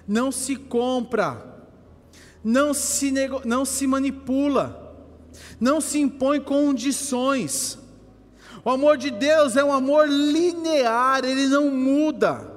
não 0.09 0.33
se 0.33 0.57
compra, 0.57 1.69
não 2.43 2.73
se, 2.73 3.11
nego, 3.11 3.43
não 3.45 3.63
se 3.63 3.87
manipula, 3.87 4.97
não 5.61 5.83
se 5.83 6.01
impõe 6.01 6.41
condições. 6.41 7.79
O 8.65 8.71
amor 8.71 8.97
de 8.97 9.11
Deus 9.11 9.55
é 9.55 9.63
um 9.63 9.71
amor 9.71 10.09
linear, 10.09 11.27
ele 11.27 11.47
não 11.47 11.71
muda. 11.71 12.56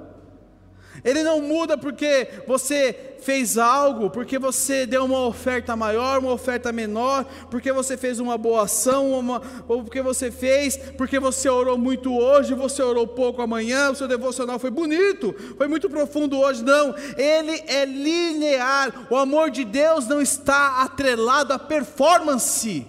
Ele 1.04 1.24
não 1.24 1.41
muda 1.41 1.78
porque 1.78 2.28
você 2.47 3.10
fez 3.22 3.58
algo, 3.58 4.10
porque 4.10 4.39
você 4.39 4.86
deu 4.86 5.06
uma 5.06 5.26
oferta 5.26 5.76
maior, 5.76 6.20
uma 6.20 6.32
oferta 6.32 6.72
menor, 6.72 7.26
porque 7.50 7.72
você 7.72 7.97
fez 7.97 8.20
uma 8.20 8.38
boa 8.38 8.64
ação, 8.64 9.12
uma, 9.12 9.41
ou 9.68 9.84
porque 9.84 10.02
você 10.02 10.32
fez, 10.32 10.78
porque 10.97 11.20
você 11.20 11.50
orou 11.50 11.78
muito 11.78 12.16
hoje, 12.18 12.54
você 12.54 12.82
orou 12.82 13.06
pouco 13.08 13.41
amanhã, 13.41 13.91
o 13.91 13.95
seu 13.95 14.08
devocional 14.08 14.58
foi 14.60 14.72
bonito, 14.72 15.36
foi 15.58 15.68
muito 15.68 15.89
profundo 15.89 16.39
hoje. 16.39 16.64
Não, 16.64 16.95
ele 17.18 17.64
é 17.68 17.86
linear. 17.86 19.08
O 19.10 19.16
amor 19.16 19.50
de 19.52 19.66
Deus 19.66 20.08
não 20.08 20.22
está 20.22 20.82
atrelado 20.82 21.54
à 21.54 21.60
performance. 21.60 22.86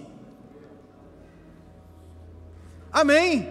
Amém? 2.91 3.47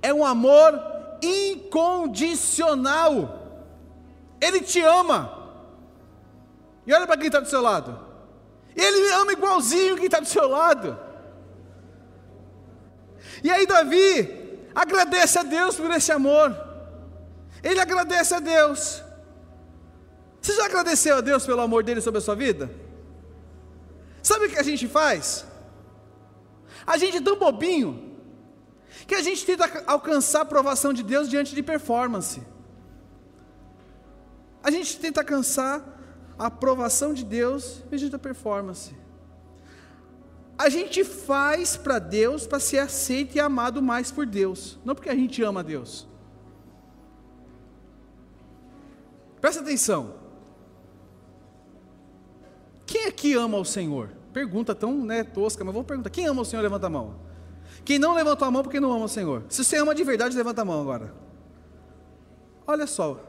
É 0.00 0.12
um 0.12 0.24
amor 0.24 0.93
incondicional. 1.24 3.42
Ele 4.40 4.60
te 4.60 4.80
ama. 4.80 5.44
E 6.86 6.92
olha 6.92 7.06
para 7.06 7.16
quem 7.16 7.28
está 7.28 7.40
do 7.40 7.48
seu 7.48 7.62
lado. 7.62 7.98
Ele 8.76 9.10
ama 9.12 9.32
igualzinho 9.32 9.96
quem 9.96 10.04
está 10.06 10.20
do 10.20 10.26
seu 10.26 10.46
lado. 10.48 10.98
E 13.42 13.50
aí, 13.50 13.66
Davi 13.66 14.60
agradece 14.74 15.38
a 15.38 15.42
Deus 15.42 15.76
por 15.76 15.90
esse 15.90 16.12
amor. 16.12 16.54
Ele 17.62 17.80
agradece 17.80 18.34
a 18.34 18.40
Deus. 18.40 19.02
Você 20.40 20.54
já 20.54 20.66
agradeceu 20.66 21.16
a 21.16 21.22
Deus 21.22 21.46
pelo 21.46 21.62
amor 21.62 21.82
dele 21.82 22.02
sobre 22.02 22.18
a 22.18 22.20
sua 22.20 22.34
vida? 22.34 22.70
Sabe 24.22 24.46
o 24.46 24.50
que 24.50 24.58
a 24.58 24.62
gente 24.62 24.86
faz? 24.86 25.46
A 26.86 26.98
gente 26.98 27.16
é 27.16 27.20
tão 27.20 27.38
bobinho 27.38 28.13
que 29.06 29.14
a 29.14 29.22
gente 29.22 29.44
tenta 29.44 29.84
alcançar 29.86 30.40
a 30.40 30.42
aprovação 30.42 30.92
de 30.92 31.02
Deus 31.02 31.28
diante 31.28 31.54
de 31.54 31.62
performance. 31.62 32.42
A 34.62 34.70
gente 34.70 34.98
tenta 34.98 35.20
alcançar 35.20 35.82
a 36.38 36.46
aprovação 36.46 37.12
de 37.12 37.24
Deus 37.24 37.82
diante 37.90 38.08
da 38.08 38.18
performance. 38.18 38.94
A 40.56 40.68
gente 40.68 41.04
faz 41.04 41.76
para 41.76 41.98
Deus 41.98 42.46
para 42.46 42.60
ser 42.60 42.78
aceito 42.78 43.36
e 43.36 43.40
amado 43.40 43.82
mais 43.82 44.10
por 44.10 44.24
Deus, 44.24 44.78
não 44.84 44.94
porque 44.94 45.10
a 45.10 45.14
gente 45.14 45.42
ama 45.42 45.60
a 45.60 45.62
Deus. 45.62 46.06
Presta 49.40 49.60
atenção. 49.60 50.14
Quem 52.86 53.06
aqui 53.06 53.34
ama 53.34 53.58
o 53.58 53.64
Senhor? 53.64 54.10
Pergunta 54.32 54.74
tão 54.74 55.04
né, 55.04 55.24
tosca, 55.24 55.64
mas 55.64 55.74
vou 55.74 55.84
perguntar: 55.84 56.10
quem 56.10 56.26
ama 56.26 56.42
o 56.42 56.44
Senhor? 56.44 56.62
Levanta 56.62 56.86
a 56.86 56.90
mão. 56.90 57.23
Quem 57.84 57.98
não 57.98 58.14
levantou 58.14 58.48
a 58.48 58.50
mão 58.50 58.62
porque 58.62 58.80
não 58.80 58.92
ama 58.92 59.04
o 59.04 59.08
Senhor? 59.08 59.44
Se 59.48 59.64
você 59.64 59.76
ama 59.76 59.94
de 59.94 60.02
verdade, 60.02 60.36
levanta 60.36 60.62
a 60.62 60.64
mão 60.64 60.80
agora. 60.80 61.14
Olha 62.66 62.86
só. 62.86 63.20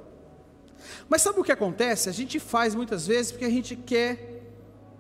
Mas 1.10 1.22
sabe 1.22 1.40
o 1.40 1.44
que 1.44 1.52
acontece? 1.52 2.10
A 2.10 2.12
gente 2.12 2.40
faz 2.40 2.74
muitas 2.74 3.06
vezes 3.06 3.32
porque 3.32 3.46
a 3.46 3.50
gente 3.50 3.76
quer 3.76 4.44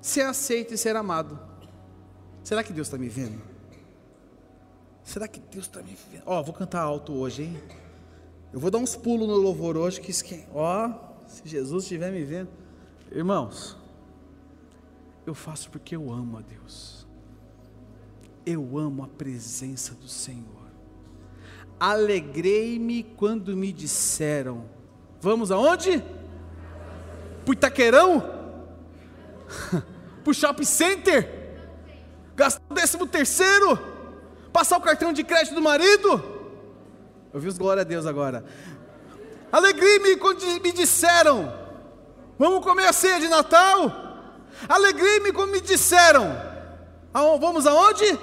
ser 0.01 0.21
aceito 0.21 0.73
e 0.73 0.77
ser 0.77 0.95
amado. 0.95 1.39
Será 2.43 2.63
que 2.63 2.73
Deus 2.73 2.87
está 2.87 2.97
me 2.97 3.07
vendo? 3.07 3.41
Será 5.03 5.27
que 5.27 5.39
Deus 5.39 5.65
está 5.65 5.81
me 5.81 5.95
vendo? 6.11 6.23
Ó, 6.25 6.39
oh, 6.39 6.43
vou 6.43 6.53
cantar 6.53 6.81
alto 6.81 7.13
hoje, 7.13 7.43
hein? 7.43 7.61
Eu 8.51 8.59
vou 8.59 8.69
dar 8.69 8.79
uns 8.79 8.95
pulos 8.95 9.27
no 9.27 9.35
louvor 9.35 9.77
hoje, 9.77 10.01
que 10.01 10.11
ó, 10.53 10.87
oh, 10.87 11.27
se 11.27 11.47
Jesus 11.47 11.83
estiver 11.83 12.11
me 12.11 12.23
vendo. 12.23 12.49
Irmãos, 13.11 13.77
eu 15.25 15.33
faço 15.33 15.69
porque 15.69 15.95
eu 15.95 16.11
amo 16.11 16.37
a 16.37 16.41
Deus. 16.41 17.04
Eu 18.45 18.77
amo 18.77 19.03
a 19.03 19.07
presença 19.07 19.93
do 19.93 20.07
Senhor. 20.07 20.45
Alegrei-me 21.79 23.03
quando 23.03 23.55
me 23.55 23.71
disseram: 23.71 24.65
Vamos 25.19 25.51
aonde? 25.51 26.03
Para 27.43 27.53
Itaquerão? 27.53 28.21
Para 30.23 30.31
o 30.31 30.33
shopping 30.33 30.63
center? 30.63 31.45
gastar 32.35 32.61
o 32.69 32.73
décimo 32.73 33.07
terceiro, 33.07 33.79
passar 34.51 34.77
o 34.77 34.81
cartão 34.81 35.13
de 35.13 35.23
crédito 35.23 35.55
do 35.55 35.61
marido. 35.61 36.23
Eu 37.33 37.39
vi 37.39 37.47
os 37.47 37.57
glória 37.57 37.81
a 37.81 37.85
Deus 37.85 38.05
agora. 38.05 38.45
Alegrei-me 39.51 40.17
quando 40.17 40.45
me 40.61 40.71
disseram: 40.71 41.51
Vamos 42.37 42.63
comer 42.63 42.85
a 42.85 42.93
ceia 42.93 43.19
de 43.19 43.27
Natal. 43.27 44.03
Alegrei-me 44.67 45.31
quando 45.31 45.51
me 45.51 45.61
disseram: 45.61 46.35
Vamos 47.13 47.65
aonde? 47.65 48.19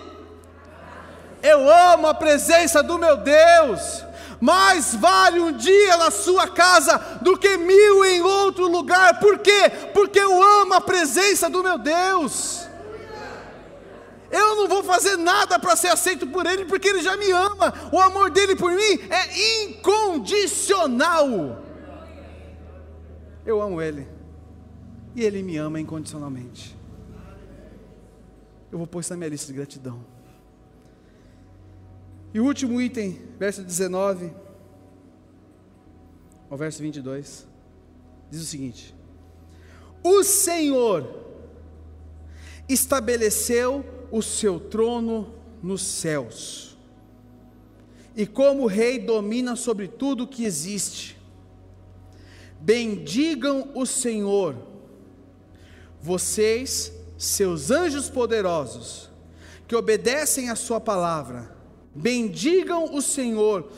Eu 1.42 1.68
amo 1.68 2.06
a 2.06 2.14
presença 2.14 2.82
do 2.82 2.98
meu 2.98 3.16
Deus. 3.16 4.04
Mais 4.40 4.94
vale 4.94 5.40
um 5.40 5.52
dia 5.52 5.96
na 5.96 6.10
sua 6.10 6.48
casa 6.48 6.98
do 7.20 7.36
que 7.36 7.56
mil 7.56 8.04
em 8.04 8.20
outro 8.22 8.68
lugar. 8.68 9.20
Por 9.20 9.38
quê? 9.38 9.70
Porque 9.92 10.18
eu 10.18 10.42
amo 10.42 10.74
a 10.74 10.80
presença 10.80 11.48
do 11.50 11.62
meu 11.62 11.78
Deus. 11.78 12.66
Eu 14.30 14.56
não 14.56 14.66
vou 14.66 14.82
fazer 14.82 15.16
nada 15.16 15.58
para 15.58 15.76
ser 15.76 15.88
aceito 15.88 16.26
por 16.26 16.46
Ele, 16.46 16.64
porque 16.64 16.88
Ele 16.88 17.02
já 17.02 17.16
me 17.16 17.30
ama. 17.30 17.72
O 17.92 18.00
amor 18.00 18.30
dele 18.30 18.56
por 18.56 18.72
mim 18.72 18.98
é 19.10 19.64
incondicional. 19.64 21.62
Eu 23.44 23.60
amo 23.60 23.82
Ele. 23.82 24.08
E 25.14 25.22
Ele 25.22 25.42
me 25.42 25.58
ama 25.58 25.78
incondicionalmente. 25.78 26.76
Eu 28.70 28.78
vou 28.78 28.86
pôr 28.86 29.00
isso 29.00 29.12
na 29.12 29.18
minha 29.18 29.28
lista 29.28 29.48
de 29.48 29.52
gratidão. 29.52 30.11
E 32.34 32.40
o 32.40 32.44
último 32.44 32.80
item, 32.80 33.20
verso 33.38 33.62
19, 33.62 34.32
ao 36.48 36.56
verso 36.56 36.80
22, 36.80 37.46
diz 38.30 38.42
o 38.42 38.46
seguinte: 38.46 38.94
O 40.02 40.22
Senhor 40.24 41.22
estabeleceu 42.68 43.84
o 44.10 44.22
seu 44.22 44.58
trono 44.58 45.34
nos 45.62 45.82
céus. 45.82 46.76
E 48.14 48.26
como 48.26 48.66
rei 48.66 48.98
domina 48.98 49.56
sobre 49.56 49.88
tudo 49.88 50.26
que 50.26 50.44
existe. 50.44 51.18
Bendigam 52.60 53.72
o 53.74 53.84
Senhor, 53.84 54.54
vocês, 56.00 56.92
seus 57.18 57.70
anjos 57.70 58.08
poderosos, 58.08 59.10
que 59.66 59.74
obedecem 59.74 60.48
a 60.48 60.54
sua 60.54 60.80
palavra. 60.80 61.61
Bendigam 61.94 62.94
o 62.94 63.02
Senhor, 63.02 63.70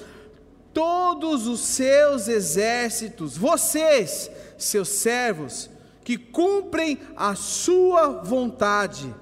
todos 0.73 1.47
os 1.47 1.61
seus 1.61 2.29
exércitos, 2.29 3.37
vocês, 3.37 4.31
seus 4.57 4.89
servos, 4.89 5.69
que 6.05 6.17
cumprem 6.17 6.99
a 7.17 7.35
sua 7.35 8.23
vontade 8.23 9.13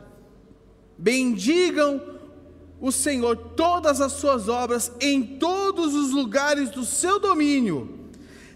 Bendigam 1.03 2.01
o 2.81 2.93
Senhor 2.93 3.37
todas 3.37 4.01
as 4.01 4.13
suas 4.13 4.49
obras 4.49 4.93
em 5.01 5.21
todos 5.37 5.97
os 5.97 6.13
lugares 6.13 6.71
do 6.71 6.85
seu 6.85 7.19
domínio. 7.19 8.09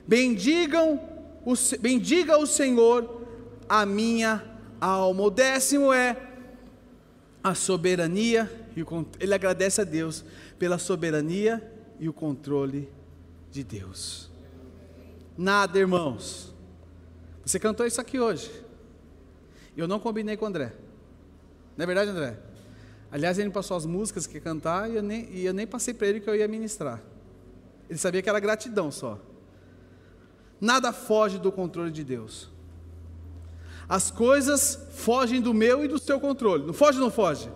Bendigam 0.06 1.00
o, 1.44 1.54
bendiga 1.80 2.38
o 2.38 2.46
Senhor 2.46 3.22
a 3.68 3.84
minha 3.84 4.44
alma. 4.80 5.24
O 5.24 5.30
décimo 5.30 5.92
é 5.92 6.16
a 7.42 7.52
soberania 7.52 8.65
e 8.76 8.82
o, 8.82 9.06
ele 9.18 9.34
agradece 9.34 9.80
a 9.80 9.84
Deus 9.84 10.22
pela 10.58 10.76
soberania 10.76 11.72
e 11.98 12.08
o 12.08 12.12
controle 12.12 12.88
de 13.50 13.64
Deus. 13.64 14.30
Nada, 15.36 15.78
irmãos. 15.78 16.54
Você 17.44 17.58
cantou 17.58 17.86
isso 17.86 18.00
aqui 18.00 18.20
hoje. 18.20 18.50
Eu 19.74 19.88
não 19.88 19.98
combinei 19.98 20.36
com 20.36 20.44
o 20.44 20.48
André. 20.48 20.74
Não 21.76 21.82
é 21.82 21.86
verdade, 21.86 22.10
André? 22.10 22.38
Aliás, 23.10 23.38
ele 23.38 23.48
me 23.48 23.54
passou 23.54 23.76
as 23.76 23.86
músicas 23.86 24.26
que 24.26 24.34
ia 24.34 24.40
cantar 24.40 24.90
e 24.90 24.96
eu 24.96 25.02
nem, 25.02 25.30
e 25.32 25.46
eu 25.46 25.54
nem 25.54 25.66
passei 25.66 25.94
para 25.94 26.06
ele 26.06 26.20
que 26.20 26.28
eu 26.28 26.34
ia 26.34 26.46
ministrar. 26.46 27.02
Ele 27.88 27.98
sabia 27.98 28.20
que 28.20 28.28
era 28.28 28.40
gratidão 28.40 28.90
só. 28.90 29.18
Nada 30.60 30.92
foge 30.92 31.38
do 31.38 31.50
controle 31.50 31.90
de 31.90 32.04
Deus. 32.04 32.50
As 33.88 34.10
coisas 34.10 34.86
fogem 34.90 35.40
do 35.40 35.54
meu 35.54 35.84
e 35.84 35.88
do 35.88 35.98
seu 35.98 36.18
controle. 36.18 36.66
Não 36.66 36.74
foge 36.74 36.98
ou 36.98 37.04
não 37.04 37.10
foge? 37.10 37.48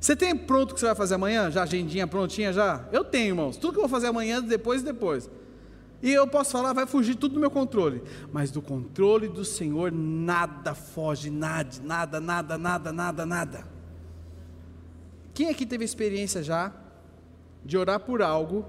Você 0.00 0.14
tem 0.14 0.36
pronto 0.36 0.70
o 0.70 0.74
que 0.74 0.80
você 0.80 0.86
vai 0.86 0.94
fazer 0.94 1.14
amanhã? 1.14 1.50
Já 1.50 1.64
agendinha 1.64 2.06
prontinha 2.06 2.52
já? 2.52 2.88
Eu 2.92 3.04
tenho, 3.04 3.28
irmãos. 3.28 3.56
Tudo 3.56 3.72
que 3.72 3.78
eu 3.78 3.82
vou 3.82 3.88
fazer 3.88 4.06
amanhã, 4.06 4.40
depois 4.40 4.82
e 4.82 4.84
depois. 4.84 5.28
E 6.00 6.12
eu 6.12 6.26
posso 6.28 6.52
falar, 6.52 6.72
vai 6.72 6.86
fugir 6.86 7.16
tudo 7.16 7.34
do 7.34 7.40
meu 7.40 7.50
controle. 7.50 8.02
Mas 8.32 8.50
do 8.50 8.62
controle 8.62 9.28
do 9.28 9.44
Senhor 9.44 9.90
nada 9.90 10.74
foge, 10.74 11.30
nada, 11.30 11.80
nada, 11.82 12.20
nada, 12.20 12.56
nada, 12.56 12.92
nada, 12.92 13.26
nada. 13.26 13.66
Quem 15.34 15.48
aqui 15.48 15.66
teve 15.66 15.84
experiência 15.84 16.42
já 16.42 16.72
de 17.64 17.76
orar 17.76 17.98
por 18.00 18.22
algo? 18.22 18.64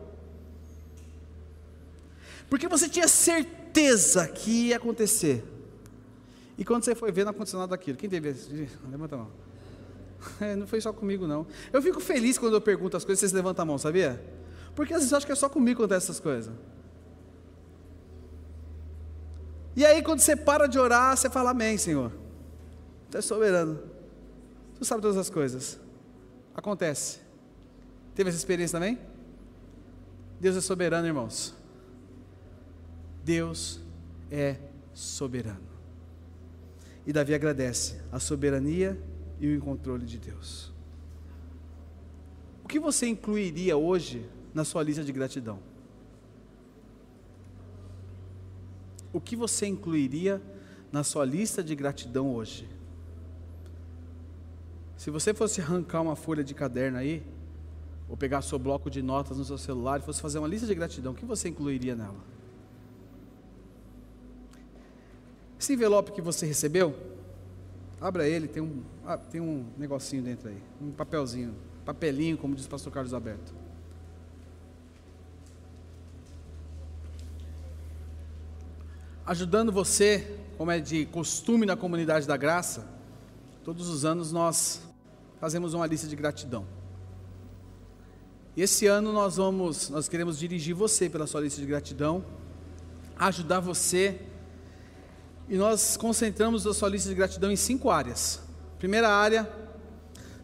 Porque 2.50 2.68
você 2.68 2.90
tinha 2.90 3.08
certeza 3.08 4.28
que 4.28 4.70
ia 4.70 4.78
acontecer. 4.78 5.44
E 6.58 6.66
quando 6.66 6.84
você 6.84 6.96
foi 6.96 7.12
ver, 7.12 7.24
não 7.24 7.32
aconteceu 7.32 7.60
nada 7.60 7.70
daquilo. 7.70 7.98
Quem 7.98 8.10
teve? 8.10 8.36
Levanta 8.90 9.16
a 9.16 9.18
mão. 9.20 9.49
É, 10.42 10.56
não 10.56 10.68
foi 10.68 10.82
só 10.82 10.92
comigo, 10.92 11.28
não. 11.28 11.46
Eu 11.72 11.82
fico 11.82 12.00
feliz 12.00 12.38
quando 12.38 12.54
eu 12.54 12.62
pergunto 12.62 12.98
as 12.98 13.06
coisas, 13.06 13.20
vocês 13.20 13.32
levantam 13.32 13.64
a 13.64 13.66
mão, 13.66 13.78
sabia? 13.78 14.22
Porque 14.76 14.94
às 14.94 15.00
vezes 15.00 15.12
eu 15.12 15.18
acho 15.18 15.26
que 15.26 15.32
é 15.32 15.36
só 15.36 15.50
comigo 15.50 15.78
que 15.78 15.84
acontece 15.84 16.06
essas 16.06 16.20
coisas. 16.20 16.54
E 19.76 19.86
aí, 19.86 20.02
quando 20.02 20.20
você 20.20 20.36
para 20.36 20.68
de 20.68 20.78
orar, 20.78 21.16
você 21.16 21.30
fala 21.30 21.52
Amém, 21.52 21.78
Senhor. 21.78 22.12
Tu 23.10 23.18
é 23.18 23.22
soberano. 23.22 23.80
Tu 24.78 24.86
sabe 24.86 25.02
todas 25.02 25.18
as 25.18 25.30
coisas. 25.30 25.80
Acontece. 26.56 27.20
Teve 28.14 28.30
essa 28.30 28.38
experiência 28.38 28.78
também? 28.78 29.00
Deus 30.40 30.56
é 30.56 30.62
soberano, 30.62 31.08
irmãos. 31.08 31.56
Deus 33.24 33.80
é 34.32 34.58
soberano. 34.94 35.70
E 37.06 37.14
Davi 37.14 37.34
agradece 37.34 38.00
a 38.12 38.20
soberania 38.20 38.98
e 39.40 39.56
o 39.56 39.62
controle 39.62 40.06
de 40.06 40.18
Deus. 40.18 40.72
O 42.64 42.68
que 42.68 42.80
você 42.80 43.08
incluiria 43.08 43.78
hoje 43.78 44.30
na 44.54 44.64
sua 44.64 44.84
lista 44.84 45.04
de 45.04 45.12
gratidão? 45.12 45.60
o 49.12 49.20
que 49.20 49.36
você 49.36 49.66
incluiria 49.66 50.42
na 50.92 51.04
sua 51.04 51.26
lista 51.26 51.64
de 51.64 51.76
gratidão 51.76 52.34
hoje? 52.34 52.68
Se 54.96 55.10
você 55.10 55.34
fosse 55.34 55.62
arrancar 55.62 56.02
uma 56.02 56.16
folha 56.16 56.44
de 56.44 56.54
caderno 56.54 56.98
aí, 56.98 57.24
ou 58.08 58.18
pegar 58.18 58.42
seu 58.42 58.58
bloco 58.58 58.90
de 58.90 59.02
notas 59.02 59.38
no 59.38 59.46
seu 59.46 59.58
celular 59.58 60.00
e 60.00 60.04
fosse 60.04 60.22
fazer 60.22 60.40
uma 60.40 60.48
lista 60.48 60.68
de 60.68 60.76
gratidão, 60.76 61.14
o 61.14 61.16
que 61.16 61.26
você 61.26 61.48
incluiria 61.48 61.96
nela? 61.96 62.18
Esse 65.60 65.74
envelope 65.74 66.12
que 66.12 66.22
você 66.22 66.46
recebeu, 66.46 66.96
abra 68.00 68.28
ele, 68.28 68.48
tem 68.48 68.62
um, 68.62 68.84
ah, 69.06 69.18
tem 69.18 69.42
um 69.42 69.66
negocinho 69.78 70.24
dentro 70.24 70.50
aí, 70.50 70.62
um 70.82 70.92
papelzinho, 70.92 71.54
papelinho, 71.86 72.38
como 72.38 72.56
diz 72.56 72.66
o 72.66 72.70
pastor 72.70 72.92
Carlos 72.92 73.14
Alberto. 73.14 73.54
Ajudando 79.26 79.72
você, 79.72 80.40
como 80.58 80.72
é 80.72 80.80
de 80.80 81.06
costume 81.06 81.66
na 81.66 81.76
comunidade 81.76 82.26
da 82.26 82.36
graça, 82.36 82.88
todos 83.64 83.88
os 83.88 84.04
anos 84.04 84.32
nós 84.32 84.82
fazemos 85.40 85.74
uma 85.74 85.86
lista 85.86 86.08
de 86.08 86.16
gratidão. 86.16 86.66
E 88.56 88.62
esse 88.62 88.88
ano 88.88 89.14
nós 89.14 89.38
vamos, 89.38 89.90
nós 89.90 90.10
queremos 90.10 90.40
dirigir 90.40 90.74
você 90.76 91.10
pela 91.10 91.28
sua 91.28 91.42
lista 91.42 91.62
de 91.62 91.68
gratidão, 91.68 92.26
ajudar 93.18 93.60
você. 93.60 94.20
E 95.50 95.58
nós 95.58 95.98
concentramos 95.98 96.68
a 96.68 96.74
sua 96.76 96.90
lista 96.90 97.10
de 97.10 97.16
gratidão 97.16 97.52
em 97.52 97.56
cinco 97.56 97.90
áreas. 97.90 98.40
Primeira 98.78 99.10
área 99.10 99.52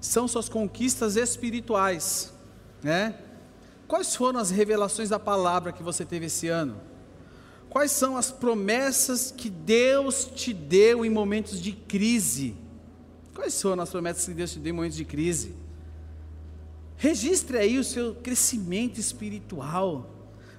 são 0.01 0.27
suas 0.27 0.49
conquistas 0.49 1.15
espirituais, 1.15 2.33
né? 2.81 3.15
Quais 3.87 4.15
foram 4.15 4.39
as 4.39 4.49
revelações 4.49 5.09
da 5.09 5.19
palavra 5.19 5.71
que 5.71 5.83
você 5.83 6.03
teve 6.03 6.25
esse 6.25 6.47
ano? 6.47 6.81
Quais 7.69 7.91
são 7.91 8.17
as 8.17 8.31
promessas 8.31 9.31
que 9.31 9.47
Deus 9.47 10.25
te 10.33 10.51
deu 10.51 11.05
em 11.05 11.09
momentos 11.09 11.61
de 11.61 11.71
crise? 11.71 12.55
Quais 13.35 13.61
foram 13.61 13.83
as 13.83 13.89
promessas 13.91 14.25
que 14.25 14.33
Deus 14.33 14.53
te 14.53 14.59
deu 14.59 14.73
em 14.73 14.75
momentos 14.75 14.97
de 14.97 15.05
crise? 15.05 15.53
Registre 16.97 17.57
aí 17.57 17.77
o 17.77 17.83
seu 17.83 18.15
crescimento 18.15 18.99
espiritual, 18.99 20.09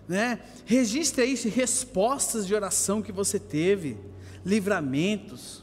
né? 0.07 0.41
Registre 0.65 1.23
aí 1.25 1.35
respostas 1.35 2.47
de 2.47 2.55
oração 2.55 3.03
que 3.03 3.11
você 3.11 3.41
teve, 3.41 3.99
livramentos, 4.47 5.63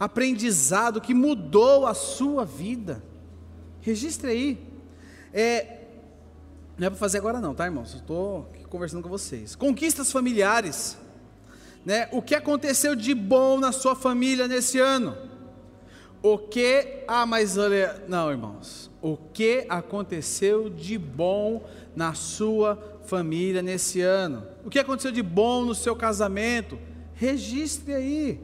aprendizado 0.00 1.00
que 1.00 1.14
mudou 1.14 1.86
a 1.86 1.94
sua 1.94 2.44
vida. 2.44 3.00
Registre 3.80 4.30
aí. 4.30 4.66
É, 5.32 5.82
não 6.76 6.88
é 6.88 6.90
para 6.90 6.98
fazer 6.98 7.18
agora 7.18 7.40
não, 7.40 7.54
tá, 7.54 7.66
irmãos? 7.66 7.94
Estou 7.94 8.50
conversando 8.68 9.02
com 9.02 9.08
vocês. 9.08 9.54
Conquistas 9.54 10.10
familiares, 10.10 10.98
né? 11.84 12.08
O 12.10 12.20
que 12.20 12.34
aconteceu 12.34 12.96
de 12.96 13.14
bom 13.14 13.60
na 13.60 13.70
sua 13.70 13.94
família 13.94 14.48
nesse 14.48 14.80
ano? 14.80 15.16
O 16.22 16.38
que? 16.38 17.04
Ah, 17.06 17.26
mas 17.26 17.56
olha, 17.56 18.02
não, 18.08 18.30
irmãos 18.30 18.90
o 19.06 19.16
que 19.16 19.64
aconteceu 19.68 20.68
de 20.68 20.98
bom 20.98 21.64
na 21.94 22.12
sua 22.12 22.76
família 23.06 23.62
nesse 23.62 24.00
ano. 24.00 24.44
O 24.64 24.68
que 24.68 24.80
aconteceu 24.80 25.12
de 25.12 25.22
bom 25.22 25.64
no 25.64 25.76
seu 25.76 25.94
casamento? 25.94 26.76
Registre 27.16 27.94
aí. 27.94 28.40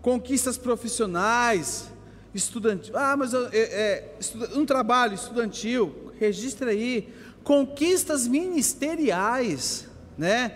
Conquistas 0.00 0.56
profissionais, 0.56 1.90
estudantil. 2.34 2.96
Ah, 2.96 3.16
mas 3.16 3.32
eu, 3.32 3.48
é, 3.48 3.58
é, 3.58 4.14
um 4.54 4.64
trabalho 4.64 5.14
estudantil. 5.14 6.12
Registre 6.18 6.70
aí. 6.70 7.08
Conquistas 7.42 8.26
ministeriais, 8.26 9.88
né? 10.16 10.52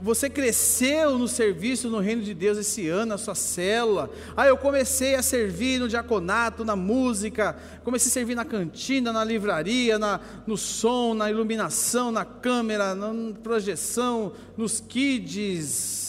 Você 0.00 0.30
cresceu 0.30 1.18
no 1.18 1.28
serviço 1.28 1.90
no 1.90 1.98
reino 1.98 2.22
de 2.22 2.32
Deus 2.32 2.56
esse 2.56 2.88
ano, 2.88 3.06
na 3.06 3.18
sua 3.18 3.34
célula. 3.34 4.10
Ah, 4.36 4.46
eu 4.46 4.56
comecei 4.56 5.14
a 5.14 5.22
servir 5.22 5.78
no 5.78 5.88
diaconato, 5.88 6.64
na 6.64 6.74
música, 6.74 7.56
comecei 7.84 8.10
a 8.10 8.12
servir 8.12 8.34
na 8.34 8.44
cantina, 8.44 9.12
na 9.12 9.24
livraria, 9.24 9.98
na, 9.98 10.20
no 10.46 10.56
som, 10.56 11.12
na 11.12 11.30
iluminação, 11.30 12.10
na 12.10 12.24
câmera, 12.24 12.94
na 12.94 13.12
projeção, 13.42 14.32
nos 14.56 14.80
kids. 14.80 16.07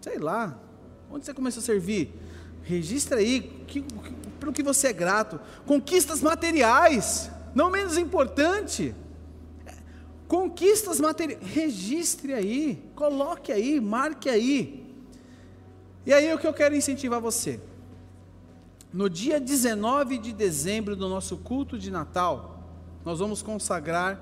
Sei 0.00 0.18
lá. 0.18 0.58
Onde 1.10 1.26
você 1.26 1.34
começou 1.34 1.60
a 1.60 1.64
servir? 1.64 2.12
Registra 2.62 3.18
aí 3.18 3.40
que, 3.66 3.82
que, 3.82 4.12
pelo 4.38 4.52
que 4.52 4.62
você 4.62 4.88
é 4.88 4.92
grato. 4.92 5.40
Conquistas 5.66 6.22
materiais, 6.22 7.30
não 7.54 7.70
menos 7.70 7.98
importante. 7.98 8.94
Conquistas 10.28 11.00
materiais, 11.00 11.40
registre 11.42 12.32
aí, 12.32 12.82
coloque 12.94 13.50
aí, 13.50 13.80
marque 13.80 14.28
aí. 14.28 14.86
E 16.06 16.12
aí 16.12 16.32
o 16.32 16.38
que 16.38 16.46
eu 16.46 16.54
quero 16.54 16.74
incentivar 16.74 17.20
você. 17.20 17.60
No 18.92 19.08
dia 19.08 19.40
19 19.40 20.18
de 20.18 20.32
dezembro 20.32 20.96
do 20.96 21.08
nosso 21.08 21.36
culto 21.36 21.78
de 21.78 21.90
Natal, 21.90 22.60
nós 23.04 23.18
vamos 23.18 23.42
consagrar 23.42 24.20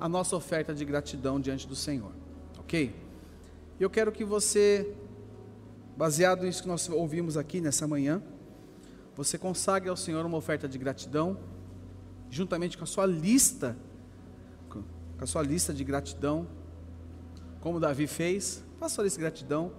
a 0.00 0.08
nossa 0.08 0.36
oferta 0.36 0.74
de 0.74 0.84
gratidão 0.84 1.40
diante 1.40 1.66
do 1.66 1.74
Senhor, 1.74 2.12
ok? 2.58 2.94
Eu 3.78 3.88
quero 3.88 4.10
que 4.10 4.24
você, 4.24 4.92
baseado 5.98 6.44
nisso 6.44 6.62
que 6.62 6.68
nós 6.68 6.88
ouvimos 6.88 7.36
aqui 7.36 7.60
nessa 7.60 7.86
manhã, 7.86 8.22
você 9.14 9.36
consagre 9.36 9.90
ao 9.90 9.96
Senhor 9.96 10.24
uma 10.24 10.38
oferta 10.38 10.66
de 10.66 10.78
gratidão, 10.78 11.36
juntamente 12.30 12.78
com 12.78 12.84
a 12.84 12.86
sua 12.86 13.04
lista 13.04 13.76
com 15.18 15.24
a 15.24 15.26
sua 15.26 15.42
lista 15.42 15.74
de 15.74 15.82
gratidão, 15.82 16.46
como 17.60 17.80
Davi 17.80 18.06
fez, 18.06 18.62
faça 18.78 18.92
a 18.92 18.94
sua 18.94 19.04
lista 19.04 19.18
de 19.18 19.22
gratidão 19.22 19.72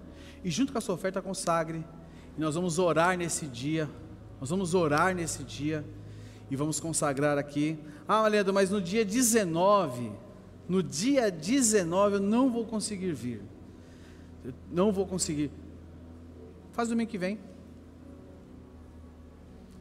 e 0.44 0.50
junto 0.50 0.70
com 0.70 0.78
a 0.78 0.80
sua 0.82 0.94
oferta 0.94 1.22
consagre. 1.22 1.82
E 2.36 2.40
nós 2.40 2.54
vamos 2.54 2.78
orar 2.78 3.16
nesse 3.16 3.46
dia, 3.46 3.88
nós 4.38 4.50
vamos 4.50 4.74
orar 4.74 5.14
nesse 5.14 5.42
dia 5.42 5.82
e 6.50 6.56
vamos 6.56 6.78
consagrar 6.78 7.38
aqui. 7.38 7.78
Ah, 8.06 8.28
Leandro, 8.28 8.52
mas 8.52 8.70
no 8.70 8.82
dia 8.82 9.02
19, 9.02 10.12
no 10.68 10.82
dia 10.82 11.30
19 11.30 12.16
eu 12.16 12.20
não 12.20 12.50
vou 12.50 12.66
conseguir 12.66 13.14
vir. 13.14 13.42
Eu 14.44 14.52
não 14.70 14.92
vou 14.92 15.06
conseguir. 15.06 15.50
Faz 16.72 16.88
domingo 16.88 17.10
que 17.10 17.18
vem. 17.18 17.38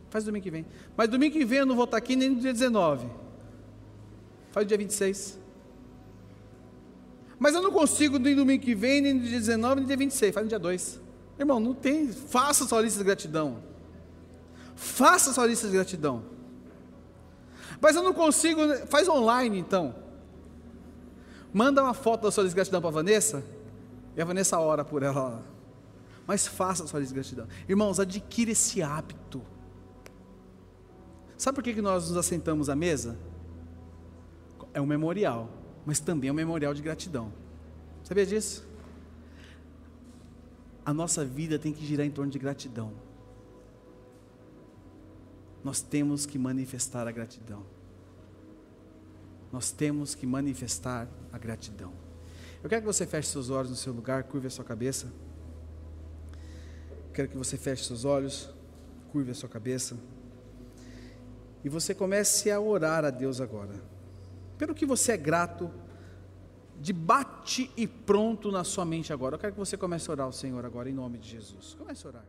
Faz 0.09 0.25
domingo 0.25 0.43
que 0.43 0.51
vem. 0.51 0.65
Mas 0.97 1.07
domingo 1.07 1.33
que 1.33 1.45
vem 1.45 1.59
eu 1.59 1.65
não 1.65 1.75
vou 1.75 1.85
estar 1.85 1.97
aqui 1.97 2.15
nem 2.15 2.29
no 2.29 2.39
dia 2.39 2.51
19. 2.51 3.07
Faz 4.51 4.65
o 4.65 4.67
dia 4.67 4.77
26. 4.77 5.39
Mas 7.37 7.55
eu 7.55 7.61
não 7.61 7.71
consigo 7.71 8.19
nem 8.19 8.35
domingo 8.35 8.63
que 8.63 8.75
vem, 8.75 9.01
nem 9.01 9.13
no 9.13 9.21
dia 9.21 9.39
19, 9.39 9.75
nem 9.75 9.83
no 9.83 9.87
dia 9.87 9.97
26, 9.97 10.33
faz 10.33 10.45
no 10.45 10.49
dia 10.49 10.59
2. 10.59 10.99
Irmão, 11.39 11.59
não 11.59 11.73
tem. 11.73 12.11
Faça 12.11 12.65
sua 12.65 12.81
lista 12.81 12.99
de 12.99 13.05
gratidão. 13.05 13.63
Faça 14.75 15.31
sua 15.31 15.45
lista 15.45 15.67
de 15.67 15.73
gratidão. 15.73 16.23
Mas 17.79 17.95
eu 17.95 18.03
não 18.03 18.13
consigo. 18.13 18.61
Faz 18.87 19.07
online 19.07 19.57
então. 19.57 19.95
Manda 21.53 21.81
uma 21.81 21.93
foto 21.93 22.23
da 22.23 22.31
sua 22.31 22.43
lista 22.43 22.53
de 22.53 22.55
gratidão 22.55 22.81
para 22.81 22.89
a 22.89 22.93
Vanessa. 22.93 23.43
E 24.17 24.21
a 24.21 24.25
Vanessa 24.25 24.59
ora 24.59 24.83
por 24.83 25.01
ela. 25.01 25.41
Mas 26.29 26.45
faça 26.45 26.83
a 26.83 26.87
sua 26.87 26.99
lista 26.99 27.13
de 27.13 27.19
gratidão. 27.19 27.47
Irmãos, 27.67 27.99
adquira 27.99 28.51
esse 28.51 28.81
hábito. 28.81 29.41
Sabe 31.35 31.55
por 31.55 31.63
que, 31.63 31.73
que 31.73 31.81
nós 31.81 32.07
nos 32.07 32.17
assentamos 32.17 32.69
à 32.69 32.75
mesa? 32.75 33.17
É 34.73 34.79
um 34.79 34.85
memorial 34.85 35.59
mas 35.89 35.99
também 35.99 36.29
é 36.29 36.31
um 36.31 36.35
memorial 36.35 36.71
de 36.71 36.83
gratidão. 36.83 37.33
Sabia 38.03 38.23
disso? 38.23 38.63
A 40.85 40.93
nossa 40.93 41.25
vida 41.25 41.57
tem 41.57 41.73
que 41.73 41.83
girar 41.83 42.05
em 42.05 42.11
torno 42.11 42.31
de 42.31 42.37
gratidão. 42.37 42.93
Nós 45.63 45.81
temos 45.81 46.27
que 46.27 46.37
manifestar 46.37 47.07
a 47.07 47.11
gratidão. 47.11 47.65
Nós 49.51 49.71
temos 49.71 50.13
que 50.13 50.27
manifestar 50.27 51.07
a 51.33 51.39
gratidão. 51.39 51.91
Eu 52.63 52.69
quero 52.69 52.83
que 52.83 52.87
você 52.87 53.07
feche 53.07 53.29
seus 53.29 53.49
olhos 53.49 53.71
no 53.71 53.75
seu 53.75 53.91
lugar, 53.91 54.25
curve 54.25 54.45
a 54.45 54.51
sua 54.51 54.63
cabeça. 54.63 55.11
Quero 57.19 57.27
que 57.27 57.37
você 57.37 57.57
feche 57.57 57.83
seus 57.83 58.05
olhos, 58.05 58.49
curve 59.11 59.31
a 59.31 59.35
sua 59.35 59.49
cabeça. 59.49 59.97
E 61.61 61.67
você 61.67 61.93
comece 61.93 62.49
a 62.49 62.61
orar 62.61 63.03
a 63.03 63.09
Deus 63.09 63.41
agora 63.41 63.73
pelo 64.57 64.73
que 64.73 64.85
você 64.85 65.11
é 65.11 65.17
grato, 65.17 65.69
de 66.79 66.93
bate 66.93 67.69
e 67.75 67.85
pronto 67.85 68.49
na 68.49 68.63
sua 68.63 68.85
mente 68.85 69.11
agora. 69.11 69.35
Eu 69.35 69.39
quero 69.39 69.51
que 69.51 69.59
você 69.59 69.75
comece 69.75 70.09
a 70.09 70.13
orar 70.13 70.27
ao 70.27 70.31
Senhor 70.31 70.65
agora, 70.65 70.89
em 70.89 70.93
nome 70.93 71.17
de 71.17 71.27
Jesus. 71.27 71.75
Comece 71.77 72.07
a 72.07 72.09
orar. 72.09 72.25